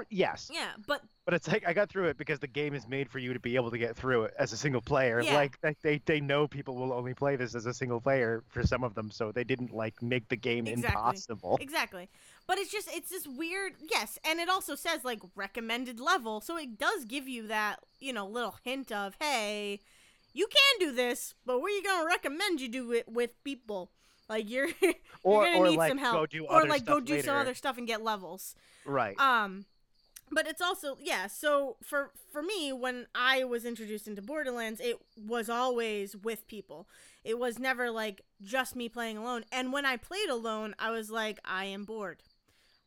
yes 0.09 0.49
yeah 0.53 0.71
but 0.85 1.01
But 1.25 1.33
it's 1.33 1.47
like 1.47 1.65
I 1.67 1.73
got 1.73 1.89
through 1.89 2.05
it 2.09 2.17
because 2.17 2.39
the 2.39 2.47
game 2.47 2.73
is 2.73 2.87
made 2.87 3.09
for 3.09 3.19
you 3.19 3.33
to 3.33 3.39
be 3.39 3.55
able 3.55 3.71
to 3.71 3.77
get 3.77 3.95
through 3.95 4.23
it 4.23 4.33
as 4.39 4.53
a 4.53 4.57
single 4.57 4.79
player. 4.81 5.19
Yeah. 5.21 5.33
Like 5.35 5.59
they- 5.61 5.75
they 5.81 5.97
they 6.05 6.19
know 6.21 6.47
people 6.47 6.75
will 6.75 6.93
only 6.93 7.13
play 7.13 7.35
this 7.37 7.53
as 7.55 7.65
a 7.65 7.73
single 7.73 7.99
player 8.01 8.43
for 8.47 8.63
some 8.65 8.83
of 8.83 8.93
them, 8.95 9.11
so 9.11 9.31
they 9.33 9.43
didn't 9.43 9.73
like 9.73 10.01
make 10.01 10.27
the 10.29 10.35
game 10.37 10.67
Exactly. 10.67 10.87
impossible. 10.89 11.57
Exactly. 11.61 12.09
But 12.47 12.57
it's 12.59 12.71
just 12.71 12.87
it's 12.97 13.09
this 13.09 13.27
weird 13.27 13.73
yes, 13.91 14.17
and 14.27 14.39
it 14.39 14.47
also 14.49 14.75
says 14.75 15.03
like 15.03 15.19
recommended 15.35 15.99
level, 15.99 16.39
so 16.41 16.57
it 16.57 16.77
does 16.77 17.03
give 17.05 17.27
you 17.27 17.47
that, 17.47 17.79
you 17.99 18.13
know, 18.13 18.25
little 18.25 18.55
hint 18.63 18.91
of, 18.91 19.15
hey, 19.19 19.79
you 20.37 20.47
can 20.47 20.87
do 20.87 20.95
this, 20.95 21.33
but 21.47 21.61
we're 21.61 21.81
gonna 21.81 22.05
recommend 22.05 22.61
you 22.61 22.69
do 22.69 22.91
it 22.91 23.09
with 23.09 23.31
people. 23.43 23.89
Like 24.29 24.49
you're 24.49 24.67
you're 24.81 24.93
gonna 25.23 25.57
or 25.57 25.67
need 25.67 25.77
like 25.77 25.89
some 25.89 25.97
help. 25.97 26.15
go 26.15 26.25
do 26.27 26.45
or 26.45 26.67
like 26.67 26.85
go 26.85 26.99
do 26.99 27.21
some 27.21 27.35
other 27.35 27.55
stuff 27.55 27.77
and 27.79 27.87
get 27.87 28.03
levels. 28.03 28.55
Right. 28.85 29.19
Um 29.19 29.65
but 30.31 30.45
it's 30.47 30.61
also 30.61 30.97
yeah, 31.01 31.25
so 31.25 31.77
for 31.81 32.11
for 32.31 32.43
me 32.43 32.71
when 32.71 33.07
I 33.15 33.45
was 33.45 33.65
introduced 33.65 34.07
into 34.07 34.21
Borderlands, 34.21 34.79
it 34.79 34.97
was 35.17 35.49
always 35.49 36.15
with 36.15 36.47
people. 36.47 36.87
It 37.23 37.39
was 37.39 37.57
never 37.57 37.89
like 37.89 38.21
just 38.43 38.75
me 38.75 38.89
playing 38.89 39.17
alone. 39.17 39.43
And 39.51 39.73
when 39.73 39.87
I 39.87 39.97
played 39.97 40.29
alone, 40.29 40.75
I 40.77 40.91
was 40.91 41.09
like 41.09 41.39
I 41.45 41.65
am 41.65 41.83
bored. 41.83 42.21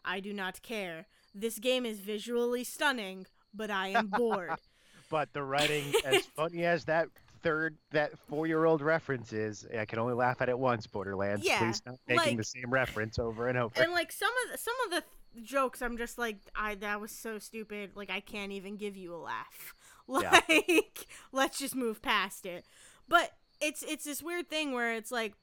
I 0.04 0.20
do 0.20 0.32
not 0.32 0.62
care. 0.62 1.06
This 1.34 1.58
game 1.58 1.84
is 1.84 1.98
visually 1.98 2.62
stunning, 2.62 3.26
but 3.52 3.72
I 3.72 3.88
am 3.88 4.06
bored. 4.06 4.52
but 5.10 5.32
the 5.32 5.42
writing, 5.42 5.92
as 6.04 6.24
funny 6.36 6.64
as 6.64 6.84
that 6.84 7.08
third 7.42 7.76
that 7.90 8.18
four 8.28 8.46
year 8.46 8.64
old 8.64 8.82
reference 8.82 9.32
is, 9.32 9.66
I 9.76 9.84
can 9.84 9.98
only 9.98 10.14
laugh 10.14 10.40
at 10.40 10.48
it 10.48 10.58
once. 10.58 10.86
Borderlands. 10.86 11.44
Yeah, 11.44 11.58
Please 11.58 11.76
stop 11.76 11.96
making 12.08 12.24
like- 12.26 12.36
the 12.36 12.44
same 12.44 12.70
reference 12.70 13.18
over 13.18 13.48
and 13.48 13.56
over. 13.58 13.82
and 13.82 13.92
like 13.92 14.12
some 14.12 14.30
of 14.46 14.52
the, 14.52 14.58
some 14.58 14.74
of 14.86 14.90
the 14.92 15.00
th- 15.00 15.46
jokes 15.48 15.80
i'm 15.80 15.96
just 15.96 16.18
like 16.18 16.38
i 16.56 16.74
that 16.74 17.00
was 17.00 17.12
so 17.12 17.38
stupid 17.38 17.92
like 17.94 18.10
i 18.10 18.18
can't 18.18 18.50
even 18.50 18.76
give 18.76 18.96
you 18.96 19.14
a 19.14 19.16
laugh 19.16 19.74
Yeah. 20.08 20.40
like 20.48 21.06
let's 21.30 21.56
just 21.56 21.76
move 21.76 22.02
past 22.02 22.44
it 22.46 22.64
but 23.08 23.30
it's 23.60 23.84
it's 23.84 24.02
this 24.04 24.24
weird 24.24 24.50
thing 24.50 24.72
where 24.72 24.92
it's 24.92 25.12
like 25.12 25.34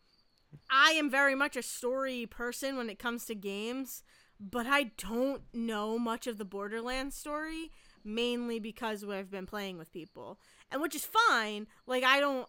i 0.69 0.91
am 0.91 1.09
very 1.09 1.35
much 1.35 1.55
a 1.55 1.61
story 1.61 2.25
person 2.25 2.75
when 2.75 2.89
it 2.89 2.99
comes 2.99 3.23
to 3.27 3.33
games 3.35 4.03
but 4.41 4.67
i 4.67 4.91
don't 4.97 5.43
know 5.53 5.97
much 5.97 6.27
of 6.27 6.37
the 6.37 6.43
borderlands 6.43 7.15
story 7.15 7.71
mainly 8.07 8.59
because 8.59 9.03
I've 9.03 9.31
been 9.31 9.45
playing 9.45 9.77
with 9.77 9.91
people. 9.91 10.39
And 10.71 10.81
which 10.81 10.95
is 10.95 11.05
fine. 11.05 11.67
Like 11.85 12.03
I 12.03 12.19
don't 12.19 12.47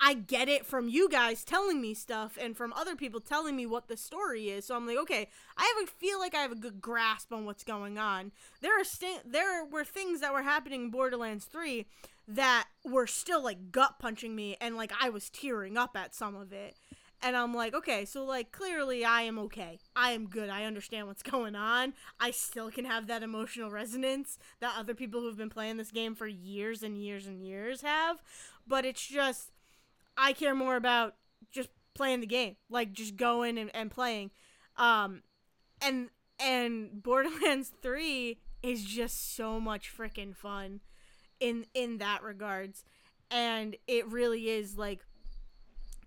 I 0.00 0.14
get 0.14 0.48
it 0.48 0.64
from 0.64 0.88
you 0.88 1.08
guys 1.08 1.44
telling 1.44 1.80
me 1.80 1.94
stuff 1.94 2.38
and 2.40 2.56
from 2.56 2.72
other 2.72 2.94
people 2.94 3.20
telling 3.20 3.56
me 3.56 3.66
what 3.66 3.88
the 3.88 3.96
story 3.96 4.48
is. 4.50 4.66
So 4.66 4.76
I'm 4.76 4.86
like, 4.86 4.98
okay, 4.98 5.28
I 5.56 5.74
have 5.76 5.88
a 5.88 5.90
feel 5.90 6.20
like 6.20 6.34
I 6.34 6.42
have 6.42 6.52
a 6.52 6.56
good 6.56 6.80
grasp 6.80 7.32
on 7.32 7.44
what's 7.44 7.64
going 7.64 7.98
on. 7.98 8.30
There 8.60 8.78
are 8.80 8.84
st- 8.84 9.30
there 9.32 9.64
were 9.64 9.84
things 9.84 10.20
that 10.20 10.32
were 10.32 10.42
happening 10.42 10.82
in 10.82 10.90
Borderlands 10.90 11.46
3 11.46 11.86
that 12.28 12.66
were 12.84 13.06
still 13.06 13.42
like 13.42 13.72
gut 13.72 13.98
punching 13.98 14.34
me 14.34 14.56
and 14.60 14.76
like 14.76 14.92
I 15.00 15.08
was 15.08 15.30
tearing 15.30 15.76
up 15.76 15.96
at 15.96 16.14
some 16.14 16.36
of 16.36 16.52
it. 16.52 16.76
And 17.22 17.36
I'm 17.36 17.54
like, 17.54 17.74
okay, 17.74 18.04
so 18.04 18.24
like 18.24 18.52
clearly 18.52 19.04
I 19.04 19.22
am 19.22 19.38
okay. 19.40 19.78
I 19.94 20.12
am 20.12 20.26
good. 20.26 20.48
I 20.48 20.64
understand 20.64 21.06
what's 21.06 21.22
going 21.34 21.54
on. 21.54 21.94
I 22.20 22.30
still 22.30 22.70
can 22.70 22.84
have 22.84 23.06
that 23.06 23.22
emotional 23.22 23.70
resonance 23.70 24.38
that 24.60 24.74
other 24.76 24.94
people 24.94 25.20
who've 25.20 25.36
been 25.36 25.50
playing 25.50 25.76
this 25.76 25.90
game 25.90 26.14
for 26.14 26.26
years 26.26 26.82
and 26.82 26.98
years 26.98 27.26
and 27.26 27.42
years 27.42 27.82
have. 27.82 28.22
But 28.66 28.84
it's 28.84 29.06
just 29.06 29.50
I 30.16 30.32
care 30.32 30.54
more 30.54 30.76
about 30.76 31.14
just 31.50 31.68
playing 31.94 32.20
the 32.20 32.26
game, 32.26 32.56
like 32.70 32.92
just 32.92 33.16
going 33.16 33.58
and, 33.58 33.70
and 33.74 33.90
playing. 33.90 34.30
Um, 34.76 35.22
and 35.80 36.10
and 36.38 37.02
Borderlands 37.02 37.72
Three 37.82 38.38
is 38.62 38.84
just 38.84 39.34
so 39.36 39.58
much 39.60 39.90
freaking 39.96 40.34
fun 40.34 40.80
in 41.40 41.66
in 41.74 41.98
that 41.98 42.22
regards, 42.22 42.84
and 43.30 43.76
it 43.86 44.06
really 44.06 44.50
is 44.50 44.78
like. 44.78 45.00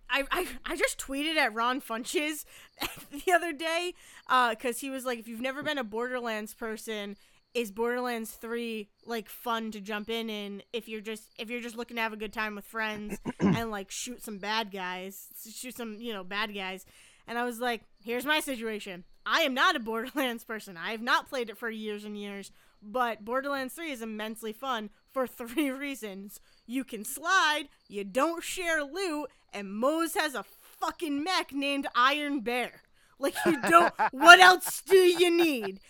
I, 0.10 0.24
I, 0.32 0.48
I 0.66 0.76
just 0.76 1.00
tweeted 1.00 1.36
at 1.36 1.54
Ron 1.54 1.82
Funches 1.82 2.46
the 3.26 3.32
other 3.32 3.54
day 3.54 3.94
because 4.28 4.76
uh, 4.78 4.80
he 4.80 4.90
was 4.90 5.06
like, 5.06 5.20
if 5.20 5.28
you've 5.28 5.42
never 5.42 5.64
been 5.64 5.78
a 5.78 5.84
Borderlands 5.84 6.54
person, 6.54 7.16
is 7.54 7.72
Borderlands 7.72 8.32
3 8.32 8.88
like 9.06 9.28
fun 9.28 9.72
to 9.72 9.82
jump 9.82 10.10
in 10.10 10.30
in 10.30 10.62
if 10.72 10.88
you're 10.88 11.02
just 11.02 11.32
if 11.40 11.50
you're 11.50 11.62
just 11.62 11.76
looking 11.76 11.96
to 11.98 12.02
have 12.04 12.14
a 12.14 12.18
good 12.18 12.34
time 12.34 12.56
with 12.56 12.66
friends 12.66 13.18
and 13.40 13.72
like 13.72 13.90
shoot 13.90 14.24
some 14.24 14.38
bad 14.38 14.72
guys, 14.72 15.28
shoot 15.52 15.76
some, 15.76 15.96
you 16.00 16.14
know, 16.14 16.24
bad 16.24 16.54
guys. 16.54 16.86
And 17.28 17.38
I 17.38 17.46
was 17.46 17.60
like, 17.60 17.84
here's 18.04 18.26
my 18.26 18.40
situation. 18.40 19.04
I 19.26 19.42
am 19.42 19.54
not 19.54 19.76
a 19.76 19.80
Borderlands 19.80 20.44
person. 20.44 20.78
I 20.78 20.92
have 20.92 21.02
not 21.02 21.30
played 21.30 21.50
it 21.50 21.58
for 21.58 21.70
years 21.70 22.04
and 22.04 22.18
years, 22.18 22.52
but 22.82 23.26
Borderlands 23.26 23.74
3 23.74 23.92
is 23.92 24.02
immensely 24.02 24.54
fun 24.54 24.90
for 25.12 25.28
three 25.28 25.70
reasons. 25.70 26.40
You 26.66 26.84
can 26.84 27.04
slide, 27.04 27.66
you 27.88 28.04
don't 28.04 28.44
share 28.44 28.84
loot, 28.84 29.30
and 29.54 29.74
Moze 29.74 30.16
has 30.16 30.36
a 30.36 30.44
fucking 30.80 31.24
mech 31.24 31.52
named 31.54 31.88
Iron 31.96 32.42
Bear. 32.42 32.84
Like 33.20 33.36
you 33.46 33.62
don't. 33.64 33.94
what 34.12 34.40
else 34.40 34.82
do 34.82 34.96
you 34.96 35.30
need? 35.30 35.82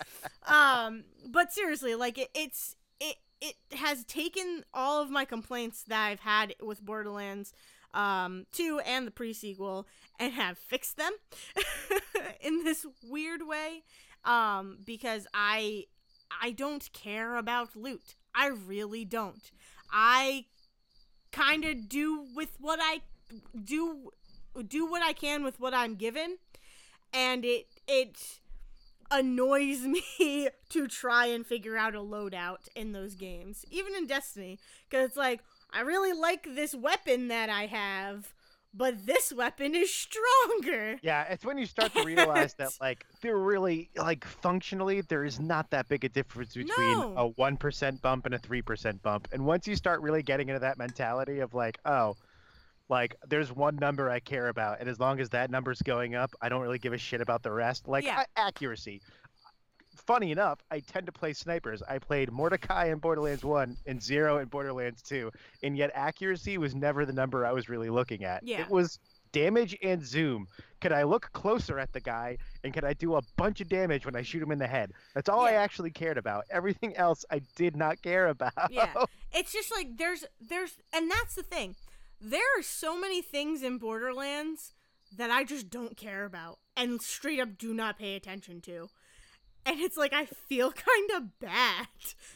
Um, 0.48 1.04
but 1.28 1.54
seriously, 1.54 1.94
like 1.94 2.18
it, 2.18 2.30
it's 2.34 2.76
it 3.00 3.18
it 3.40 3.56
has 3.76 4.04
taken 4.06 4.64
all 4.74 5.02
of 5.02 5.12
my 5.12 5.26
complaints 5.26 5.84
that 5.84 6.08
I've 6.08 6.22
had 6.22 6.56
with 6.62 6.82
Borderlands 6.84 7.54
um 7.94 8.46
2 8.52 8.82
and 8.86 9.08
the 9.08 9.12
pre-sequel 9.12 9.88
and 10.20 10.34
have 10.34 10.60
fixed 10.60 10.98
them 10.98 11.12
in 12.42 12.64
this 12.64 12.86
weird 13.04 13.42
way 13.48 13.82
um 14.26 14.78
because 14.84 15.26
I 15.34 15.86
I 16.42 16.52
don't 16.52 16.92
care 16.94 17.36
about 17.36 17.76
loot. 17.76 18.16
I 18.36 18.48
really 18.48 19.06
don't. 19.06 19.52
I 19.92 20.46
kind 21.32 21.66
of 21.66 21.90
do 21.90 22.26
with 22.36 22.58
what 22.60 22.80
I 22.82 23.02
do 23.64 24.12
do 24.68 24.86
what 24.86 25.04
I 25.04 25.14
can 25.14 25.44
with 25.44 25.60
what 25.60 25.74
I'm 25.74 25.96
given 25.96 26.38
and 27.14 27.46
it 27.46 27.68
it 27.88 28.40
annoys 29.12 29.82
me 29.86 30.50
to 30.70 30.88
try 30.88 31.26
and 31.28 31.46
figure 31.46 31.78
out 31.78 31.96
a 31.96 32.00
loadout 32.00 32.68
in 32.76 32.92
those 32.92 33.16
games, 33.16 33.66
even 33.72 33.96
in 33.96 34.08
Destiny, 34.08 34.60
because 34.90 35.08
it's 35.08 35.18
like 35.18 35.42
I 35.72 35.82
really 35.82 36.14
like 36.14 36.56
this 36.56 36.74
weapon 36.74 37.28
that 37.28 37.50
I 37.50 37.66
have, 37.68 38.34
but 38.74 39.06
this 39.06 39.34
weapon 39.34 39.74
is 39.76 39.94
stronger. 39.94 41.00
Yeah, 41.02 41.24
it's 41.24 41.44
when 41.44 41.58
you 41.58 41.66
start 41.76 41.94
to 41.96 42.04
realize 42.04 42.54
that 42.56 42.70
like 42.80 43.06
they're 43.22 43.38
really 43.38 43.90
like 43.96 44.26
functionally 44.26 45.02
there 45.02 45.24
is 45.26 45.40
not 45.40 45.70
that 45.72 45.88
big 45.90 46.04
a 46.06 46.10
difference 46.10 46.54
between 46.54 47.00
No. 47.00 47.14
a 47.18 47.28
one 47.28 47.58
percent 47.58 48.02
bump 48.02 48.26
and 48.26 48.36
a 48.36 48.40
three 48.40 48.62
percent 48.62 49.02
bump. 49.02 49.28
And 49.32 49.46
once 49.46 49.68
you 49.68 49.76
start 49.76 50.02
really 50.02 50.24
getting 50.24 50.50
into 50.50 50.60
that 50.60 50.78
mentality 50.78 51.40
of 51.40 51.54
like, 51.54 51.80
oh, 51.86 52.16
like 52.90 53.16
there's 53.28 53.52
one 53.52 53.76
number 53.76 54.10
I 54.10 54.20
care 54.20 54.48
about, 54.48 54.80
and 54.80 54.90
as 54.90 55.00
long 55.00 55.20
as 55.20 55.30
that 55.30 55.52
number's 55.52 55.82
going 55.82 56.16
up, 56.16 56.32
I 56.42 56.50
don't 56.50 56.62
really 56.62 56.80
give 56.80 56.94
a 56.94 56.98
shit 56.98 57.22
about 57.22 57.44
the 57.44 57.52
rest. 57.52 57.88
Like 57.88 58.04
Yeah. 58.04 58.24
accuracy. 58.36 59.02
Funny 60.06 60.32
enough, 60.32 60.60
I 60.72 60.80
tend 60.80 61.06
to 61.06 61.12
play 61.12 61.34
snipers. 61.34 61.84
I 61.88 62.00
played 62.00 62.32
Mordecai 62.32 62.86
in 62.86 63.00
Borderlands 63.00 63.44
1 63.44 63.78
and 63.86 64.02
Zero 64.02 64.38
in 64.40 64.48
Borderlands 64.48 65.02
2, 65.04 65.32
and 65.64 65.78
yet 65.78 65.92
accuracy 65.94 66.58
was 66.58 66.74
never 66.74 67.06
the 67.06 67.14
number 67.14 67.46
I 67.46 67.52
was 67.52 67.70
really 67.70 67.90
looking 67.90 68.24
at. 68.24 68.44
Yeah. 68.44 68.62
It 68.62 68.70
was 68.70 69.00
damage 69.32 69.78
and 69.84 70.06
zoom. 70.06 70.48
Could 70.82 70.92
I 70.92 71.04
look 71.04 71.30
closer 71.34 71.78
at 71.78 71.92
the 71.94 72.00
guy 72.00 72.38
and 72.64 72.74
could 72.74 72.86
I 72.86 72.94
do 72.94 73.16
a 73.16 73.22
bunch 73.36 73.62
of 73.62 73.68
damage 73.70 74.06
when 74.06 74.16
I 74.16 74.22
shoot 74.22 74.42
him 74.42 74.52
in 74.52 74.60
the 74.60 74.68
head? 74.68 74.92
That's 75.14 75.30
all 75.30 75.42
I 75.42 75.52
actually 75.52 75.92
cared 75.92 76.18
about. 76.18 76.46
Everything 76.50 76.96
else 76.96 77.26
I 77.30 77.42
did 77.56 77.76
not 77.76 78.02
care 78.02 78.28
about. 78.28 78.72
Yeah. 78.72 78.94
It's 79.32 79.54
just 79.54 79.72
like 79.72 79.98
there's 79.98 80.26
there's 80.42 80.80
and 80.92 81.12
that's 81.12 81.36
the 81.36 81.44
thing. 81.44 81.76
There 82.20 82.42
are 82.58 82.64
so 82.64 83.00
many 83.00 83.22
things 83.22 83.62
in 83.62 83.78
Borderlands 83.78 84.74
that 85.16 85.30
I 85.30 85.44
just 85.44 85.70
don't 85.70 85.96
care 85.96 86.26
about 86.26 86.58
and 86.76 87.00
straight 87.00 87.40
up 87.40 87.56
do 87.56 87.72
not 87.72 88.00
pay 88.00 88.16
attention 88.16 88.60
to. 88.62 88.90
And 89.66 89.80
it's 89.80 89.98
like 89.98 90.14
I 90.14 90.26
feel 90.26 90.72
kind 90.72 91.12
of 91.16 91.40
bad 91.40 91.88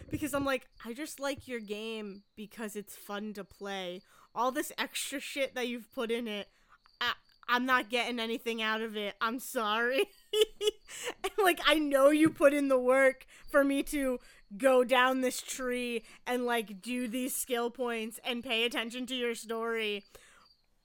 because 0.10 0.34
I'm 0.34 0.46
like 0.46 0.68
I 0.86 0.94
just 0.94 1.20
like 1.20 1.48
your 1.48 1.60
game 1.60 2.24
because 2.36 2.76
it's 2.76 2.96
fun 2.96 3.34
to 3.34 3.44
play. 3.44 4.02
All 4.36 4.52
this 4.52 4.72
extra 4.78 5.20
shit 5.20 5.54
that 5.56 5.68
you've 5.68 5.92
put 5.94 6.10
in 6.10 6.28
it, 6.28 6.48
I, 7.00 7.14
I'm 7.48 7.66
not 7.66 7.90
getting 7.90 8.20
anything 8.20 8.62
out 8.62 8.82
of 8.82 8.98
it. 8.98 9.16
I'm 9.22 9.40
sorry. 9.40 10.04
and 11.24 11.32
like 11.44 11.60
I 11.68 11.80
know 11.80 12.10
you 12.10 12.30
put 12.30 12.54
in 12.54 12.68
the 12.68 12.80
work 12.80 13.26
for 13.50 13.64
me 13.64 13.84
to 13.84 14.20
go 14.58 14.84
down 14.84 15.22
this 15.22 15.42
tree 15.42 16.04
and 16.28 16.46
like 16.46 16.82
do 16.82 17.08
these 17.08 17.36
skill 17.36 17.70
points 17.70 18.20
and 18.24 18.44
pay 18.44 18.66
attention 18.66 19.06
to 19.08 19.16
your 19.16 19.36
story. 19.36 20.04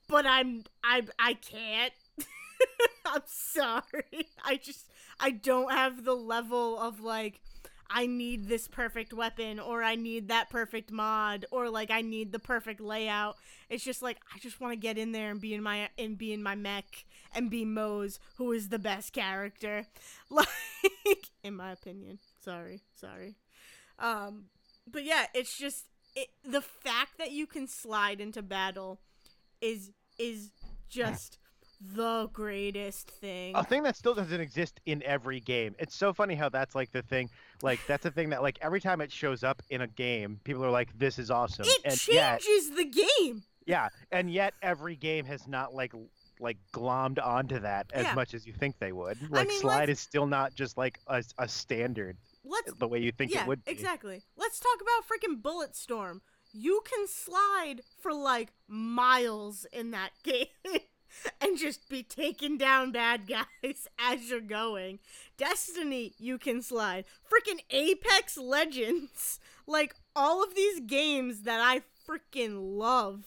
But 0.07 0.25
I'm 0.25 0.63
I 0.83 1.03
I 1.17 1.33
can't. 1.33 1.93
I'm 3.05 3.21
sorry. 3.25 4.27
I 4.43 4.57
just 4.61 4.87
I 5.19 5.31
don't 5.31 5.71
have 5.71 6.03
the 6.05 6.15
level 6.15 6.79
of 6.79 7.01
like 7.01 7.41
I 7.89 8.05
need 8.05 8.47
this 8.47 8.67
perfect 8.67 9.13
weapon 9.13 9.59
or 9.59 9.81
I 9.81 9.95
need 9.95 10.27
that 10.27 10.49
perfect 10.49 10.91
mod 10.91 11.45
or 11.51 11.69
like 11.69 11.89
I 11.89 12.01
need 12.01 12.31
the 12.31 12.39
perfect 12.39 12.79
layout. 12.79 13.35
It's 13.69 13.83
just 13.83 14.01
like 14.01 14.17
I 14.33 14.37
just 14.39 14.61
want 14.61 14.73
to 14.73 14.77
get 14.77 14.97
in 14.97 15.11
there 15.11 15.31
and 15.31 15.41
be 15.41 15.53
in 15.53 15.63
my 15.63 15.89
and 15.97 16.17
be 16.17 16.31
in 16.31 16.43
my 16.43 16.55
mech 16.55 17.05
and 17.33 17.49
be 17.49 17.65
Moze, 17.65 18.19
who 18.37 18.51
is 18.51 18.69
the 18.69 18.79
best 18.79 19.13
character. 19.13 19.85
Like 20.29 21.31
in 21.43 21.55
my 21.55 21.71
opinion. 21.71 22.19
Sorry, 22.39 22.81
sorry. 22.95 23.35
Um 23.97 24.45
but 24.89 25.03
yeah, 25.03 25.25
it's 25.33 25.57
just 25.57 25.85
it, 26.15 26.29
the 26.43 26.61
fact 26.61 27.17
that 27.17 27.31
you 27.31 27.47
can 27.47 27.67
slide 27.67 28.21
into 28.21 28.41
battle 28.43 28.99
is 29.61 29.91
is 30.19 30.51
just 30.89 31.38
the 31.81 32.29
greatest 32.33 33.09
thing. 33.09 33.55
a 33.55 33.63
thing 33.63 33.83
that 33.83 33.95
still 33.95 34.13
doesn't 34.13 34.41
exist 34.41 34.79
in 34.85 35.01
every 35.03 35.39
game. 35.39 35.75
It's 35.79 35.95
so 35.95 36.11
funny 36.13 36.35
how 36.35 36.49
that's 36.49 36.75
like 36.75 36.91
the 36.91 37.01
thing. 37.01 37.29
Like 37.61 37.79
that's 37.87 38.03
the 38.03 38.11
thing 38.11 38.29
that 38.29 38.41
like 38.41 38.57
every 38.61 38.81
time 38.81 39.01
it 39.01 39.11
shows 39.11 39.43
up 39.43 39.61
in 39.69 39.81
a 39.81 39.87
game, 39.87 40.39
people 40.43 40.63
are 40.65 40.71
like, 40.71 40.97
"This 40.97 41.17
is 41.19 41.31
awesome." 41.31 41.65
it 41.67 41.79
and 41.85 42.07
yet, 42.07 42.41
changes 42.41 42.75
the 42.75 42.85
game. 42.85 43.43
yeah, 43.65 43.87
and 44.11 44.29
yet 44.31 44.53
every 44.61 44.95
game 44.95 45.25
has 45.25 45.47
not 45.47 45.73
like 45.73 45.93
like 46.41 46.57
glommed 46.73 47.23
onto 47.25 47.59
that 47.59 47.87
as 47.93 48.05
Yeah. 48.05 48.13
much 48.15 48.33
as 48.33 48.45
you 48.47 48.53
think 48.53 48.77
they 48.79 48.91
would. 48.93 49.17
Like 49.29 49.47
mean, 49.49 49.59
slide 49.59 49.89
is 49.89 49.99
still 49.99 50.25
not 50.25 50.53
just 50.55 50.77
like 50.77 50.99
a, 51.07 51.23
a 51.37 51.47
standard 51.49 52.17
Let's 52.45 52.73
the 52.73 52.87
way 52.87 52.99
you 52.99 53.11
think 53.11 53.33
yeah, 53.33 53.41
it 53.41 53.47
would 53.47 53.63
be. 53.65 53.71
exactly. 53.71 54.21
Let's 54.37 54.59
talk 54.59 54.79
about 54.81 55.05
freaking 55.07 55.41
Bulletstorm. 55.41 56.21
You 56.53 56.81
can 56.89 57.07
slide 57.07 57.81
for 58.01 58.13
like 58.13 58.53
miles 58.67 59.65
in 59.73 59.91
that 59.91 60.11
game 60.23 60.47
and 61.41 61.57
just 61.57 61.89
be 61.89 62.03
taking 62.03 62.57
down 62.57 62.91
bad 62.91 63.27
guys 63.27 63.87
as 63.99 64.29
you're 64.29 64.41
going. 64.41 64.99
Destiny, 65.37 66.13
you 66.17 66.37
can 66.37 66.61
slide. 66.61 67.05
Freaking 67.29 67.59
Apex 67.69 68.37
Legends. 68.37 69.39
Like 69.69 69.93
all 70.15 70.43
of 70.43 70.55
these 70.55 70.79
games 70.79 71.43
that 71.43 71.59
I 71.61 71.83
freaking 72.09 72.75
love. 72.75 73.23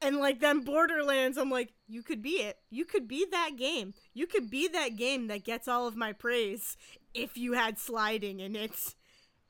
And 0.00 0.16
like 0.16 0.40
then 0.40 0.60
Borderlands, 0.60 1.36
I'm 1.36 1.50
like, 1.50 1.74
you 1.86 2.02
could 2.02 2.22
be 2.22 2.36
it. 2.36 2.56
You 2.70 2.86
could 2.86 3.06
be 3.06 3.26
that 3.30 3.56
game. 3.58 3.92
You 4.14 4.26
could 4.26 4.48
be 4.48 4.66
that 4.68 4.96
game 4.96 5.26
that 5.26 5.44
gets 5.44 5.68
all 5.68 5.86
of 5.86 5.94
my 5.94 6.14
praise 6.14 6.78
if 7.12 7.36
you 7.36 7.52
had 7.52 7.78
sliding 7.78 8.40
in 8.40 8.56
it. 8.56 8.94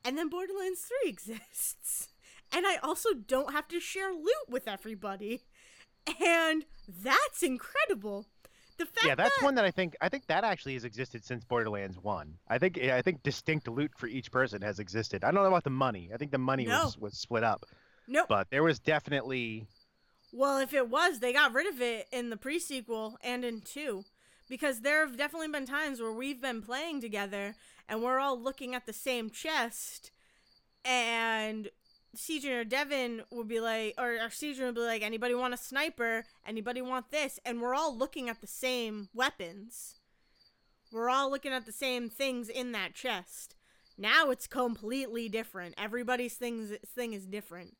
And 0.04 0.18
then 0.18 0.28
Borderlands 0.28 0.88
3 1.02 1.08
exists. 1.08 2.08
And 2.52 2.66
I 2.66 2.76
also 2.76 3.10
don't 3.12 3.52
have 3.52 3.68
to 3.68 3.80
share 3.80 4.10
loot 4.12 4.48
with 4.48 4.66
everybody. 4.66 5.42
And 6.24 6.64
that's 7.02 7.42
incredible 7.42 8.26
the 8.78 8.86
fact 8.86 9.04
Yeah, 9.06 9.14
that's 9.16 9.36
that, 9.38 9.44
one 9.44 9.54
that 9.56 9.64
I 9.64 9.70
think 9.70 9.96
I 10.00 10.08
think 10.08 10.26
that 10.26 10.44
actually 10.44 10.74
has 10.74 10.84
existed 10.84 11.24
since 11.24 11.44
Borderlands 11.44 11.98
One. 11.98 12.34
I 12.48 12.58
think 12.58 12.78
I 12.78 13.02
think 13.02 13.22
distinct 13.22 13.68
loot 13.68 13.90
for 13.96 14.06
each 14.06 14.30
person 14.30 14.62
has 14.62 14.78
existed. 14.78 15.24
I 15.24 15.30
don't 15.32 15.42
know 15.42 15.48
about 15.48 15.64
the 15.64 15.70
money. 15.70 16.10
I 16.14 16.16
think 16.16 16.30
the 16.30 16.38
money 16.38 16.64
No. 16.64 16.84
was 16.84 16.96
was 16.98 17.18
split 17.18 17.42
up, 17.44 17.64
No, 18.06 18.20
Nope. 18.20 18.26
but 18.28 18.50
there 18.50 18.62
was 18.62 18.78
definitely 18.78 19.66
Well, 20.32 20.58
if 20.58 20.72
it 20.72 20.88
was, 20.88 21.18
they 21.18 21.32
got 21.32 21.52
rid 21.52 21.66
of 21.66 21.80
it 21.82 22.06
in 22.12 22.30
the 22.30 22.36
pre 22.36 22.58
sequel 22.58 23.18
and 23.22 23.44
in 23.44 23.60
two. 23.60 24.04
Because 24.48 24.80
there 24.80 25.06
have 25.06 25.16
definitely 25.18 25.48
been 25.48 25.66
times 25.66 26.00
where 26.00 26.12
we've 26.12 26.40
been 26.40 26.62
playing 26.62 27.02
together 27.02 27.54
and 27.86 28.02
we're 28.02 28.18
all 28.18 28.40
looking 28.40 28.74
at 28.74 28.86
the 28.86 28.94
same 28.94 29.28
chest 29.28 30.10
and 30.84 31.68
CJ 32.16 32.60
or 32.60 32.64
Devin 32.64 33.22
would 33.30 33.48
be 33.48 33.60
like, 33.60 33.94
or, 33.98 34.12
or 34.14 34.28
CJ 34.28 34.60
would 34.60 34.74
be 34.74 34.80
like, 34.80 35.02
anybody 35.02 35.34
want 35.34 35.54
a 35.54 35.58
sniper? 35.58 36.24
Anybody 36.46 36.80
want 36.80 37.10
this? 37.10 37.38
And 37.44 37.60
we're 37.60 37.74
all 37.74 37.96
looking 37.96 38.28
at 38.28 38.40
the 38.40 38.46
same 38.46 39.08
weapons. 39.14 39.96
We're 40.92 41.10
all 41.10 41.30
looking 41.30 41.52
at 41.52 41.66
the 41.66 41.72
same 41.72 42.08
things 42.08 42.48
in 42.48 42.72
that 42.72 42.94
chest. 42.94 43.54
Now 43.98 44.30
it's 44.30 44.46
completely 44.46 45.28
different. 45.28 45.74
Everybody's 45.76 46.34
things 46.34 46.72
thing 46.86 47.12
is 47.12 47.26
different. 47.26 47.76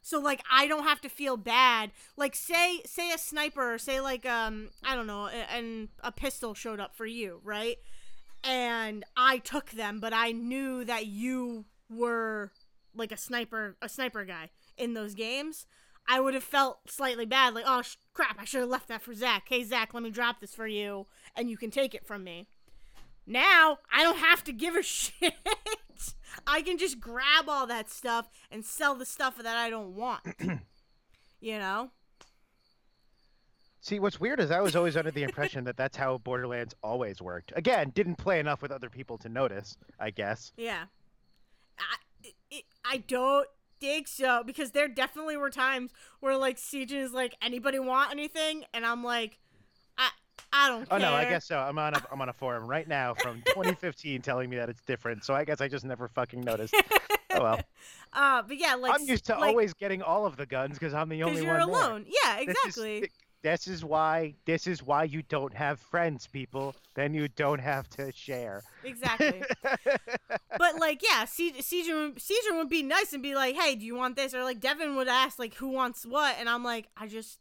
So 0.00 0.18
like 0.18 0.42
I 0.50 0.66
don't 0.66 0.84
have 0.84 1.00
to 1.02 1.08
feel 1.08 1.36
bad. 1.36 1.92
Like 2.16 2.34
say 2.34 2.80
say 2.86 3.12
a 3.12 3.18
sniper 3.18 3.78
say 3.78 4.00
like 4.00 4.26
um 4.26 4.70
I 4.82 4.94
don't 4.94 5.06
know 5.06 5.28
and 5.28 5.88
a 6.00 6.10
pistol 6.10 6.54
showed 6.54 6.80
up 6.80 6.96
for 6.96 7.06
you, 7.06 7.40
right? 7.44 7.76
And 8.42 9.04
I 9.16 9.38
took 9.38 9.70
them, 9.70 10.00
but 10.00 10.12
I 10.12 10.32
knew 10.32 10.84
that 10.84 11.06
you 11.06 11.66
were 11.88 12.52
like 12.94 13.12
a 13.12 13.16
sniper 13.16 13.76
a 13.82 13.88
sniper 13.88 14.24
guy 14.24 14.50
in 14.76 14.94
those 14.94 15.14
games. 15.14 15.66
I 16.06 16.20
would 16.20 16.34
have 16.34 16.44
felt 16.44 16.90
slightly 16.90 17.24
bad, 17.24 17.54
like 17.54 17.64
oh 17.66 17.82
sh- 17.82 17.96
crap, 18.12 18.36
I 18.38 18.44
should 18.44 18.60
have 18.60 18.68
left 18.68 18.88
that 18.88 19.02
for 19.02 19.14
Zach. 19.14 19.44
Hey 19.48 19.64
Zach, 19.64 19.94
let 19.94 20.02
me 20.02 20.10
drop 20.10 20.40
this 20.40 20.54
for 20.54 20.66
you, 20.66 21.06
and 21.34 21.50
you 21.50 21.56
can 21.56 21.70
take 21.70 21.94
it 21.94 22.06
from 22.06 22.24
me. 22.24 22.46
Now 23.26 23.78
I 23.92 24.02
don't 24.02 24.18
have 24.18 24.44
to 24.44 24.52
give 24.52 24.74
a 24.74 24.82
shit. 24.84 25.34
I 26.46 26.62
can 26.62 26.78
just 26.78 27.00
grab 27.00 27.48
all 27.48 27.66
that 27.66 27.90
stuff 27.90 28.28
and 28.50 28.64
sell 28.64 28.94
the 28.94 29.06
stuff 29.06 29.36
that 29.36 29.56
I 29.56 29.70
don't 29.70 29.94
want. 29.94 30.22
you 31.40 31.58
know? 31.58 31.90
See, 33.80 34.00
what's 34.00 34.18
weird 34.18 34.40
is 34.40 34.50
I 34.50 34.60
was 34.60 34.74
always 34.76 34.96
under 34.96 35.10
the 35.10 35.24
impression 35.24 35.64
that 35.64 35.76
that's 35.76 35.96
how 35.96 36.16
Borderlands 36.18 36.74
always 36.82 37.20
worked. 37.20 37.52
Again, 37.54 37.92
didn't 37.94 38.16
play 38.16 38.40
enough 38.40 38.62
with 38.62 38.72
other 38.72 38.88
people 38.88 39.18
to 39.18 39.28
notice, 39.28 39.76
I 40.00 40.10
guess. 40.10 40.52
Yeah. 40.56 40.84
I, 42.84 42.98
don't 42.98 43.48
think 43.80 44.08
so 44.08 44.42
because 44.44 44.70
there 44.70 44.88
definitely 44.88 45.36
were 45.36 45.50
times 45.50 45.90
where 46.20 46.36
like 46.36 46.56
CJ 46.58 46.92
is 46.92 47.12
like, 47.12 47.36
anybody 47.42 47.78
want 47.78 48.10
anything? 48.12 48.64
And 48.72 48.84
I'm 48.86 49.02
like, 49.04 49.38
I 49.98 50.08
I 50.52 50.68
don't 50.68 50.82
Oh 50.90 50.98
care. 50.98 50.98
no, 51.00 51.12
I 51.12 51.24
guess 51.24 51.44
so. 51.46 51.58
I'm 51.58 51.78
on 51.78 51.94
a 51.94 52.02
I'm 52.12 52.20
on 52.20 52.28
a 52.28 52.32
forum 52.32 52.66
right 52.66 52.86
now 52.86 53.14
from 53.14 53.42
2015 53.46 54.22
telling 54.22 54.48
me 54.48 54.56
that 54.56 54.68
it's 54.68 54.80
different. 54.82 55.24
So 55.24 55.34
I 55.34 55.44
guess 55.44 55.60
I 55.60 55.68
just 55.68 55.84
never 55.84 56.08
fucking 56.08 56.40
noticed. 56.40 56.74
Oh 57.36 57.42
well. 57.42 57.60
Uh, 58.12 58.42
but 58.46 58.56
yeah, 58.60 58.76
like 58.76 58.94
I'm 58.94 59.04
used 59.08 59.24
to 59.26 59.32
like, 59.32 59.48
always 59.48 59.74
getting 59.74 60.02
all 60.02 60.24
of 60.24 60.36
the 60.36 60.46
guns 60.46 60.78
because 60.78 60.94
I'm 60.94 61.08
the 61.08 61.24
only 61.24 61.42
you're 61.42 61.58
one 61.58 61.68
there. 61.68 61.80
alone. 61.80 62.06
Yeah, 62.06 62.36
This 62.44 62.48
is- 62.48 62.54
exactly. 62.76 63.10
This 63.44 63.68
is 63.68 63.84
why 63.84 64.34
this 64.46 64.66
is 64.66 64.82
why 64.82 65.04
you 65.04 65.22
don't 65.22 65.54
have 65.54 65.78
friends, 65.78 66.26
people. 66.26 66.74
Then 66.94 67.14
you 67.14 67.28
don't 67.28 67.60
have 67.60 67.88
to 67.90 68.10
share. 68.12 68.62
Exactly. 68.82 69.44
but 70.58 70.80
like, 70.80 71.02
yeah, 71.08 71.24
Caesar, 71.26 71.94
would- 71.96 72.20
Caesar 72.20 72.54
would 72.56 72.68
be 72.70 72.82
nice 72.82 73.12
and 73.12 73.22
be 73.22 73.34
like, 73.36 73.54
"Hey, 73.54 73.76
do 73.76 73.84
you 73.84 73.94
want 73.94 74.16
this?" 74.16 74.34
Or 74.34 74.42
like 74.42 74.60
Devin 74.60 74.96
would 74.96 75.08
ask, 75.08 75.38
like, 75.38 75.54
"Who 75.56 75.68
wants 75.68 76.04
what?" 76.06 76.36
And 76.40 76.48
I'm 76.48 76.64
like, 76.64 76.86
"I 76.96 77.06
just, 77.06 77.38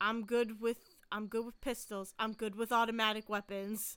I'm 0.00 0.24
good 0.24 0.60
with, 0.60 0.76
I'm 1.10 1.26
good 1.28 1.46
with 1.46 1.60
pistols. 1.62 2.14
I'm 2.18 2.32
good 2.34 2.54
with 2.54 2.70
automatic 2.70 3.28
weapons. 3.28 3.96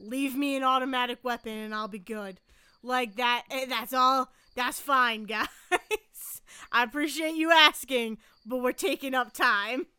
Leave 0.00 0.36
me 0.36 0.56
an 0.56 0.64
automatic 0.64 1.18
weapon, 1.22 1.52
and 1.56 1.74
I'll 1.74 1.88
be 1.88 1.98
good." 2.00 2.40
Like 2.82 3.14
that. 3.16 3.44
eh, 3.50 3.66
That's 3.68 3.92
all. 3.92 4.28
That's 4.56 4.80
fine, 4.80 5.22
guys. 5.26 5.46
I 6.72 6.82
appreciate 6.82 7.34
you 7.36 7.50
asking, 7.52 8.18
but 8.46 8.58
we're 8.58 8.72
taking 8.72 9.14
up 9.14 9.32
time. 9.32 9.86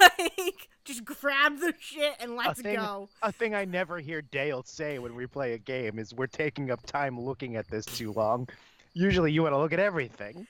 Like, 0.00 0.68
just 0.84 1.04
grab 1.04 1.58
the 1.58 1.72
shit 1.80 2.14
and 2.20 2.36
let's 2.36 2.60
thing- 2.60 2.76
go. 2.76 3.08
a 3.22 3.32
thing 3.32 3.54
I 3.54 3.64
never 3.64 3.98
hear 3.98 4.20
Dale 4.22 4.62
say 4.64 4.98
when 4.98 5.14
we 5.14 5.26
play 5.26 5.54
a 5.54 5.58
game 5.58 5.98
is 5.98 6.12
we're 6.14 6.26
taking 6.26 6.70
up 6.70 6.84
time 6.86 7.18
looking 7.18 7.56
at 7.56 7.68
this 7.70 7.84
too 7.86 8.12
long. 8.12 8.48
Usually 8.92 9.32
you 9.32 9.42
want 9.42 9.54
to 9.54 9.58
look 9.58 9.72
at 9.72 9.78
everything. 9.80 10.46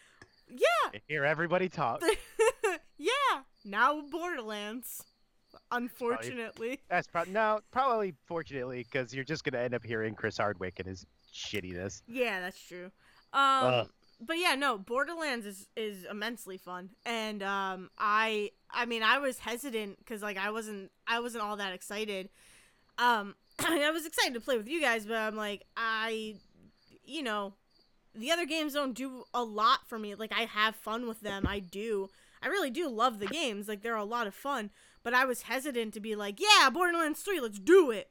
Yeah. 0.49 1.01
Hear 1.09 1.25
everybody 1.25 1.69
talk. 1.69 2.03
yeah, 2.99 3.11
now 3.65 4.03
Borderlands. 4.11 5.03
Unfortunately. 5.71 6.81
That's 6.89 7.07
probably 7.07 7.33
no, 7.33 7.61
probably 7.71 8.15
fortunately 8.27 8.85
because 8.91 9.15
you're 9.15 9.25
just 9.25 9.45
gonna 9.45 9.63
end 9.63 9.75
up 9.75 9.85
hearing 9.85 10.15
Chris 10.15 10.37
Hardwick 10.39 10.79
and 10.79 10.89
his 10.89 11.07
shittiness. 11.33 12.03
Yeah, 12.07 12.41
that's 12.41 12.61
true. 12.67 12.91
Um. 13.33 13.89
But 14.21 14.39
yeah, 14.39 14.55
no, 14.55 14.79
Borderlands 14.79 15.47
is 15.47 15.69
is 15.77 16.05
immensely 16.11 16.57
fun. 16.57 16.91
And 17.05 17.43
um 17.43 17.91
I 17.99 18.51
I 18.71 18.87
mean, 18.87 19.03
I 19.03 19.19
was 19.19 19.39
hesitant 19.39 20.05
cuz 20.07 20.23
like 20.23 20.37
I 20.37 20.51
wasn't 20.51 20.91
I 21.07 21.21
wasn't 21.21 21.45
all 21.45 21.57
that 21.57 21.73
excited. 21.73 22.31
Um 22.99 23.35
I 23.59 23.91
was 23.91 24.07
excited 24.07 24.35
to 24.35 24.41
play 24.41 24.57
with 24.57 24.69
you 24.69 24.81
guys, 24.81 25.07
but 25.07 25.17
I'm 25.17 25.37
like 25.37 25.65
I 25.77 26.37
you 27.05 27.23
know, 27.23 27.55
the 28.15 28.31
other 28.31 28.47
games 28.47 28.73
don't 28.73 28.95
do 28.95 29.25
a 29.35 29.43
lot 29.43 29.87
for 29.89 29.99
me. 29.99 30.15
Like 30.15 30.33
I 30.33 30.43
have 30.45 30.77
fun 30.77 31.07
with 31.07 31.21
them. 31.21 31.47
I 31.47 31.59
do. 31.59 32.09
I 32.43 32.49
really 32.49 32.71
do 32.71 32.89
love 32.89 33.19
the 33.19 33.27
games. 33.27 33.69
Like 33.69 33.83
they're 33.83 33.97
a 33.97 34.05
lot 34.05 34.27
of 34.27 34.35
fun. 34.35 34.71
But 35.03 35.15
I 35.15 35.27
was 35.27 35.43
hesitant 35.43 35.93
to 35.95 36.01
be 36.01 36.17
like, 36.17 36.41
yeah, 36.41 36.71
Borderlands 36.71 37.21
3, 37.21 37.39
let's 37.41 37.59
do 37.59 37.91
it. 37.91 38.11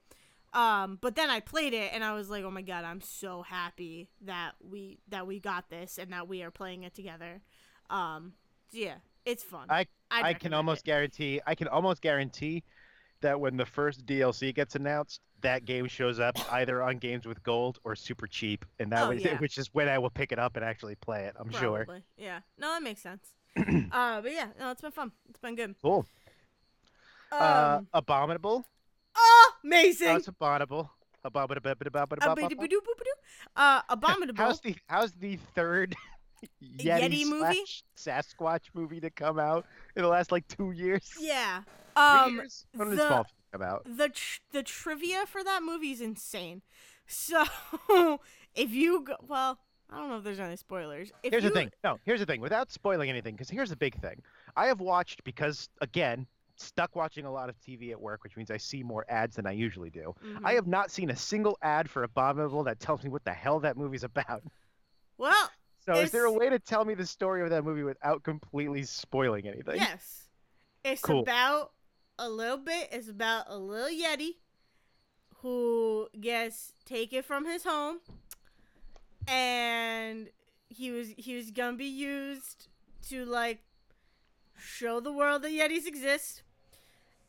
Um, 0.54 1.00
but 1.02 1.16
then 1.16 1.30
I 1.32 1.40
played 1.40 1.74
it 1.74 1.92
and 1.94 2.04
I 2.04 2.14
was 2.14 2.30
like, 2.30 2.44
oh 2.44 2.52
my 2.52 2.62
god, 2.62 2.84
I'm 2.86 3.02
so 3.02 3.42
happy 3.42 4.10
that 4.22 4.52
we 4.62 5.00
that 5.10 5.26
we 5.26 5.40
got 5.40 5.70
this 5.70 5.98
and 5.98 6.12
that 6.14 6.28
we 6.28 6.44
are 6.44 6.52
playing 6.52 6.84
it 6.84 6.94
together. 6.94 7.42
Um, 7.90 8.34
yeah, 8.72 8.96
it's 9.26 9.44
fun. 9.44 9.68
I- 9.70 9.88
I'd 10.12 10.26
I 10.26 10.34
can 10.34 10.54
almost 10.54 10.82
it. 10.82 10.86
guarantee. 10.86 11.42
I 11.48 11.56
can 11.56 11.68
almost 11.68 12.02
guarantee 12.04 12.64
that 13.22 13.40
when 13.40 13.58
the 13.58 13.66
first 13.66 14.06
DLC 14.06 14.54
gets 14.54 14.76
announced, 14.76 15.22
that 15.42 15.66
game 15.66 15.88
shows 15.88 16.20
up 16.20 16.38
either 16.54 16.84
on 16.84 17.00
Games 17.00 17.26
with 17.26 17.42
Gold 17.42 17.80
or 17.84 17.96
super 17.96 18.28
cheap, 18.28 18.64
and 18.78 18.92
that 18.92 19.06
Oh, 19.06 19.10
was, 19.10 19.24
yeah. 19.26 19.38
which 19.40 19.58
is 19.58 19.74
when 19.74 19.90
I 19.90 19.98
will 19.98 20.12
pick 20.12 20.32
it 20.32 20.38
up 20.38 20.56
and 20.56 20.64
actually 20.64 20.94
play 20.96 21.24
it. 21.26 21.36
I'm 21.40 21.50
sure. 21.52 21.88
Yeah. 22.16 22.42
No, 22.60 22.68
that 22.68 22.84
makes 22.84 23.02
sense. 23.02 23.30
uh, 23.58 24.22
but 24.22 24.32
yeah, 24.32 24.50
no, 24.60 24.70
it's 24.70 24.82
been 24.82 24.92
fun. 24.92 25.12
It's 25.30 25.40
been 25.40 25.56
good. 25.56 25.74
Cool. 25.82 26.06
Um, 27.32 27.40
uh, 27.42 27.80
abominable. 27.96 28.66
Amazing. 29.64 30.08
How's 30.10 30.28
abominable? 30.28 30.92
Abominable. 31.26 31.72
Uh, 33.56 33.82
abominable. 33.90 34.44
How's 34.44 34.60
the 34.60 34.76
how's 34.88 35.14
the 35.14 35.38
third 35.56 35.96
Yeti, 36.62 36.84
Yeti 36.84 37.26
movie? 37.26 37.64
Sasquatch 37.98 38.66
movie 38.74 39.00
to 39.00 39.10
come 39.10 39.40
out 39.40 39.66
in 39.96 40.02
the 40.02 40.08
last 40.10 40.32
like 40.32 40.48
two 40.48 40.72
years? 40.72 41.14
yeah. 41.20 41.62
Um, 41.96 42.36
years? 42.36 42.66
When 42.74 42.90
did 42.90 43.00
the- 43.00 43.08
come 43.08 43.26
the 43.86 44.10
tr- 44.10 44.40
the 44.52 44.64
trivia 44.64 45.26
for 45.28 45.44
that 45.44 45.62
movie 45.64 45.92
is 45.92 46.02
insane. 46.02 46.62
So 47.06 47.44
if 48.56 48.72
you 48.72 49.02
go, 49.04 49.16
well, 49.28 49.60
I 49.90 49.98
don't 49.98 50.10
know 50.10 50.18
if 50.18 50.24
there's 50.24 50.40
any 50.40 50.56
spoilers. 50.56 51.12
If 51.22 51.32
Here's 51.32 51.44
you, 51.44 51.50
the 51.50 51.56
thing. 51.56 51.72
No, 51.84 52.00
here's 52.04 52.20
the 52.20 52.26
thing. 52.26 52.42
Without 52.42 52.72
spoiling 52.72 53.10
anything, 53.10 53.36
because 53.36 53.50
here's 53.50 53.70
the 53.70 53.76
big 53.76 54.00
thing. 54.02 54.22
I 54.56 54.66
have 54.68 54.80
watched 54.80 55.24
because 55.24 55.70
again, 55.82 56.26
stuck 56.64 56.96
watching 56.96 57.26
a 57.26 57.32
lot 57.32 57.50
of 57.50 57.60
TV 57.60 57.92
at 57.92 58.00
work, 58.02 58.24
which 58.24 58.36
means 58.38 58.50
I 58.52 58.58
see 58.58 58.84
more 58.84 59.06
ads 59.10 59.36
than 59.36 59.46
I 59.46 59.52
usually 59.52 59.90
do. 59.90 60.14
Mhm. 60.24 60.42
I 60.44 60.54
have 60.54 60.68
not 60.68 60.90
seen 60.92 61.10
a 61.10 61.16
single 61.16 61.58
ad 61.62 61.90
for 61.90 62.04
Abominable 62.04 62.64
that 62.64 62.80
tells 62.80 63.04
me 63.04 63.10
what 63.10 63.24
the 63.26 63.34
hell 63.34 63.60
that 63.62 63.78
movie's 63.78 64.04
about. 64.04 64.44
well, 65.18 65.52
So 65.80 65.94
is 66.00 66.12
there 66.12 66.26
a 66.26 66.32
way 66.32 66.50
to 66.50 66.60
tell 66.60 66.86
me 66.86 66.94
the 66.94 67.06
story 67.06 67.42
of 67.44 67.50
that 67.50 67.64
movie 67.64 67.84
without 67.84 68.24
completely 68.24 68.84
spoiling 68.84 69.48
anything? 69.48 69.76
yes, 69.76 70.30
it's 70.84 71.02
Cool. 71.02 71.22
about 71.22 71.72
a 72.18 72.30
little 72.30 72.58
bit. 72.58 72.90
It's 72.92 73.10
about 73.10 73.46
a 73.50 73.58
little 73.58 73.90
yeti 73.90 74.38
who 75.42 76.08
gets 76.22 76.74
taken 76.86 77.22
from 77.24 77.46
his 77.46 77.64
home, 77.66 78.00
and 79.28 80.30
he 80.70 80.92
was 80.92 81.10
he 81.18 81.36
was 81.36 81.52
gonna 81.52 81.78
be 81.78 81.86
used 81.86 82.68
to 83.10 83.26
like 83.26 83.62
show 84.58 85.00
the 85.00 85.12
world 85.12 85.42
that 85.44 85.52
yetis 85.52 85.86
exist, 85.86 86.43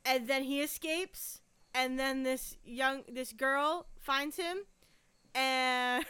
and 0.05 0.27
then 0.29 0.45
he 0.45 0.61
escapes, 0.63 1.41
and 1.75 1.99
then 1.99 2.23
this 2.23 2.57
young 2.65 3.03
this 3.09 3.33
girl 3.33 3.87
finds 4.01 4.37
him, 4.37 4.59
and 5.35 6.05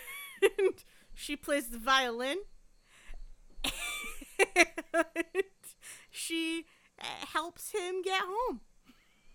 she 1.15 1.37
plays 1.37 1.69
the 1.69 1.79
violin. 1.79 2.39
and 4.57 5.45
she 6.11 6.65
uh, 7.01 7.05
helps 7.33 7.71
him 7.71 8.03
get 8.03 8.21
home. 8.25 8.61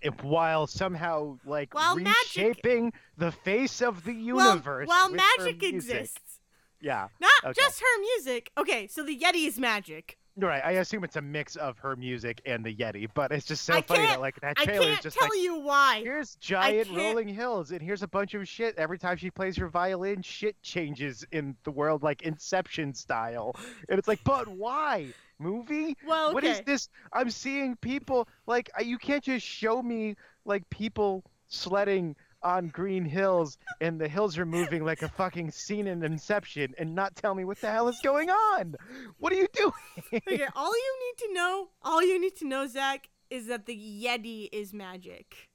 If, 0.02 0.24
while 0.24 0.66
somehow 0.68 1.38
like 1.46 1.74
While 1.74 1.98
magic- 1.98 2.16
reshaping 2.38 2.94
the 3.18 3.32
face 3.32 3.82
of 3.82 4.04
the 4.06 4.14
universe. 4.14 4.88
while 4.88 5.10
her 5.10 5.16
magic 5.16 5.62
exists. 5.64 6.40
Yeah. 6.80 7.08
Not 7.20 7.32
Okay. 7.44 7.54
just 7.62 7.82
her 7.82 8.00
music. 8.00 8.52
Okay, 8.58 8.88
so 8.88 9.04
the 9.04 9.18
Yeti 9.18 9.46
is 9.48 9.60
magic. 9.60 10.18
Right, 10.48 10.64
I 10.64 10.72
assume 10.74 11.04
it's 11.04 11.16
a 11.16 11.22
mix 11.22 11.56
of 11.56 11.78
her 11.80 11.96
music 11.96 12.42
and 12.46 12.64
the 12.64 12.74
Yeti, 12.74 13.08
but 13.14 13.32
it's 13.32 13.46
just 13.46 13.66
so 13.66 13.76
I 13.76 13.82
funny 13.82 14.06
that 14.06 14.22
like 14.22 14.40
that 14.42 14.58
trailer 14.58 14.82
is 14.82 14.88
can't 14.88 15.02
just 15.02 15.18
tell 15.18 15.30
like 15.30 15.40
you 15.40 15.60
why. 15.60 16.02
here's 16.04 16.36
giant 16.36 16.90
rolling 16.96 17.28
hills 17.28 17.72
and 17.72 17.82
here's 17.82 18.04
a 18.04 18.08
bunch 18.08 18.34
of 18.34 18.48
shit. 18.48 18.76
Every 18.78 18.98
time 18.98 19.18
she 19.18 19.32
plays 19.32 19.56
her 19.58 19.68
violin, 19.68 20.22
shit 20.22 20.62
changes 20.62 21.26
in 21.32 21.56
the 21.64 21.72
world 21.72 22.04
like 22.04 22.22
Inception 22.22 22.94
style, 22.94 23.56
and 23.90 24.00
it's 24.00 24.08
like, 24.08 24.24
but 24.24 24.48
why? 24.48 25.08
Movie? 25.40 25.96
Well, 26.06 26.28
okay. 26.28 26.34
What 26.34 26.44
is 26.44 26.62
this? 26.66 26.90
I'm 27.14 27.30
seeing 27.30 27.76
people 27.78 28.28
like 28.46 28.70
you 28.84 28.98
can't 28.98 29.24
just 29.24 29.46
show 29.46 29.82
me 29.82 30.16
like 30.46 30.70
people 30.70 31.24
sledding 31.48 32.16
on 32.42 32.68
green 32.70 33.04
hills 33.06 33.58
and 33.82 34.00
the 34.00 34.08
hills 34.08 34.38
are 34.38 34.46
moving 34.46 34.84
like 34.86 35.02
a 35.02 35.10
fucking 35.10 35.52
scene 35.52 35.88
in 35.88 36.04
Inception 36.04 36.74
and 36.78 36.96
not 36.96 37.16
tell 37.16 37.36
me 37.36 37.44
what 37.44 37.60
the 37.62 37.70
hell 37.70 37.88
is 37.90 38.00
going 38.04 38.30
on. 38.30 38.76
What 39.20 39.34
are 39.34 39.36
you 39.36 39.48
doing? 39.54 39.74
Okay, 40.14 40.48
all 40.56 40.72
you 40.74 40.96
need 41.06 41.28
to 41.28 41.34
know, 41.34 41.70
all 41.82 42.02
you 42.02 42.20
need 42.20 42.36
to 42.38 42.48
know, 42.48 42.66
Zach, 42.68 43.10
is 43.30 43.48
that 43.48 43.66
the 43.66 43.76
Yeti 43.76 44.48
is 44.52 44.74
magic. 44.74 45.50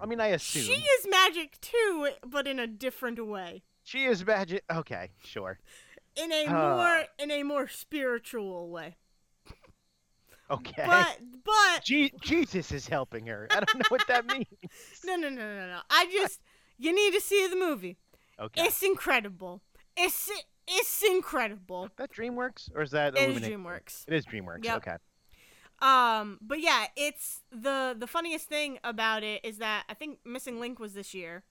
I 0.00 0.06
mean, 0.06 0.20
I 0.20 0.28
assume 0.28 0.62
She 0.62 0.72
is 0.82 1.06
magic 1.08 1.60
too, 1.60 2.08
but 2.26 2.46
in 2.48 2.58
a 2.58 2.66
different 2.66 3.24
way. 3.26 3.62
she 3.84 4.04
is 4.04 4.26
magic. 4.26 4.64
Okay, 4.72 5.10
sure. 5.24 5.58
In 6.16 6.32
a 6.32 6.46
Uh. 6.46 6.76
more 6.76 7.04
in 7.18 7.30
a 7.30 7.42
more 7.44 7.68
spiritual 7.68 8.68
way. 8.68 8.96
Okay. 10.50 10.84
But 10.86 11.18
but 11.44 11.84
Je- 11.84 12.12
Jesus 12.20 12.72
is 12.72 12.86
helping 12.86 13.26
her. 13.26 13.46
I 13.50 13.56
don't 13.56 13.74
know 13.76 13.84
what 13.88 14.06
that 14.08 14.26
means. 14.32 14.46
no 15.04 15.16
no 15.16 15.28
no 15.28 15.36
no 15.36 15.66
no. 15.68 15.78
I 15.90 16.06
just 16.12 16.40
you 16.78 16.94
need 16.94 17.14
to 17.14 17.20
see 17.20 17.46
the 17.48 17.56
movie. 17.56 17.96
Okay. 18.40 18.62
It's 18.62 18.82
incredible. 18.82 19.62
It's 19.96 20.30
it's 20.66 21.02
incredible. 21.02 21.88
that 21.96 22.12
DreamWorks 22.12 22.70
or 22.74 22.82
is 22.82 22.90
that 22.92 23.16
It 23.16 23.30
is 23.30 23.42
DreamWorks. 23.42 24.04
It 24.08 24.14
is 24.14 24.26
DreamWorks. 24.26 24.64
Yep. 24.64 24.76
Okay. 24.78 24.96
Um, 25.80 26.38
but 26.40 26.60
yeah, 26.60 26.86
it's 26.96 27.40
the 27.50 27.96
the 27.98 28.06
funniest 28.06 28.48
thing 28.48 28.78
about 28.84 29.22
it 29.24 29.44
is 29.44 29.58
that 29.58 29.84
I 29.88 29.94
think 29.94 30.18
Missing 30.24 30.60
Link 30.60 30.78
was 30.78 30.94
this 30.94 31.12
year. 31.14 31.42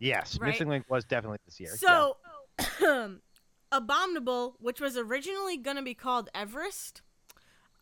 Yes, 0.00 0.38
Right. 0.40 0.48
Missing 0.48 0.68
Link 0.68 0.86
was 0.88 1.04
definitely 1.04 1.38
this 1.46 1.60
year. 1.60 1.76
So, 1.76 2.16
Abominable, 3.72 4.56
which 4.60 4.80
was 4.80 4.96
originally 4.96 5.56
gonna 5.56 5.82
be 5.82 5.94
called 5.94 6.28
Everest, 6.34 7.02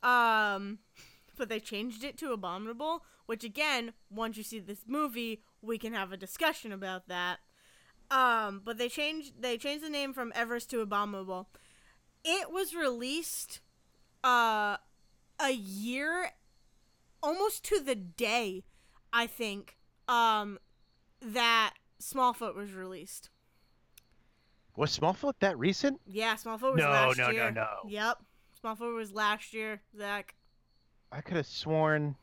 um, 0.03 0.79
but 1.37 1.49
they 1.49 1.61
changed 1.61 2.05
it 2.05 2.17
to 2.19 2.33
Abominable. 2.33 3.05
Which 3.27 3.45
again, 3.45 3.93
once 4.11 4.37
you 4.37 4.43
see 4.43 4.59
this 4.59 4.85
movie, 4.87 5.43
we 5.63 5.79
can 5.79 5.93
have 5.95 6.13
a 6.13 6.17
discussion 6.17 6.73
about 6.73 7.09
that. 7.09 7.39
Um, 8.11 8.61
but 8.65 8.77
they 8.79 8.89
changed 8.89 9.41
they 9.41 9.57
changed 9.57 9.85
the 9.85 9.89
name 9.91 10.13
from 10.13 10.33
Everest 10.35 10.69
to 10.71 10.81
Abominable. 10.81 11.49
It 12.25 12.51
was 12.53 12.75
released, 12.75 13.61
uh, 14.23 14.77
a 15.41 15.51
year, 15.53 16.31
almost 17.23 17.65
to 17.65 17.81
the 17.81 17.95
day, 17.97 18.65
I 19.13 19.27
think, 19.27 19.77
um, 20.09 20.59
that 21.21 21.75
Smallfoot 22.01 22.55
was 22.55 22.73
released. 22.73 23.31
was 24.77 24.97
Smallfoot 24.99 25.35
that 25.41 25.59
recent? 25.59 26.01
Yeah, 26.07 26.35
Smallfoot 26.35 26.73
was 26.75 26.81
No, 26.81 26.91
last 26.91 27.19
no, 27.19 27.27
no, 27.27 27.31
year. 27.31 27.51
no. 27.51 27.69
Yep, 27.89 28.19
Smallfoot 28.63 28.95
was 28.95 29.13
last 29.13 29.53
year. 29.53 29.81
Zach, 29.97 30.35
I 31.11 31.21
could 31.21 31.37
have 31.37 31.47
sworn. 31.47 32.17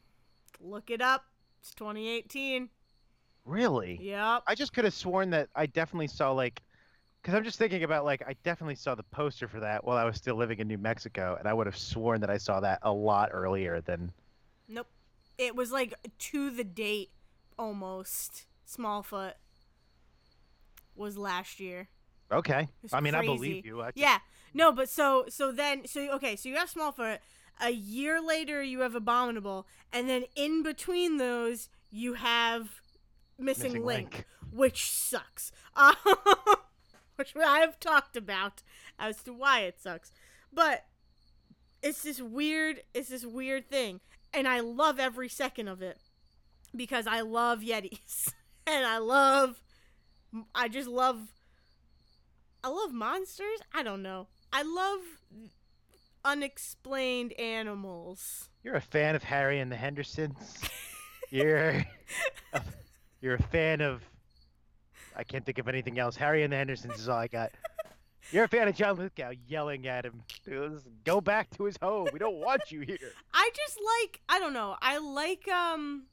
look 0.61 0.89
it 0.89 1.01
up. 1.01 1.25
It's 1.61 1.73
2018. 1.73 2.69
Really? 3.45 3.99
Yep. 4.01 4.43
I 4.47 4.55
just 4.55 4.73
could 4.73 4.85
have 4.85 4.93
sworn 4.93 5.31
that 5.31 5.49
I 5.55 5.65
definitely 5.65 6.07
saw 6.07 6.31
like, 6.31 6.61
because 7.21 7.33
I'm 7.35 7.43
just 7.43 7.57
thinking 7.57 7.83
about 7.83 8.05
like 8.05 8.23
I 8.25 8.35
definitely 8.43 8.75
saw 8.75 8.95
the 8.95 9.03
poster 9.03 9.47
for 9.47 9.59
that 9.59 9.83
while 9.83 9.97
I 9.97 10.05
was 10.05 10.15
still 10.15 10.35
living 10.35 10.59
in 10.59 10.67
New 10.67 10.77
Mexico, 10.77 11.35
and 11.37 11.47
I 11.47 11.53
would 11.53 11.67
have 11.67 11.77
sworn 11.77 12.21
that 12.21 12.29
I 12.29 12.37
saw 12.37 12.59
that 12.61 12.79
a 12.83 12.91
lot 12.91 13.29
earlier 13.33 13.81
than. 13.81 14.11
Nope. 14.67 14.87
It 15.37 15.55
was 15.55 15.71
like 15.71 15.93
to 16.19 16.49
the 16.49 16.63
date 16.63 17.09
almost. 17.57 18.45
Smallfoot 18.67 19.33
was 20.95 21.17
last 21.17 21.59
year. 21.59 21.87
Okay. 22.31 22.67
I 22.93 22.99
mean, 23.01 23.15
I 23.15 23.25
believe 23.25 23.65
you. 23.65 23.81
I 23.81 23.87
just- 23.87 23.97
Yeah. 23.97 24.19
No, 24.53 24.71
but 24.71 24.89
so 24.89 25.25
so 25.29 25.51
then 25.51 25.85
so 25.87 26.09
okay, 26.15 26.35
so 26.35 26.49
you 26.49 26.55
have 26.55 26.71
Smallfoot. 26.71 27.19
A 27.61 27.71
year 27.71 28.21
later, 28.21 28.63
you 28.63 28.79
have 28.81 28.95
Abominable, 28.95 29.67
and 29.91 30.07
then 30.07 30.23
in 30.35 30.63
between 30.63 31.17
those, 31.17 31.67
you 31.91 32.13
have 32.13 32.81
Missing, 33.37 33.73
Missing 33.73 33.85
Link, 33.85 34.13
Link. 34.13 34.25
which 34.51 34.89
sucks. 34.89 35.51
Uh, 35.75 35.93
which 37.17 37.35
I 37.35 37.59
have 37.59 37.79
talked 37.79 38.15
about 38.15 38.63
as 38.97 39.21
to 39.23 39.33
why 39.33 39.61
it 39.61 39.81
sucks, 39.81 40.11
but 40.53 40.85
it's 41.83 42.03
this 42.03 42.21
weird. 42.21 42.81
It's 42.93 43.09
this 43.09 43.25
weird 43.25 43.69
thing, 43.69 43.99
and 44.33 44.47
I 44.47 44.61
love 44.61 44.99
every 44.99 45.29
second 45.29 45.67
of 45.67 45.81
it 45.81 45.97
because 46.73 47.07
I 47.07 47.21
love 47.21 47.59
Yetis, 47.59 48.33
and 48.67 48.85
I 48.85 48.99
love. 48.99 49.61
I 50.53 50.67
just 50.67 50.87
love 50.87 51.29
I 52.63 52.69
love 52.69 52.93
monsters. 52.93 53.59
I 53.73 53.83
don't 53.83 54.01
know. 54.01 54.27
I 54.51 54.63
love 54.63 54.99
unexplained 56.25 57.33
animals. 57.39 58.49
You're 58.63 58.75
a 58.75 58.81
fan 58.81 59.15
of 59.15 59.23
Harry 59.23 59.59
and 59.59 59.71
the 59.71 59.75
Hendersons. 59.75 60.57
you're 61.29 61.69
a, 61.69 61.85
you're 63.21 63.35
a 63.35 63.43
fan 63.43 63.81
of. 63.81 64.03
I 65.15 65.23
can't 65.23 65.45
think 65.45 65.57
of 65.59 65.67
anything 65.67 65.99
else. 65.99 66.15
Harry 66.15 66.43
and 66.43 66.53
the 66.53 66.57
Hendersons 66.57 66.97
is 66.99 67.09
all 67.09 67.17
I 67.17 67.27
got. 67.27 67.51
You're 68.31 68.43
a 68.45 68.47
fan 68.47 68.67
of 68.67 68.75
John 68.75 68.95
Lithgow 68.97 69.31
yelling 69.47 69.87
at 69.87 70.05
him. 70.05 70.21
"Dude, 70.45 70.81
Go 71.03 71.19
back 71.19 71.49
to 71.57 71.63
his 71.65 71.77
home. 71.81 72.09
We 72.13 72.19
don't 72.19 72.35
want 72.35 72.69
you 72.71 72.81
here. 72.81 72.97
I 73.33 73.49
just 73.55 73.79
like 74.03 74.21
I 74.29 74.39
don't 74.39 74.53
know. 74.53 74.75
I 74.81 74.97
like 74.99 75.47
um 75.47 76.03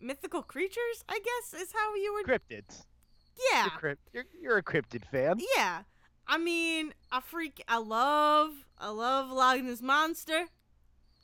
mythical 0.00 0.42
creatures. 0.42 1.04
I 1.08 1.18
guess 1.22 1.60
is 1.60 1.68
how 1.72 1.94
you 1.94 2.14
would. 2.14 2.26
Cryptids. 2.26 2.84
Yeah, 3.52 3.64
You're, 3.64 3.78
crypt- 3.78 4.08
you're, 4.12 4.24
you're 4.40 4.56
a 4.58 4.62
cryptid 4.62 5.04
fan. 5.10 5.38
yeah. 5.56 5.82
I 6.28 6.38
mean, 6.38 6.92
I 7.10 7.20
freak. 7.20 7.62
I 7.68 7.78
love. 7.78 8.50
I 8.78 8.90
love 8.90 9.30
Loch 9.30 9.62
Ness 9.62 9.80
monster. 9.82 10.46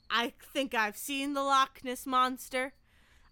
I 0.09 0.33
think 0.53 0.73
I've 0.73 0.97
seen 0.97 1.33
the 1.33 1.43
Loch 1.43 1.79
Ness 1.83 2.05
monster. 2.05 2.73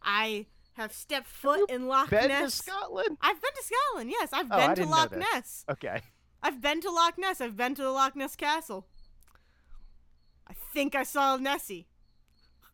I 0.01 0.45
have 0.73 0.93
stepped 0.93 1.27
foot 1.27 1.69
in 1.69 1.87
Loch 1.87 2.09
Been 2.09 2.23
to 2.23 2.27
Ness. 2.27 2.53
Scotland. 2.55 3.17
I've 3.21 3.41
been 3.41 3.51
to 3.55 3.63
Scotland. 3.63 4.09
Yes, 4.11 4.29
I've 4.33 4.51
Oh, 4.51 4.55
I 4.55 4.59
been 4.67 4.69
to 4.69 4.75
didn't 4.75 4.89
know 4.91 4.97
Loch. 4.97 5.17
Ness. 5.17 5.65
Okay. 5.69 6.01
I've 6.41 6.61
been 6.61 6.81
to 6.81 6.89
Loch 6.91 7.17
Ness. 7.17 7.41
I've 7.41 7.55
been 7.57 7.75
to 7.75 7.81
the 7.83 7.91
Loch 7.91 8.15
Ness 8.15 8.35
Castle. 8.35 8.87
I 10.47 10.53
think 10.73 10.93
I 10.95 11.03
saw 11.03 11.37
Nessie. 11.37 11.87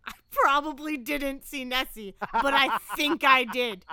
I 0.06 0.12
probably 0.32 0.97
didn't 0.97 1.45
see 1.45 1.66
Nessie, 1.66 2.16
but 2.20 2.54
I 2.54 2.78
think 2.95 3.24
I 3.24 3.43
did. 3.43 3.86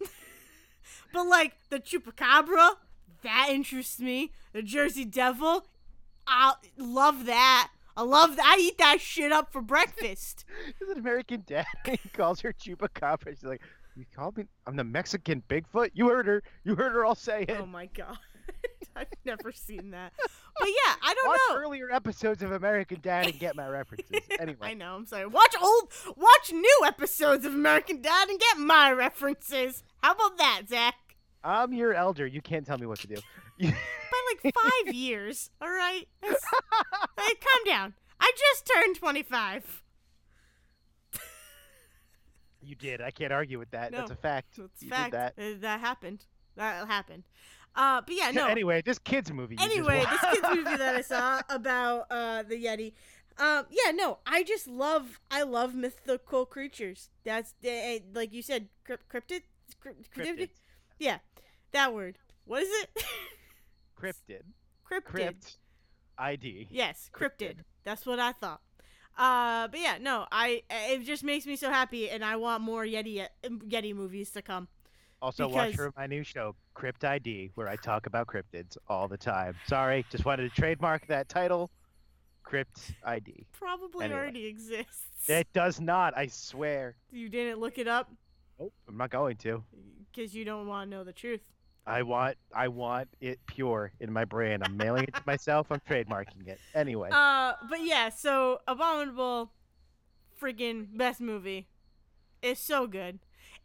but 1.12 1.26
like 1.26 1.52
the 1.70 1.78
chupacabra, 1.80 2.72
that 3.22 3.48
interests 3.50 4.00
me. 4.00 4.32
The 4.52 4.62
Jersey 4.62 5.04
Devil, 5.04 5.66
I 6.26 6.54
love 6.76 7.26
that. 7.26 7.70
I 7.96 8.02
love 8.02 8.36
that. 8.36 8.44
I 8.46 8.60
eat 8.60 8.78
that 8.78 9.00
shit 9.00 9.32
up 9.32 9.52
for 9.52 9.60
breakfast. 9.60 10.44
Is 10.80 10.88
an 10.88 10.98
American 10.98 11.44
dad? 11.46 11.66
he 11.86 12.08
calls 12.12 12.40
her 12.40 12.52
Chupacabra. 12.52 13.30
She's 13.30 13.44
like, 13.44 13.60
"You 13.96 14.04
called 14.14 14.38
me? 14.38 14.44
I'm 14.66 14.76
the 14.76 14.84
Mexican 14.84 15.42
Bigfoot. 15.48 15.90
You 15.94 16.08
heard 16.08 16.26
her. 16.26 16.42
You 16.64 16.74
heard 16.74 16.92
her 16.92 17.04
all 17.04 17.14
say 17.14 17.42
it. 17.42 17.56
oh 17.60 17.66
my 17.66 17.86
god. 17.86 18.18
I've 18.96 19.06
never 19.24 19.52
seen 19.52 19.90
that. 19.92 20.12
But 20.18 20.68
yeah, 20.68 20.94
I 21.02 21.14
don't 21.14 21.28
Watch 21.28 21.40
know. 21.50 21.56
earlier 21.56 21.90
episodes 21.90 22.42
of 22.42 22.52
American 22.52 22.98
Dad 23.00 23.26
and 23.26 23.38
get 23.38 23.56
my 23.56 23.66
references. 23.66 24.20
Anyway, 24.38 24.58
I 24.60 24.74
know. 24.74 24.96
I'm 24.96 25.06
sorry. 25.06 25.26
Watch 25.26 25.54
old, 25.62 25.90
watch 26.16 26.52
new 26.52 26.80
episodes 26.84 27.46
of 27.46 27.54
American 27.54 28.02
Dad 28.02 28.28
and 28.28 28.38
get 28.38 28.58
my 28.58 28.92
references. 28.92 29.82
How 30.02 30.12
about 30.12 30.36
that, 30.38 30.62
Zach? 30.68 30.94
I'm 31.44 31.72
your 31.72 31.94
elder. 31.94 32.26
You 32.26 32.40
can't 32.40 32.66
tell 32.66 32.78
me 32.78 32.86
what 32.86 33.00
to 33.00 33.06
do. 33.08 33.16
By 33.60 33.72
like 34.44 34.54
five 34.86 34.94
years. 34.94 35.50
All 35.60 35.70
right. 35.70 36.06
That's- 36.20 36.40
hey, 37.18 37.34
calm 37.40 37.64
down. 37.66 37.94
I 38.20 38.32
just 38.38 38.70
turned 38.72 38.96
25. 38.96 39.82
You 42.64 42.76
did. 42.76 43.00
I 43.00 43.10
can't 43.10 43.32
argue 43.32 43.58
with 43.58 43.70
that. 43.72 43.90
That's 43.92 44.10
a 44.10 44.16
fact. 44.16 44.56
That's 44.56 44.82
you 44.82 44.88
fact. 44.88 45.12
did 45.12 45.18
that. 45.18 45.34
Uh, 45.36 45.58
that 45.62 45.80
happened. 45.80 46.24
That 46.56 46.86
happened. 46.86 47.24
Uh, 47.74 48.02
but 48.06 48.14
yeah, 48.14 48.30
no. 48.34 48.46
Anyway, 48.46 48.82
this 48.84 48.98
kids 49.00 49.32
movie. 49.32 49.56
anyway, 49.60 50.04
this 50.08 50.20
kids 50.34 50.46
movie 50.54 50.76
that 50.76 50.94
I 50.94 51.00
saw 51.00 51.40
about 51.48 52.06
uh 52.10 52.42
the 52.44 52.54
Yeti. 52.64 52.92
Um, 53.38 53.64
yeah, 53.70 53.90
no, 53.92 54.18
I 54.26 54.42
just 54.44 54.68
love 54.68 55.18
I 55.30 55.42
love 55.42 55.74
mythical 55.74 56.46
creatures. 56.46 57.10
That's 57.24 57.54
uh, 57.66 57.98
like 58.14 58.32
you 58.32 58.42
said, 58.42 58.68
crypt, 58.84 59.08
cryptid, 59.08 59.42
crypt, 59.80 60.14
Cryptids. 60.14 60.50
Yeah, 61.02 61.18
that 61.72 61.92
word. 61.92 62.16
What 62.44 62.62
is 62.62 62.68
it? 62.70 63.04
Cryptid. 64.00 64.42
cryptid. 64.88 65.04
Crypt. 65.04 65.56
ID. 66.16 66.68
Yes, 66.70 67.10
cryptid. 67.12 67.38
Cryptid. 67.38 67.56
That's 67.82 68.06
what 68.06 68.20
I 68.20 68.30
thought. 68.30 68.60
Uh, 69.18 69.66
but 69.66 69.80
yeah, 69.80 69.98
no, 70.00 70.26
I 70.30 70.62
it 70.70 71.04
just 71.04 71.24
makes 71.24 71.44
me 71.44 71.56
so 71.56 71.70
happy, 71.70 72.08
and 72.08 72.24
I 72.24 72.36
want 72.36 72.62
more 72.62 72.84
Yeti 72.84 73.26
Yeti 73.44 73.94
movies 73.96 74.30
to 74.30 74.42
come. 74.42 74.68
Also, 75.20 75.48
watch 75.48 75.74
for 75.74 75.92
my 75.96 76.06
new 76.06 76.22
show, 76.22 76.54
Crypt 76.74 77.04
ID, 77.04 77.50
where 77.56 77.68
I 77.68 77.74
talk 77.74 78.06
about 78.06 78.28
cryptids 78.28 78.76
all 78.88 79.08
the 79.08 79.18
time. 79.18 79.56
Sorry, 79.66 80.06
just 80.08 80.24
wanted 80.24 80.54
to 80.54 80.60
trademark 80.60 81.08
that 81.08 81.28
title, 81.28 81.70
Crypt 82.44 82.92
ID. 83.04 83.44
Probably 83.52 84.04
Anyway. 84.04 84.20
already 84.20 84.46
exists. 84.46 85.28
It 85.28 85.48
does 85.52 85.80
not, 85.80 86.16
I 86.16 86.28
swear. 86.28 86.94
You 87.10 87.28
didn't 87.28 87.58
look 87.58 87.78
it 87.78 87.88
up 87.88 88.08
Nope, 88.58 88.72
I'm 88.88 88.96
not 88.96 89.10
going 89.10 89.36
to. 89.38 89.64
Because 90.14 90.34
you 90.34 90.44
don't 90.44 90.66
want 90.66 90.90
to 90.90 90.96
know 90.96 91.04
the 91.04 91.12
truth. 91.12 91.40
I 91.86 92.02
want, 92.02 92.36
I 92.54 92.68
want 92.68 93.08
it 93.20 93.40
pure 93.46 93.92
in 93.98 94.12
my 94.12 94.24
brain. 94.24 94.60
I'm 94.62 94.76
mailing 94.76 95.04
it 95.04 95.14
to 95.14 95.22
myself. 95.26 95.66
I'm 95.70 95.80
trademarking 95.80 96.46
it. 96.46 96.60
Anyway, 96.74 97.10
Uh, 97.12 97.54
but 97.68 97.82
yeah, 97.82 98.08
so 98.08 98.60
Abominable, 98.68 99.50
freaking 100.40 100.96
best 100.96 101.20
movie. 101.20 101.68
It's 102.40 102.60
so 102.60 102.86
good. 102.86 103.18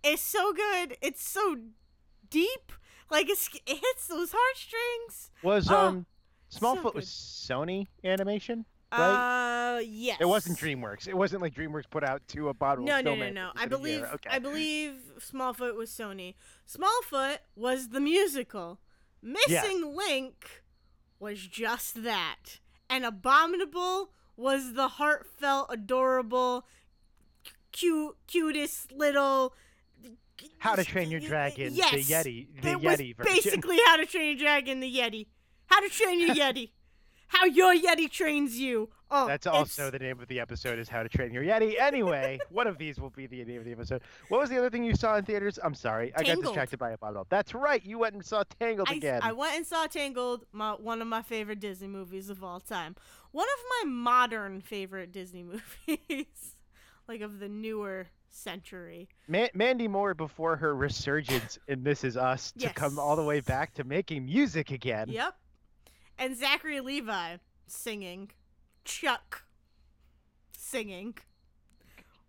It's 0.03 0.21
so 0.21 0.51
good. 0.53 0.97
It's 1.01 1.27
so 1.27 1.57
deep. 2.29 2.71
Like 3.09 3.29
it's, 3.29 3.49
it 3.67 3.77
hits 3.77 4.07
those 4.07 4.33
heartstrings. 4.35 5.31
was 5.43 5.69
oh, 5.69 5.75
um, 5.75 6.05
so 6.49 6.59
Smallfoot 6.59 6.83
good. 6.83 6.95
was 6.95 7.07
Sony 7.07 7.87
Animation? 8.03 8.65
Right? 8.91 9.75
Uh, 9.77 9.79
yes. 9.79 10.17
It 10.21 10.25
wasn't 10.25 10.57
DreamWorks. 10.57 11.07
It 11.07 11.17
wasn't 11.17 11.41
like 11.41 11.53
DreamWorks 11.53 11.89
put 11.89 12.03
out 12.03 12.21
two 12.27 12.47
abominable 12.49 12.87
No, 12.87 13.01
no, 13.01 13.15
no, 13.15 13.29
no. 13.29 13.47
within 13.49 13.51
I 13.55 13.63
a 13.63 13.67
believe. 13.67 14.03
Okay. 14.03 14.29
I 14.31 14.39
believe 14.39 14.93
Smallfoot 15.19 15.75
was 15.75 15.89
Sony. 15.91 16.35
Smallfoot 16.67 17.37
was 17.55 17.89
the 17.89 17.99
musical. 17.99 18.79
Missing 19.21 19.93
Link 19.95 20.63
was 21.19 21.39
just 21.45 22.03
that. 22.03 22.59
And 22.89 23.03
Abominable 23.03 24.11
was 24.37 24.73
the 24.73 24.87
heartfelt, 24.87 25.67
adorable, 25.69 26.65
cute, 27.73 28.15
cutest 28.27 28.91
little. 28.93 29.53
How 30.59 30.75
to 30.75 30.83
Train 30.85 31.09
Your 31.11 31.19
Dragon, 31.19 31.71
Yes, 31.73 31.91
the 31.91 32.03
Yeti, 32.13 32.47
the 32.61 32.69
it 32.71 32.81
was 32.81 32.99
Yeti 32.99 33.15
version. 33.17 33.33
basically 33.35 33.77
How 33.85 33.97
to 33.97 34.05
Train 34.05 34.27
Your 34.27 34.37
Dragon, 34.37 34.79
the 34.79 34.95
Yeti. 34.95 35.25
How 35.65 35.81
to 35.81 35.89
Train 35.89 36.19
Your 36.19 36.29
Yeti. 36.35 36.69
How 37.27 37.45
your 37.45 37.75
Yeti 37.75 38.09
trains 38.09 38.59
you. 38.59 38.89
Oh, 39.09 39.27
That's 39.27 39.45
it's- 39.45 39.59
also 39.59 39.89
the 39.89 39.99
name 39.99 40.19
of 40.19 40.27
the 40.27 40.39
episode 40.39 40.79
is 40.79 40.89
How 40.89 41.03
to 41.03 41.09
Train 41.09 41.33
Your 41.33 41.43
Yeti. 41.43 41.79
Anyway, 41.79 42.39
one 42.49 42.67
of 42.67 42.77
these 42.77 42.99
will 42.99 43.09
be 43.09 43.27
the 43.27 43.43
name 43.45 43.59
of 43.59 43.65
the 43.65 43.71
episode. 43.71 44.01
What 44.29 44.41
was 44.41 44.49
the 44.49 44.57
other 44.57 44.69
thing 44.69 44.83
you 44.83 44.95
saw 44.95 45.15
in 45.17 45.25
theaters? 45.25 45.59
I'm 45.63 45.73
sorry. 45.73 46.13
I 46.15 46.23
got 46.23 46.41
distracted 46.41 46.79
by 46.79 46.91
a 46.91 46.97
bottle. 46.97 47.25
That's 47.29 47.53
right. 47.53 47.83
You 47.85 47.99
went 47.99 48.15
and 48.15 48.25
saw 48.25 48.43
Tangled 48.59 48.89
I, 48.89 48.95
again. 48.95 49.21
I 49.23 49.31
went 49.31 49.55
and 49.55 49.65
saw 49.65 49.87
Tangled, 49.87 50.45
my, 50.51 50.71
one 50.71 51.01
of 51.01 51.07
my 51.07 51.21
favorite 51.21 51.59
Disney 51.59 51.87
movies 51.87 52.29
of 52.29 52.43
all 52.43 52.59
time. 52.59 52.95
One 53.31 53.47
of 53.47 53.85
my 53.85 53.91
modern 53.91 54.61
favorite 54.61 55.11
Disney 55.11 55.43
movies, 55.87 56.55
like 57.07 57.21
of 57.21 57.39
the 57.39 57.47
newer 57.49 58.07
century. 58.29 59.09
Ma- 59.27 59.47
Mandy 59.53 59.87
Moore 59.87 60.13
before 60.13 60.55
her 60.57 60.75
resurgence 60.75 61.57
in 61.67 61.83
This 61.83 62.03
Is 62.03 62.17
Us 62.17 62.51
to 62.59 62.69
come 62.73 62.99
all 62.99 63.15
the 63.15 63.23
way 63.23 63.39
back 63.39 63.73
to 63.75 63.83
making 63.83 64.25
music 64.25 64.71
again. 64.71 65.07
Yep. 65.09 65.35
And 66.17 66.35
Zachary 66.35 66.79
Levi 66.79 67.37
singing. 67.67 68.31
Chuck 68.83 69.43
singing. 70.57 71.15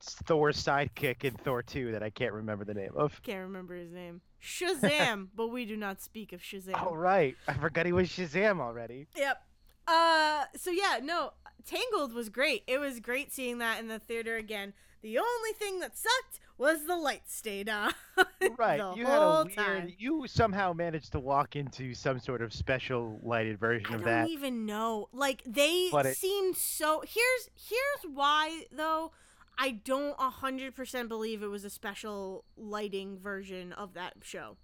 It's 0.00 0.14
Thor's 0.14 0.62
sidekick 0.62 1.24
in 1.24 1.34
Thor 1.34 1.62
2 1.62 1.92
that 1.92 2.02
I 2.02 2.10
can't 2.10 2.32
remember 2.32 2.64
the 2.64 2.74
name 2.74 2.92
of. 2.94 3.20
Can't 3.22 3.42
remember 3.42 3.74
his 3.74 3.92
name. 3.92 4.20
Shazam, 4.42 5.28
but 5.34 5.48
we 5.48 5.64
do 5.64 5.76
not 5.76 6.00
speak 6.00 6.32
of 6.32 6.40
Shazam. 6.40 6.80
Oh, 6.86 6.94
right. 6.94 7.36
I 7.48 7.54
forgot 7.54 7.86
he 7.86 7.92
was 7.92 8.08
Shazam 8.08 8.60
already. 8.60 9.08
Yep. 9.16 9.42
Uh 9.86 10.44
so 10.54 10.70
yeah, 10.70 10.98
no, 11.02 11.32
Tangled 11.64 12.12
was 12.12 12.28
great. 12.28 12.62
It 12.66 12.78
was 12.78 13.00
great 13.00 13.32
seeing 13.32 13.58
that 13.58 13.80
in 13.80 13.88
the 13.88 13.98
theater 13.98 14.36
again. 14.36 14.74
The 15.02 15.18
only 15.18 15.52
thing 15.58 15.80
that 15.80 15.96
sucked 15.96 16.40
was 16.56 16.84
the 16.86 16.96
lights 16.96 17.34
stayed 17.34 17.68
on. 17.68 17.92
Right. 18.56 18.80
you 18.96 19.04
had 19.06 19.18
a 19.22 19.44
weird. 19.44 19.54
time. 19.56 19.92
You 19.98 20.26
somehow 20.26 20.72
managed 20.72 21.12
to 21.12 21.20
walk 21.20 21.54
into 21.54 21.94
some 21.94 22.18
sort 22.18 22.40
of 22.42 22.52
special 22.52 23.20
lighted 23.22 23.58
version 23.60 23.86
I 23.92 23.94
of 23.96 24.04
that. 24.04 24.16
I 24.18 24.20
don't 24.22 24.30
even 24.30 24.66
know. 24.66 25.08
Like 25.12 25.42
they 25.46 25.90
it- 25.92 26.16
seemed 26.16 26.56
so 26.56 27.02
here's 27.06 27.50
here's 27.54 28.12
why 28.14 28.64
though 28.72 29.12
I 29.56 29.72
don't 29.72 30.16
a 30.18 30.30
hundred 30.30 30.74
percent 30.74 31.08
believe 31.08 31.42
it 31.42 31.48
was 31.48 31.64
a 31.64 31.70
special 31.70 32.44
lighting 32.56 33.18
version 33.18 33.72
of 33.72 33.94
that 33.94 34.14
show. 34.22 34.56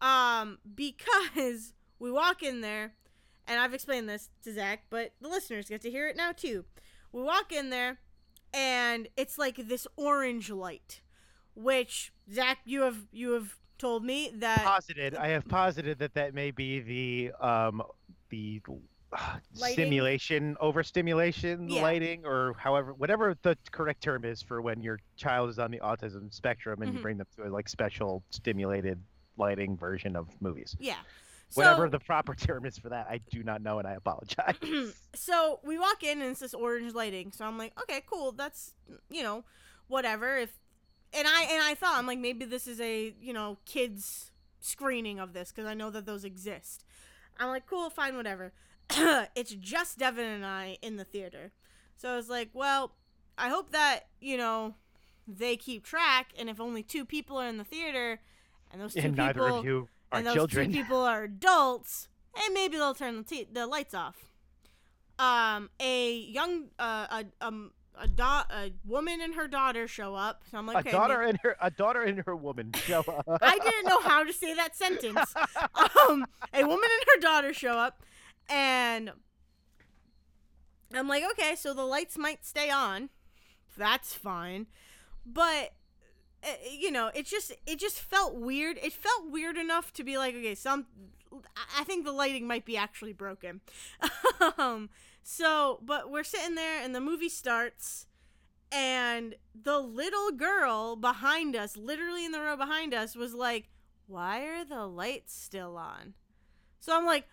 Um, 0.00 0.58
because 0.74 1.74
we 1.98 2.10
walk 2.10 2.42
in 2.42 2.60
there, 2.62 2.94
and 3.46 3.60
I've 3.60 3.74
explained 3.74 4.08
this 4.08 4.30
to 4.44 4.52
Zach, 4.52 4.84
but 4.90 5.12
the 5.20 5.28
listeners 5.28 5.68
get 5.68 5.82
to 5.82 5.90
hear 5.90 6.08
it 6.08 6.16
now 6.16 6.32
too. 6.32 6.64
We 7.12 7.22
walk 7.22 7.52
in 7.52 7.70
there, 7.70 7.98
and 8.52 9.08
it's 9.16 9.38
like 9.38 9.56
this 9.56 9.86
orange 9.96 10.50
light, 10.50 11.00
which 11.54 12.12
Zach, 12.32 12.58
you 12.64 12.82
have 12.82 13.06
you 13.12 13.32
have 13.32 13.56
told 13.78 14.04
me 14.04 14.30
that 14.36 14.64
posited. 14.64 15.14
I 15.14 15.28
have 15.28 15.46
posited 15.48 15.98
that 16.00 16.14
that 16.14 16.34
may 16.34 16.50
be 16.50 16.80
the 16.80 17.32
um 17.46 17.82
the 18.28 18.60
uh, 19.12 19.38
stimulation 19.54 20.56
overstimulation 20.60 21.68
Yeah. 21.68 21.82
lighting 21.82 22.24
or 22.24 22.54
however 22.58 22.92
whatever 22.94 23.34
the 23.42 23.56
correct 23.72 24.02
term 24.02 24.24
is 24.24 24.40
for 24.42 24.60
when 24.62 24.82
your 24.82 25.00
child 25.16 25.50
is 25.50 25.58
on 25.58 25.70
the 25.70 25.78
autism 25.80 26.32
spectrum 26.32 26.82
and 26.82 26.92
Mhm. 26.92 26.94
you 26.96 27.00
bring 27.02 27.16
them 27.18 27.26
to 27.36 27.44
a 27.46 27.48
like 27.48 27.68
special 27.68 28.22
stimulated 28.30 29.02
lighting 29.36 29.76
version 29.76 30.14
of 30.16 30.28
movies. 30.40 30.76
yeah. 30.78 31.00
Whatever 31.54 31.86
So- 31.86 31.90
the 31.90 32.00
proper 32.00 32.34
term 32.36 32.64
is 32.64 32.78
for 32.78 32.88
that, 32.90 33.06
I 33.10 33.20
do 33.30 33.42
not 33.42 33.62
know 33.62 33.78
and 33.78 33.86
I 33.88 33.92
apologize. 33.92 34.54
so 35.14 35.60
we 35.64 35.78
walk 35.78 36.02
in 36.02 36.20
and 36.20 36.30
it's 36.30 36.40
this 36.40 36.54
orange 36.54 36.94
lighting. 36.94 37.32
So 37.32 37.44
I'm 37.44 37.58
like, 37.58 37.78
okay, 37.82 38.02
cool. 38.06 38.32
That's 38.32 38.74
you 39.10 39.22
know, 39.22 39.44
whatever. 39.88 40.36
If 40.38 40.52
and 41.12 41.26
I 41.26 41.42
and 41.50 41.62
I 41.62 41.74
thought 41.74 41.98
I'm 41.98 42.06
like 42.06 42.18
maybe 42.18 42.44
this 42.44 42.66
is 42.66 42.80
a 42.80 43.14
you 43.20 43.32
know 43.32 43.58
kids 43.66 44.30
screening 44.60 45.18
of 45.18 45.32
this 45.32 45.50
because 45.50 45.66
I 45.68 45.74
know 45.74 45.90
that 45.90 46.06
those 46.06 46.24
exist. 46.24 46.84
I'm 47.38 47.48
like, 47.48 47.66
cool, 47.66 47.90
fine, 47.90 48.16
whatever. 48.16 48.52
it's 49.34 49.52
just 49.54 49.98
Devin 49.98 50.26
and 50.26 50.44
I 50.44 50.76
in 50.82 50.96
the 50.96 51.04
theater. 51.04 51.52
So 51.96 52.10
I 52.10 52.16
was 52.16 52.28
like, 52.28 52.50
well, 52.52 52.92
I 53.38 53.48
hope 53.48 53.72
that 53.72 54.06
you 54.20 54.36
know 54.36 54.74
they 55.26 55.56
keep 55.56 55.84
track, 55.84 56.32
and 56.38 56.48
if 56.48 56.60
only 56.60 56.82
two 56.82 57.04
people 57.04 57.38
are 57.38 57.48
in 57.48 57.56
the 57.56 57.64
theater, 57.64 58.20
and 58.72 58.80
those 58.80 58.94
two 58.94 59.00
and 59.00 59.16
neither 59.16 59.40
people 59.40 59.58
of 59.58 59.64
you 59.64 59.88
and 60.18 60.26
those 60.26 60.34
children. 60.34 60.72
two 60.72 60.78
people 60.82 60.98
are 60.98 61.24
adults, 61.24 62.08
and 62.34 62.54
maybe 62.54 62.76
they'll 62.76 62.94
turn 62.94 63.16
the, 63.18 63.22
t- 63.22 63.48
the 63.52 63.66
lights 63.66 63.94
off. 63.94 64.16
Um, 65.18 65.68
a 65.80 66.16
young 66.16 66.68
uh, 66.78 67.06
a 67.40 67.46
um 67.46 67.72
a 68.00 68.08
do- 68.08 68.22
a 68.22 68.72
woman 68.86 69.20
and 69.20 69.34
her 69.34 69.46
daughter 69.46 69.86
show 69.86 70.14
up. 70.14 70.42
So 70.50 70.56
I'm 70.56 70.66
like, 70.66 70.76
a 70.76 70.78
okay, 70.80 70.90
daughter 70.92 71.18
maybe- 71.18 71.30
and 71.30 71.38
her 71.42 71.56
a 71.60 71.70
daughter 71.70 72.02
and 72.02 72.22
her 72.24 72.34
woman 72.34 72.72
show 72.74 73.00
up. 73.00 73.24
I 73.42 73.58
didn't 73.58 73.86
know 73.86 74.00
how 74.00 74.24
to 74.24 74.32
say 74.32 74.54
that 74.54 74.76
sentence. 74.76 75.34
Um, 76.08 76.24
a 76.54 76.62
woman 76.64 76.88
and 76.98 77.04
her 77.14 77.20
daughter 77.20 77.52
show 77.52 77.72
up, 77.72 78.02
and 78.48 79.10
I'm 80.94 81.08
like, 81.08 81.22
okay, 81.32 81.54
so 81.56 81.74
the 81.74 81.84
lights 81.84 82.16
might 82.18 82.44
stay 82.44 82.70
on. 82.70 83.10
That's 83.76 84.14
fine, 84.14 84.66
but 85.24 85.72
you 86.70 86.90
know, 86.90 87.10
it 87.14 87.26
just 87.26 87.52
it 87.66 87.78
just 87.78 88.00
felt 88.00 88.34
weird. 88.34 88.78
It 88.82 88.92
felt 88.92 89.30
weird 89.30 89.56
enough 89.56 89.92
to 89.94 90.04
be 90.04 90.18
like, 90.18 90.34
okay, 90.34 90.54
some. 90.54 90.86
I- 91.32 91.80
I 91.80 91.84
think 91.84 92.04
the 92.04 92.12
lighting 92.12 92.46
might 92.46 92.64
be 92.64 92.76
actually 92.76 93.12
broken. 93.12 93.60
um, 94.58 94.90
so, 95.22 95.78
but 95.82 96.10
we're 96.10 96.24
sitting 96.24 96.54
there, 96.56 96.82
and 96.82 96.94
the 96.94 97.00
movie 97.00 97.28
starts, 97.28 98.06
and 98.72 99.34
the 99.60 99.78
little 99.80 100.32
girl 100.32 100.96
behind 100.96 101.56
us, 101.56 101.76
literally 101.76 102.24
in 102.24 102.32
the 102.32 102.40
row 102.40 102.56
behind 102.56 102.94
us, 102.94 103.16
was 103.16 103.34
like, 103.34 103.68
"Why 104.06 104.42
are 104.42 104.64
the 104.64 104.86
lights 104.86 105.34
still 105.34 105.76
on?" 105.76 106.14
So 106.80 106.96
I'm 106.96 107.06
like, 107.06 107.26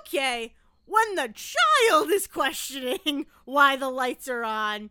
"Okay." 0.00 0.54
When 0.86 1.14
the 1.14 1.32
child 1.34 2.10
is 2.10 2.26
questioning 2.26 3.26
why 3.44 3.76
the 3.76 3.90
lights 3.90 4.28
are 4.28 4.42
on, 4.44 4.90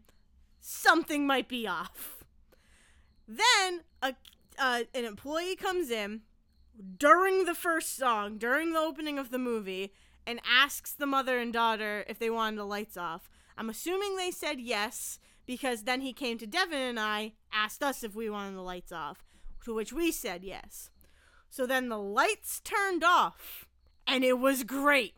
something 0.62 1.28
might 1.28 1.50
be 1.50 1.68
off. 1.68 2.19
Then 3.30 3.82
a 4.02 4.16
uh, 4.58 4.84
an 4.94 5.06
employee 5.06 5.56
comes 5.56 5.92
in 5.92 6.22
during 6.98 7.46
the 7.46 7.54
first 7.54 7.96
song, 7.96 8.38
during 8.38 8.74
the 8.74 8.80
opening 8.80 9.20
of 9.20 9.30
the 9.30 9.38
movie, 9.38 9.94
and 10.26 10.42
asks 10.50 10.92
the 10.92 11.06
mother 11.06 11.38
and 11.38 11.54
daughter 11.54 12.04
if 12.08 12.18
they 12.18 12.30
wanted 12.30 12.60
the 12.60 12.66
lights 12.66 12.98
off. 12.98 13.30
I'm 13.56 13.70
assuming 13.70 14.18
they 14.18 14.32
said 14.32 14.60
yes 14.60 15.20
because 15.46 15.84
then 15.84 16.02
he 16.02 16.14
came 16.14 16.38
to 16.38 16.48
Devin 16.48 16.80
and 16.80 17.00
I, 17.00 17.34
asked 17.52 17.82
us 17.82 18.04
if 18.04 18.16
we 18.16 18.30
wanted 18.30 18.56
the 18.56 18.62
lights 18.62 18.92
off, 18.92 19.26
to 19.66 19.74
which 19.74 19.92
we 19.92 20.12
said 20.12 20.44
yes. 20.44 20.90
So 21.50 21.66
then 21.66 21.90
the 21.90 21.98
lights 21.98 22.60
turned 22.62 23.04
off, 23.04 23.68
and 24.06 24.24
it 24.24 24.40
was 24.40 24.64
great. 24.64 25.16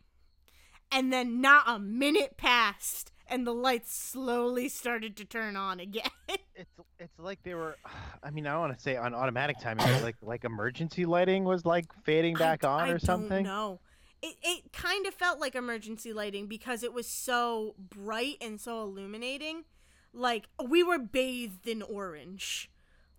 And 0.90 1.12
then 1.12 1.40
not 1.40 1.64
a 1.66 1.78
minute 1.78 2.36
passed, 2.36 3.11
and 3.32 3.46
the 3.46 3.54
lights 3.54 3.94
slowly 3.94 4.68
started 4.68 5.16
to 5.16 5.24
turn 5.24 5.56
on 5.56 5.80
again. 5.80 6.10
it's 6.54 6.70
it's 6.98 7.18
like 7.18 7.42
they 7.42 7.54
were 7.54 7.76
I 8.22 8.30
mean, 8.30 8.46
I 8.46 8.52
don't 8.52 8.60
want 8.60 8.76
to 8.76 8.80
say 8.80 8.96
on 8.96 9.14
automatic 9.14 9.58
timing, 9.58 9.86
like 10.02 10.16
like 10.22 10.44
emergency 10.44 11.06
lighting 11.06 11.44
was 11.44 11.64
like 11.64 11.86
fading 12.04 12.34
back 12.34 12.62
I, 12.62 12.68
on 12.68 12.88
I 12.88 12.92
or 12.92 12.98
something. 12.98 13.42
No, 13.42 13.80
it 14.20 14.36
it 14.42 14.72
kind 14.72 15.06
of 15.06 15.14
felt 15.14 15.40
like 15.40 15.54
emergency 15.54 16.12
lighting 16.12 16.46
because 16.46 16.82
it 16.82 16.92
was 16.92 17.08
so 17.08 17.74
bright 17.78 18.36
and 18.40 18.60
so 18.60 18.82
illuminating. 18.82 19.64
Like 20.12 20.46
we 20.64 20.82
were 20.82 20.98
bathed 20.98 21.66
in 21.66 21.82
orange. 21.82 22.70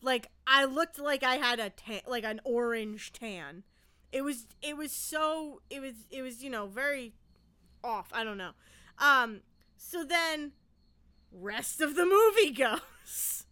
Like 0.02 0.28
I 0.46 0.66
looked 0.66 1.00
like 1.00 1.24
I 1.24 1.36
had 1.36 1.60
a 1.60 1.72
tan, 1.72 2.02
like 2.08 2.24
an 2.24 2.40
orange 2.44 3.12
tan. 3.14 3.64
It 4.12 4.24
was 4.24 4.46
it 4.62 4.78
was 4.78 4.92
so 4.92 5.62
it 5.72 5.82
was 5.82 5.94
it 6.12 6.22
was 6.22 6.44
you 6.44 6.52
know 6.52 6.68
very 6.68 7.14
off. 7.84 8.10
I 8.14 8.24
don't 8.24 8.38
know. 8.38 8.52
Um. 9.00 9.42
So 9.86 10.06
then, 10.06 10.54
rest 11.32 11.82
of 11.82 11.96
the 11.96 12.06
movie 12.06 12.52
goes, 12.58 13.46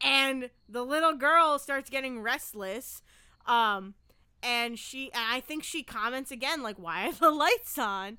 and 0.00 0.50
the 0.68 0.82
little 0.82 1.14
girl 1.14 1.58
starts 1.58 1.90
getting 1.90 2.20
restless. 2.20 3.02
Um, 3.44 3.94
and 4.40 4.78
she 4.78 5.12
and 5.12 5.24
I 5.28 5.40
think 5.40 5.64
she 5.64 5.82
comments 5.82 6.30
again 6.30 6.62
like, 6.62 6.78
"Why 6.78 7.08
are 7.08 7.12
the 7.12 7.30
lights 7.32 7.76
on?" 7.76 8.18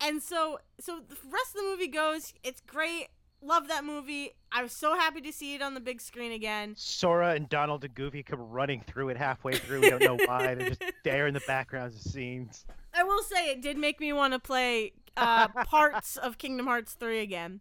And 0.00 0.22
so 0.22 0.60
so 0.80 1.00
the 1.06 1.16
rest 1.28 1.56
of 1.56 1.62
the 1.62 1.68
movie 1.68 1.88
goes. 1.88 2.32
It's 2.44 2.60
great. 2.60 3.08
Love 3.42 3.68
that 3.68 3.84
movie. 3.84 4.30
I 4.50 4.62
was 4.62 4.72
so 4.72 4.94
happy 4.94 5.20
to 5.20 5.32
see 5.32 5.54
it 5.54 5.62
on 5.62 5.74
the 5.74 5.80
big 5.80 6.00
screen 6.00 6.32
again. 6.32 6.74
Sora 6.76 7.34
and 7.34 7.48
Donald 7.48 7.84
and 7.84 7.94
Goofy 7.94 8.22
come 8.22 8.40
running 8.40 8.80
through 8.86 9.10
it 9.10 9.16
halfway 9.16 9.54
through. 9.54 9.82
We 9.82 9.90
don't 9.90 10.02
know 10.02 10.18
why. 10.24 10.54
They're 10.54 10.68
just 10.70 10.82
there 11.04 11.26
in 11.26 11.34
the 11.34 11.42
backgrounds 11.46 11.96
of 11.96 12.02
scenes. 12.02 12.64
I 12.94 13.02
will 13.02 13.22
say 13.22 13.50
it 13.50 13.60
did 13.60 13.76
make 13.76 14.00
me 14.00 14.12
want 14.12 14.32
to 14.32 14.38
play 14.38 14.92
uh, 15.16 15.48
parts 15.48 16.16
of 16.16 16.38
Kingdom 16.38 16.66
Hearts 16.66 16.94
3 16.94 17.20
again. 17.20 17.60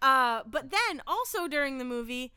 Uh, 0.00 0.42
but 0.46 0.70
then 0.70 1.02
also 1.06 1.48
during 1.48 1.78
the 1.78 1.84
movie, 1.84 2.32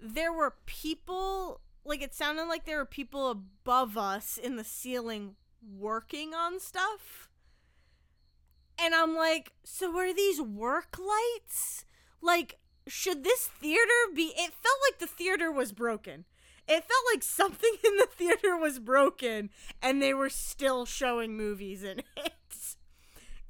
there 0.00 0.32
were 0.32 0.54
people, 0.66 1.60
like 1.84 2.02
it 2.02 2.14
sounded 2.14 2.44
like 2.44 2.64
there 2.64 2.78
were 2.78 2.84
people 2.84 3.30
above 3.30 3.96
us 3.96 4.38
in 4.38 4.56
the 4.56 4.64
ceiling 4.64 5.36
working 5.78 6.34
on 6.34 6.58
stuff. 6.58 7.28
And 8.78 8.94
I'm 8.94 9.14
like, 9.14 9.52
so 9.64 9.96
are 9.98 10.12
these 10.12 10.40
work 10.40 10.96
lights? 10.98 11.84
Like, 12.20 12.58
should 12.86 13.22
this 13.22 13.48
theater 13.60 13.80
be. 14.14 14.32
It 14.36 14.52
felt 14.52 14.78
like 14.90 14.98
the 14.98 15.06
theater 15.06 15.52
was 15.52 15.72
broken. 15.72 16.24
It 16.66 16.84
felt 16.84 17.04
like 17.12 17.22
something 17.22 17.74
in 17.84 17.96
the 17.96 18.08
theater 18.10 18.56
was 18.56 18.78
broken 18.78 19.50
and 19.80 20.00
they 20.00 20.14
were 20.14 20.30
still 20.30 20.84
showing 20.86 21.36
movies 21.36 21.82
in 21.82 22.00
it. 22.16 22.32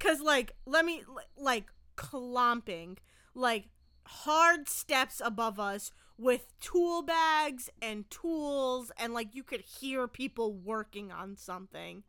Cause 0.03 0.19
like, 0.19 0.53
let 0.65 0.83
me 0.85 1.01
like 1.37 1.67
clomping, 1.95 2.97
like 3.33 3.69
hard 4.05 4.67
steps 4.67 5.21
above 5.23 5.59
us 5.59 5.91
with 6.17 6.53
tool 6.59 7.01
bags 7.01 7.69
and 7.81 8.09
tools 8.09 8.91
and 8.99 9.13
like 9.13 9.33
you 9.33 9.43
could 9.43 9.61
hear 9.61 10.07
people 10.07 10.53
working 10.53 11.09
on 11.11 11.37
something. 11.37 12.03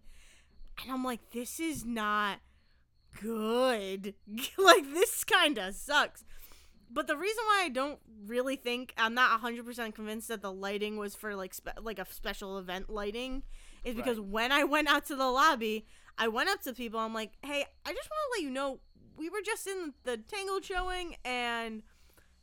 And 0.83 0.91
I'm 0.93 1.05
like, 1.05 1.31
this 1.31 1.61
is 1.61 1.85
not 1.85 2.41
good. 3.23 4.15
like 4.59 4.85
this 4.93 5.23
kind 5.23 5.57
of 5.59 5.75
sucks. 5.75 6.25
But 6.91 7.07
the 7.07 7.17
reason 7.17 7.43
why 7.47 7.63
I 7.65 7.69
don't 7.69 7.99
really 8.27 8.57
think 8.57 8.93
I'm 8.97 9.15
not 9.15 9.41
100% 9.41 9.95
convinced 9.95 10.29
that 10.29 10.43
the 10.43 10.53
lighting 10.53 10.97
was 10.97 11.15
for 11.15 11.35
like 11.35 11.55
spe- 11.55 11.81
like 11.81 11.99
a 11.99 12.07
special 12.13 12.59
event 12.59 12.91
lighting 12.91 13.43
is 13.85 13.95
because 13.95 14.19
Right. 14.19 14.29
when 14.29 14.53
I 14.53 14.65
went 14.65 14.89
out 14.89 15.07
to 15.07 15.17
the 15.17 15.29
lobby, 15.29 15.87
I 16.19 16.29
went 16.29 16.49
up 16.49 16.61
to 16.63 16.73
people. 16.73 17.01
I'm 17.01 17.15
like, 17.15 17.33
"Hey, 17.43 17.65
I 17.85 17.93
just 17.93 18.09
want 18.11 18.21
to 18.35 18.39
let 18.39 18.43
you 18.43 18.51
know 18.51 18.81
we 19.17 19.29
were 19.29 19.43
just 19.45 19.67
in 19.67 19.95
the 20.05 20.17
Tangled 20.17 20.65
showing 20.65 21.17
and 21.25 21.83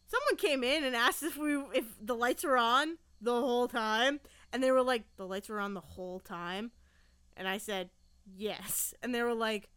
someone 0.08 0.36
came 0.38 0.64
in 0.64 0.84
and 0.84 0.96
asked 0.96 1.24
if 1.24 1.38
we 1.38 1.56
if 1.74 1.86
the 2.02 2.16
lights 2.16 2.44
were 2.44 2.58
on 2.58 2.98
the 3.22 3.34
whole 3.34 3.68
time." 3.68 4.20
And 4.54 4.62
they 4.62 4.72
were 4.72 4.84
like, 4.84 5.04
"The 5.18 5.26
lights 5.26 5.48
were 5.50 5.60
on 5.60 5.74
the 5.74 5.82
whole 5.82 6.20
time?" 6.20 6.72
And 7.38 7.48
I 7.48 7.58
said, 7.58 7.90
"Yes." 8.26 8.94
And 9.02 9.16
they 9.16 9.24
were 9.24 9.34
like, 9.34 9.70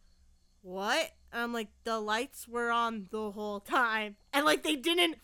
what? 0.62 1.10
And 1.30 1.42
I'm 1.42 1.52
like, 1.52 1.68
the 1.84 2.00
lights 2.00 2.48
were 2.48 2.70
on 2.70 3.06
the 3.10 3.30
whole 3.32 3.60
time, 3.60 4.16
and 4.32 4.46
like 4.46 4.62
they 4.62 4.76
didn't 4.76 5.16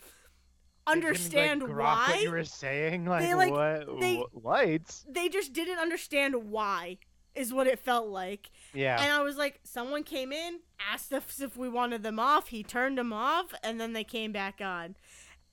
understand 0.85 1.63
like, 1.63 1.75
why. 1.75 2.05
What 2.09 2.21
you 2.21 2.31
were 2.31 2.43
saying, 2.43 3.05
like, 3.05 3.21
They, 3.23 3.33
like, 3.33 3.51
what, 3.51 3.99
they- 3.99 4.17
what 4.17 4.43
lights? 4.43 5.05
They 5.09 5.29
just 5.29 5.53
didn't 5.53 5.79
understand 5.79 6.35
why. 6.51 6.97
Is 7.33 7.53
what 7.53 7.65
it 7.65 7.79
felt 7.79 8.07
like, 8.07 8.51
Yeah. 8.73 9.01
and 9.01 9.11
I 9.11 9.21
was 9.21 9.35
like, 9.37 9.59
someone 9.63 10.03
came 10.03 10.31
in, 10.31 10.59
asked 10.91 11.11
us 11.13 11.39
if 11.41 11.57
we 11.57 11.69
wanted 11.69 12.03
them 12.03 12.19
off. 12.19 12.47
He 12.47 12.63
turned 12.63 12.97
them 12.97 13.11
off, 13.13 13.53
and 13.63 13.79
then 13.79 13.93
they 13.93 14.03
came 14.03 14.31
back 14.31 14.61
on, 14.61 14.95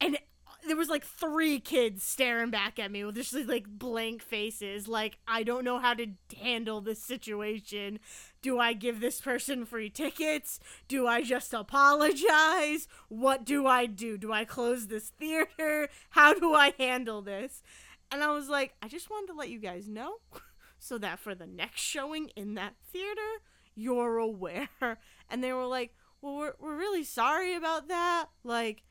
and 0.01 0.19
there 0.67 0.77
was 0.77 0.89
like 0.89 1.05
three 1.05 1.61
kids 1.61 2.03
staring 2.03 2.51
back 2.51 2.79
at 2.79 2.91
me 2.91 3.05
with 3.05 3.15
just 3.15 3.33
like 3.33 3.67
blank 3.69 4.23
faces. 4.23 4.89
Like, 4.89 5.19
I 5.27 5.43
don't 5.43 5.65
know 5.65 5.79
how 5.79 5.95
to 5.95 6.07
handle 6.41 6.81
this 6.81 7.03
situation. 7.03 8.01
Do 8.43 8.59
I 8.59 8.73
give 8.73 9.01
this 9.01 9.21
person 9.21 9.65
free 9.65 9.91
tickets? 9.91 10.61
Do 10.89 11.07
I 11.07 11.23
just 11.23 11.55
apologize? 11.55 12.89
What 13.09 13.45
do 13.45 13.67
I 13.67 13.87
do? 13.87 14.19
Do 14.19 14.33
I 14.33 14.45
close 14.45 14.87
this 14.89 15.11
theater? 15.11 15.89
How 16.11 16.35
do 16.35 16.55
I 16.55 16.73
handle 16.79 17.23
this? 17.23 17.63
And 18.11 18.23
I 18.23 18.31
was 18.31 18.49
like, 18.49 18.75
I 18.83 18.89
just 18.89 19.11
wanted 19.11 19.29
to 19.29 19.39
let 19.39 19.51
you 19.51 19.59
guys 19.59 19.89
know 19.89 20.17
so 20.79 20.99
that 20.99 21.19
for 21.19 21.35
the 21.35 21.47
next 21.47 21.81
showing 21.81 22.31
in 22.37 22.55
that 22.55 22.75
theater, 22.93 23.43
you're 23.75 24.19
aware. 24.19 24.69
And 25.31 25.45
they 25.45 25.53
were 25.53 25.67
like, 25.67 25.95
Well, 26.23 26.37
we're, 26.37 26.53
we're 26.59 26.77
really 26.77 27.05
sorry 27.05 27.55
about 27.55 27.89
that. 27.89 28.29
Like, 28.43 28.83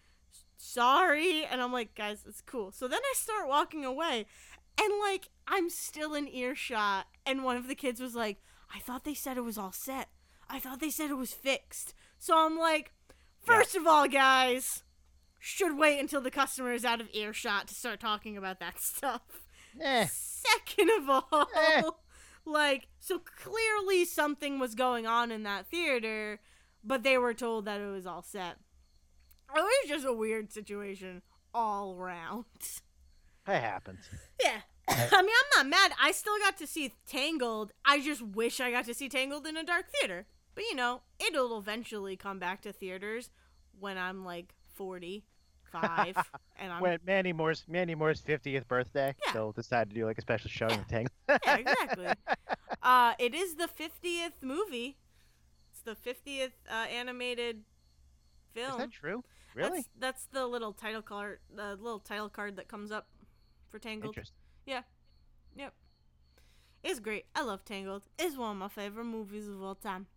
sorry. 0.56 1.44
And 1.46 1.62
I'm 1.62 1.74
like, 1.74 1.96
Guys, 1.96 2.24
it's 2.28 2.42
cool. 2.42 2.72
So 2.72 2.88
then 2.88 3.00
I 3.04 3.14
start 3.16 3.48
walking 3.48 3.84
away. 3.84 4.28
And 4.80 4.94
like, 5.00 5.30
I'm 5.48 5.70
still 5.72 6.14
in 6.14 6.28
earshot. 6.28 7.08
And 7.26 7.44
one 7.44 7.58
of 7.58 7.68
the 7.68 7.74
kids 7.74 8.00
was 8.00 8.14
like, 8.14 8.38
I 8.74 8.80
thought 8.80 9.04
they 9.04 9.16
said 9.16 9.38
it 9.38 9.42
was 9.42 9.58
all 9.58 9.72
set. 9.72 10.10
I 10.50 10.60
thought 10.60 10.80
they 10.80 10.92
said 10.92 11.10
it 11.10 11.18
was 11.18 11.34
fixed. 11.34 11.94
So 12.20 12.38
I'm 12.38 12.58
like, 12.58 12.92
first 13.40 13.76
of 13.76 13.88
all, 13.88 14.08
guys, 14.08 14.84
should 15.40 15.78
wait 15.78 16.00
until 16.00 16.22
the 16.22 16.32
customer 16.32 16.72
is 16.72 16.86
out 16.86 17.02
of 17.02 17.10
earshot 17.14 17.68
to 17.68 17.74
start 17.74 18.00
talking 18.00 18.38
about 18.38 18.60
that 18.60 18.80
stuff. 18.82 19.47
Eh. 19.82 20.08
Second 20.10 20.90
of 20.92 21.10
all, 21.10 21.48
Eh. 21.56 21.84
like, 22.46 22.88
so 23.00 23.20
clearly 23.20 24.06
something 24.06 24.60
was 24.60 24.76
going 24.76 25.06
on 25.06 25.32
in 25.32 25.44
that 25.44 25.68
theater, 25.68 26.40
but 26.84 27.04
they 27.04 27.18
were 27.18 27.34
told 27.34 27.66
that 27.66 27.82
it 27.82 27.88
was 27.92 28.06
all 28.06 28.22
set. 28.22 28.58
It 29.56 29.62
was 29.62 29.90
just 29.90 30.06
a 30.06 30.14
weird 30.14 30.52
situation 30.52 31.22
all 31.54 31.96
around. 31.96 32.46
That 33.46 33.64
happens. 33.64 34.10
Yeah. 34.44 34.62
I 34.90 35.22
mean, 35.22 35.32
I'm 35.56 35.66
not 35.66 35.68
mad. 35.68 35.92
I 36.02 36.12
still 36.12 36.38
got 36.40 36.58
to 36.58 36.68
see 36.68 36.94
Tangled. 37.08 37.72
I 37.86 38.02
just 38.02 38.22
wish 38.22 38.60
I 38.60 38.72
got 38.72 38.86
to 38.86 38.94
see 38.94 39.10
Tangled 39.10 39.48
in 39.48 39.58
a 39.58 39.64
dark 39.64 39.86
theater. 39.90 40.28
But 40.56 40.66
you 40.66 40.76
know, 40.76 41.02
it'll 41.20 41.58
eventually 41.58 42.16
come 42.16 42.40
back 42.40 42.62
to 42.62 42.74
theaters 42.74 43.30
when 43.80 43.98
I'm 43.98 44.26
like 44.26 44.56
45 45.72 46.15
and 46.59 46.72
I'm 46.74 46.82
When 46.82 46.99
Mandy 47.05 47.34
Moore's 47.34 47.63
Mandy 47.68 47.95
Moore's 47.95 48.22
50th 48.22 48.68
birthday, 48.68 49.13
Yeah. 49.26 49.34
they'll 49.34 49.51
decide 49.51 49.89
to 49.89 49.95
do 49.95 50.05
like 50.05 50.18
a 50.18 50.22
special 50.22 50.49
showing 50.49 50.80
of 50.80 50.88
Tangled. 50.88 51.11
Yeah, 51.45 51.55
exactly. 51.57 52.07
uh 52.82 53.13
it 53.20 53.34
is 53.36 53.55
the 53.55 53.68
50th 53.68 54.41
movie. 54.41 54.97
It's 55.72 55.82
the 55.82 55.95
50th 55.95 56.51
uh, 56.70 56.74
animated 56.88 57.63
film. 58.53 58.72
Is 58.72 58.78
that 58.78 58.91
true? 58.91 59.24
Really? 59.55 59.78
That's, 59.78 59.89
that's 59.99 60.26
the 60.32 60.47
little 60.47 60.74
title 60.74 61.01
card, 61.01 61.39
the 61.53 61.76
little 61.76 61.99
title 61.99 62.30
card 62.30 62.55
that 62.57 62.68
comes 62.68 62.91
up 62.91 63.07
for 63.70 63.80
Tangled. 63.80 64.11
Interesting. 64.11 64.38
Yeah. 64.65 64.82
Yep. 65.55 65.74
It's 66.84 66.99
great. 66.99 67.26
I 67.36 67.43
love 67.43 67.65
Tangled. 67.65 68.03
It's 68.20 68.38
one 68.38 68.51
of 68.51 68.57
my 68.57 68.68
favorite 68.70 69.05
movies 69.05 69.47
of 69.47 69.61
all 69.61 69.76
time. 69.76 70.07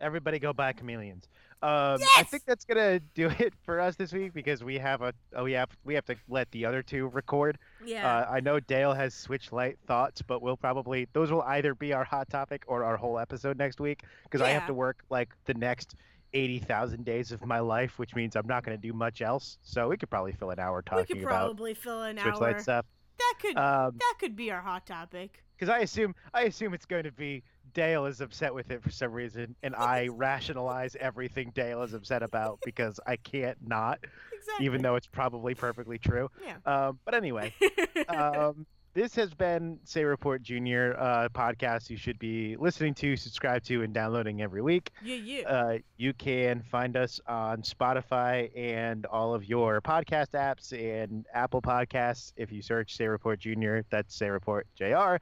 Everybody 0.00 0.38
go 0.38 0.52
buy 0.52 0.72
chameleons. 0.72 1.28
Um, 1.62 1.98
I 2.18 2.22
think 2.22 2.44
that's 2.46 2.64
gonna 2.66 3.00
do 3.14 3.28
it 3.38 3.54
for 3.64 3.80
us 3.80 3.96
this 3.96 4.12
week 4.12 4.34
because 4.34 4.62
we 4.62 4.78
have 4.78 5.00
a 5.00 5.14
oh, 5.34 5.44
we 5.44 5.52
have 5.52 5.70
we 5.84 5.94
have 5.94 6.04
to 6.06 6.16
let 6.28 6.50
the 6.50 6.66
other 6.66 6.82
two 6.82 7.06
record. 7.08 7.58
Yeah. 7.84 8.06
Uh, 8.06 8.30
I 8.30 8.40
know 8.40 8.60
Dale 8.60 8.92
has 8.92 9.14
Switch 9.14 9.52
Lite 9.52 9.78
thoughts, 9.86 10.20
but 10.20 10.42
we'll 10.42 10.58
probably 10.58 11.08
those 11.14 11.32
will 11.32 11.42
either 11.42 11.74
be 11.74 11.92
our 11.94 12.04
hot 12.04 12.28
topic 12.28 12.64
or 12.66 12.84
our 12.84 12.96
whole 12.98 13.18
episode 13.18 13.56
next 13.56 13.80
week 13.80 14.02
because 14.24 14.42
I 14.42 14.50
have 14.50 14.66
to 14.66 14.74
work 14.74 15.02
like 15.08 15.30
the 15.46 15.54
next 15.54 15.94
eighty 16.34 16.58
thousand 16.58 17.06
days 17.06 17.32
of 17.32 17.44
my 17.46 17.60
life, 17.60 17.98
which 17.98 18.14
means 18.14 18.36
I'm 18.36 18.46
not 18.46 18.62
gonna 18.62 18.76
do 18.76 18.92
much 18.92 19.22
else. 19.22 19.56
So 19.62 19.88
we 19.88 19.96
could 19.96 20.10
probably 20.10 20.32
fill 20.32 20.50
an 20.50 20.58
hour 20.58 20.82
talking. 20.82 21.06
we 21.08 21.14
could 21.14 21.22
about 21.22 21.30
probably 21.46 21.72
fill 21.74 22.02
an 22.02 22.18
switch 22.18 22.34
hour. 22.34 22.40
light 22.40 22.60
stuff. 22.60 22.84
That 23.18 23.34
could 23.40 23.56
Um, 23.56 23.96
that 23.98 24.14
could 24.20 24.36
be 24.36 24.50
our 24.50 24.60
hot 24.60 24.86
topic. 24.86 25.42
because 25.56 25.70
I 25.70 25.78
assume 25.78 26.14
I 26.34 26.42
assume 26.42 26.74
it's 26.74 26.84
going 26.84 27.04
to 27.04 27.12
be 27.12 27.42
Dale 27.76 28.06
is 28.06 28.22
upset 28.22 28.54
with 28.54 28.70
it 28.70 28.82
for 28.82 28.90
some 28.90 29.12
reason, 29.12 29.54
and 29.62 29.76
I 29.76 30.08
rationalize 30.08 30.96
everything 30.98 31.52
Dale 31.54 31.82
is 31.82 31.92
upset 31.92 32.22
about 32.22 32.58
because 32.64 32.98
I 33.06 33.16
can't 33.16 33.58
not, 33.60 33.98
Exactly. 34.34 34.64
even 34.64 34.80
though 34.80 34.94
it's 34.96 35.06
probably 35.06 35.54
perfectly 35.54 35.98
true. 35.98 36.30
Yeah. 36.42 36.56
Um, 36.64 36.98
but 37.04 37.14
anyway, 37.14 37.52
um, 38.08 38.64
this 38.96 39.14
has 39.14 39.34
been 39.34 39.78
Say 39.84 40.04
Report 40.04 40.42
Junior 40.42 40.96
uh, 40.98 41.28
podcast. 41.28 41.90
You 41.90 41.98
should 41.98 42.18
be 42.18 42.56
listening 42.56 42.94
to, 42.94 43.14
subscribe 43.14 43.62
to, 43.64 43.82
and 43.82 43.92
downloading 43.92 44.40
every 44.40 44.62
week. 44.62 44.90
yeah, 45.04 45.16
yeah. 45.16 45.42
Uh, 45.46 45.78
you 45.98 46.14
can 46.14 46.62
find 46.62 46.96
us 46.96 47.20
on 47.26 47.60
Spotify 47.60 48.50
and 48.56 49.04
all 49.04 49.34
of 49.34 49.44
your 49.44 49.82
podcast 49.82 50.30
apps 50.30 50.72
and 50.72 51.26
Apple 51.34 51.60
Podcasts. 51.60 52.32
If 52.38 52.50
you 52.50 52.62
search 52.62 52.96
Say 52.96 53.06
Report 53.06 53.38
Junior, 53.38 53.84
that's 53.90 54.16
Say 54.16 54.30
Report 54.30 54.66
JR. 54.74 55.16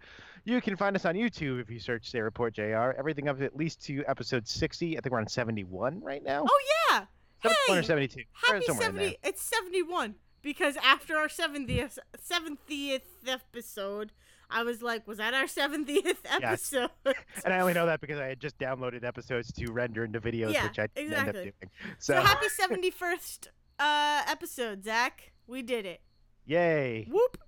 You 0.44 0.60
can 0.60 0.76
find 0.76 0.94
us 0.94 1.04
on 1.04 1.16
YouTube 1.16 1.60
if 1.60 1.68
you 1.68 1.80
search 1.80 2.08
Say 2.08 2.20
Report 2.20 2.54
JR. 2.54 2.92
Everything 2.96 3.26
up 3.26 3.42
at 3.42 3.56
least 3.56 3.84
to 3.86 4.04
episode 4.06 4.46
60. 4.46 4.96
I 4.96 5.00
think 5.00 5.12
we're 5.12 5.18
on 5.18 5.26
71 5.26 6.00
right 6.00 6.22
now. 6.22 6.44
oh 6.48 6.60
yeah. 6.92 7.06
71 7.42 7.78
or 7.78 7.80
hey, 7.80 7.86
72. 7.86 8.22
Happy 8.32 8.64
somewhere 8.66 8.88
in 8.88 8.94
there. 8.94 9.04
70. 9.06 9.18
It's 9.24 9.42
71. 9.42 10.14
Because 10.44 10.76
after 10.76 11.16
our 11.16 11.26
70th 11.26 11.98
70th 12.30 13.00
episode, 13.26 14.12
I 14.50 14.62
was 14.62 14.82
like, 14.82 15.08
was 15.08 15.18
that 15.18 15.34
our 15.34 15.46
70th 15.46 16.18
episode? 16.24 16.90
and 17.44 17.52
I 17.52 17.58
only 17.60 17.72
know 17.74 17.86
that 17.86 18.00
because 18.00 18.20
I 18.20 18.26
had 18.26 18.38
just 18.38 18.56
downloaded 18.58 19.02
episodes 19.02 19.50
to 19.54 19.72
render 19.72 20.04
into 20.04 20.20
videos, 20.20 20.52
Yeah, 20.52 20.64
which 20.68 20.78
I 20.78 20.86
didn't 20.94 21.14
end 21.14 21.28
up 21.30 21.34
doing. 21.34 21.52
so 21.98 22.14
So, 22.14 22.20
happy 22.20 22.46
71st 22.60 23.48
uh 23.80 24.22
episode, 24.28 24.84
Zach. 24.84 25.32
We 25.48 25.62
did 25.62 25.84
it. 25.86 26.00
yay! 26.46 27.08
Whoop. 27.10 27.38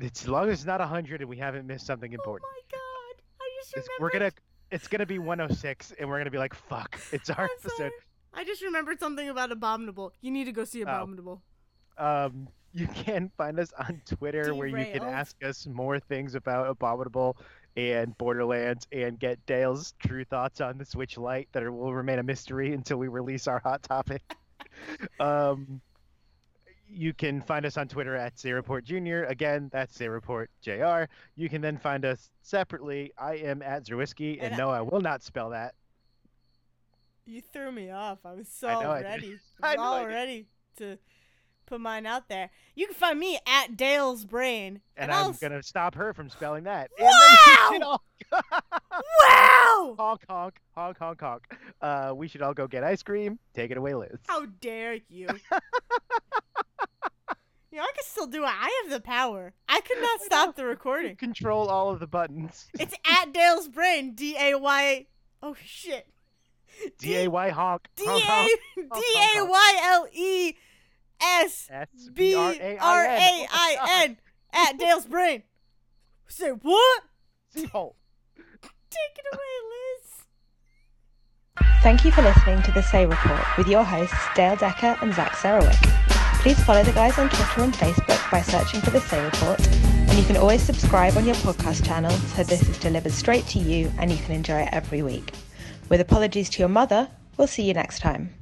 It's 0.00 0.22
as 0.22 0.28
long 0.28 0.48
as 0.48 0.58
it's 0.58 0.66
not 0.66 0.80
hundred 0.80 1.20
and 1.22 1.30
we 1.30 1.36
haven't 1.38 1.66
missed 1.66 1.86
something 1.86 2.12
important. 2.12 2.46
Oh 2.46 2.54
my 2.54 2.76
god. 2.76 3.22
I 3.40 3.48
just 3.60 3.72
It's- 3.76 3.88
remembered. 3.98 4.02
we're 4.14 4.18
gonna, 4.18 4.32
it's 4.72 4.88
gonna 4.88 5.06
be 5.06 5.18
106, 5.20 5.92
and 5.98 6.08
we're 6.08 6.18
gonna 6.18 6.30
be 6.30 6.38
like, 6.38 6.54
fuck! 6.54 6.98
It's 7.12 7.30
our 7.36 7.44
episode. 7.58 7.92
I 8.34 8.44
just 8.44 8.62
remembered 8.62 8.98
something 9.00 9.28
about 9.30 9.50
Abominable. 9.52 10.12
You 10.20 10.30
need 10.30 10.44
to 10.44 10.52
go 10.52 10.64
see 10.64 10.82
Oh. 10.84 10.88
Um, 11.98 12.48
you 12.74 12.86
can 12.88 13.30
find 13.38 13.58
us 13.58 13.72
on 13.78 14.02
Twitter 14.04 14.54
where 14.54 14.68
you 14.68 14.76
can 14.76 15.02
ask 15.02 15.42
us 15.42 15.66
more 15.66 15.98
things 15.98 16.34
about 16.34 16.68
Abominable 16.68 17.36
and 17.76 18.16
Borderlands 18.18 18.86
and 18.92 19.18
get 19.18 19.44
Dale's 19.46 19.94
true 19.98 20.24
thoughts 20.24 20.60
on 20.60 20.78
the 20.78 20.84
Switch 20.84 21.16
Lite 21.16 21.48
that 21.52 21.62
are, 21.62 21.72
will 21.72 21.94
remain 21.94 22.18
a 22.18 22.22
mystery 22.22 22.72
until 22.72 22.98
we 22.98 23.08
release 23.08 23.46
our 23.46 23.60
hot 23.60 23.82
topic. 23.82 24.22
um, 25.20 25.80
you 26.88 27.12
can 27.12 27.40
find 27.40 27.66
us 27.66 27.76
on 27.76 27.88
Twitter 27.88 28.14
at 28.14 28.36
Sayreport 28.36 28.84
Jr. 28.84 29.28
Again, 29.28 29.70
that's 29.72 29.96
Sayreport 29.98 30.46
Jr. 30.62 31.10
You 31.34 31.48
can 31.48 31.60
then 31.60 31.78
find 31.78 32.04
us 32.04 32.30
separately. 32.42 33.12
I 33.18 33.34
am 33.36 33.62
at 33.62 33.84
Zerwisky, 33.84 34.34
and, 34.34 34.48
And 34.52 34.58
no, 34.58 34.70
I 34.70 34.80
will 34.82 35.00
not 35.00 35.22
spell 35.22 35.50
that. 35.50 35.74
You 37.26 37.40
threw 37.40 37.72
me 37.72 37.90
off. 37.90 38.18
I 38.24 38.34
was 38.34 38.48
so 38.48 38.68
I 38.68 38.82
know 38.82 38.90
I 38.90 38.98
did. 38.98 39.08
ready. 39.08 39.38
I 39.62 39.66
I 39.66 39.70
was 39.70 39.76
know 39.76 39.82
all 39.82 39.94
I 39.94 40.04
ready 40.04 40.46
to 40.76 40.98
put 41.66 41.80
mine 41.80 42.06
out 42.06 42.28
there. 42.28 42.50
You 42.74 42.86
can 42.86 42.94
find 42.94 43.18
me 43.18 43.38
at 43.46 43.76
Dale's 43.76 44.24
Brain. 44.24 44.80
And, 44.96 45.12
I'll 45.12 45.26
I'm 45.26 45.30
s- 45.30 45.38
gonna 45.40 45.62
stop 45.62 45.94
her 45.96 46.12
from 46.14 46.28
spelling 46.30 46.64
that. 46.64 46.90
And 46.98 47.06
then 47.08 47.14
we 47.70 47.74
should 47.74 47.82
all 47.82 48.02
Wow! 49.20 49.94
honk 49.98 50.22
honk 50.28 50.60
honk 50.74 50.98
honk 50.98 51.20
honk. 51.20 51.42
Uh, 51.80 52.12
we 52.16 52.28
should 52.28 52.42
all 52.42 52.54
go 52.54 52.66
get 52.66 52.82
ice 52.84 53.02
cream. 53.02 53.38
Take 53.54 53.70
it 53.70 53.76
away, 53.76 53.94
Liz. 53.94 54.18
How 54.26 54.46
dare 54.60 54.94
you? 55.08 55.28
you 57.70 57.78
know, 57.78 57.82
I 57.82 57.92
can 57.94 58.04
still 58.04 58.26
do 58.26 58.42
it. 58.42 58.46
I 58.48 58.82
have 58.84 58.92
the 58.92 59.00
power. 59.00 59.52
I 59.68 59.80
could 59.80 60.00
not 60.00 60.20
stop 60.22 60.56
the 60.56 60.64
recording. 60.64 61.16
Control 61.16 61.68
all 61.68 61.90
of 61.90 62.00
the 62.00 62.06
buttons. 62.06 62.66
It's 62.78 62.94
at 63.20 63.32
Dale's 63.32 63.68
Brain. 63.68 64.14
D 64.14 64.36
A 64.38 64.54
Y. 64.58 65.06
Oh 65.42 65.56
shit. 65.64 66.06
D 66.98 67.16
A 67.24 67.28
Y 67.28 67.50
honk. 67.50 67.88
D 67.96 68.04
honk, 68.06 68.24
honk. 68.24 68.50
D 68.76 68.82
honk, 68.90 69.36
A. 69.36 69.44
Y 69.44 69.80
L 69.84 70.06
E 70.12 70.54
S 71.20 71.68
S 71.70 71.88
B 72.12 72.32
B 72.32 72.34
R 72.34 72.54
R 72.80 73.04
A 73.04 73.08
A 73.08 73.18
I 73.18 73.18
N. 73.18 73.48
I 73.50 74.04
N 74.04 74.16
at 74.52 74.78
Dale's 74.78 75.06
Brain. 75.06 75.42
Say 76.28 76.50
what? 76.50 77.02
Seahole. 77.54 77.94
Take 78.36 79.18
it 79.18 79.26
away, 79.32 79.54
Liz. 79.72 80.16
Thank 81.82 82.04
you 82.04 82.10
for 82.10 82.22
listening 82.22 82.62
to 82.62 82.72
the 82.72 82.82
Say 82.82 83.06
Report 83.06 83.44
with 83.56 83.68
your 83.68 83.84
hosts 83.84 84.16
Dale 84.34 84.56
Decker 84.56 84.96
and 85.00 85.14
Zach 85.14 85.32
Sarowik. 85.32 85.80
Please 86.42 86.62
follow 86.64 86.82
the 86.82 86.92
guys 86.92 87.18
on 87.18 87.28
Twitter 87.28 87.62
and 87.62 87.72
Facebook 87.74 88.30
by 88.30 88.40
searching 88.40 88.80
for 88.80 88.90
the 88.90 89.00
Say 89.00 89.22
Report, 89.24 89.66
and 89.68 90.18
you 90.18 90.24
can 90.24 90.36
always 90.36 90.62
subscribe 90.62 91.16
on 91.16 91.24
your 91.24 91.34
podcast 91.36 91.84
channel 91.84 92.10
so 92.10 92.44
this 92.44 92.68
is 92.68 92.78
delivered 92.78 93.12
straight 93.12 93.46
to 93.48 93.58
you 93.58 93.92
and 93.98 94.10
you 94.10 94.18
can 94.18 94.34
enjoy 94.34 94.60
it 94.60 94.68
every 94.72 95.02
week. 95.02 95.32
With 95.88 96.00
apologies 96.00 96.48
to 96.50 96.58
your 96.60 96.68
mother, 96.68 97.08
we'll 97.36 97.48
see 97.48 97.64
you 97.64 97.74
next 97.74 98.00
time. 98.00 98.32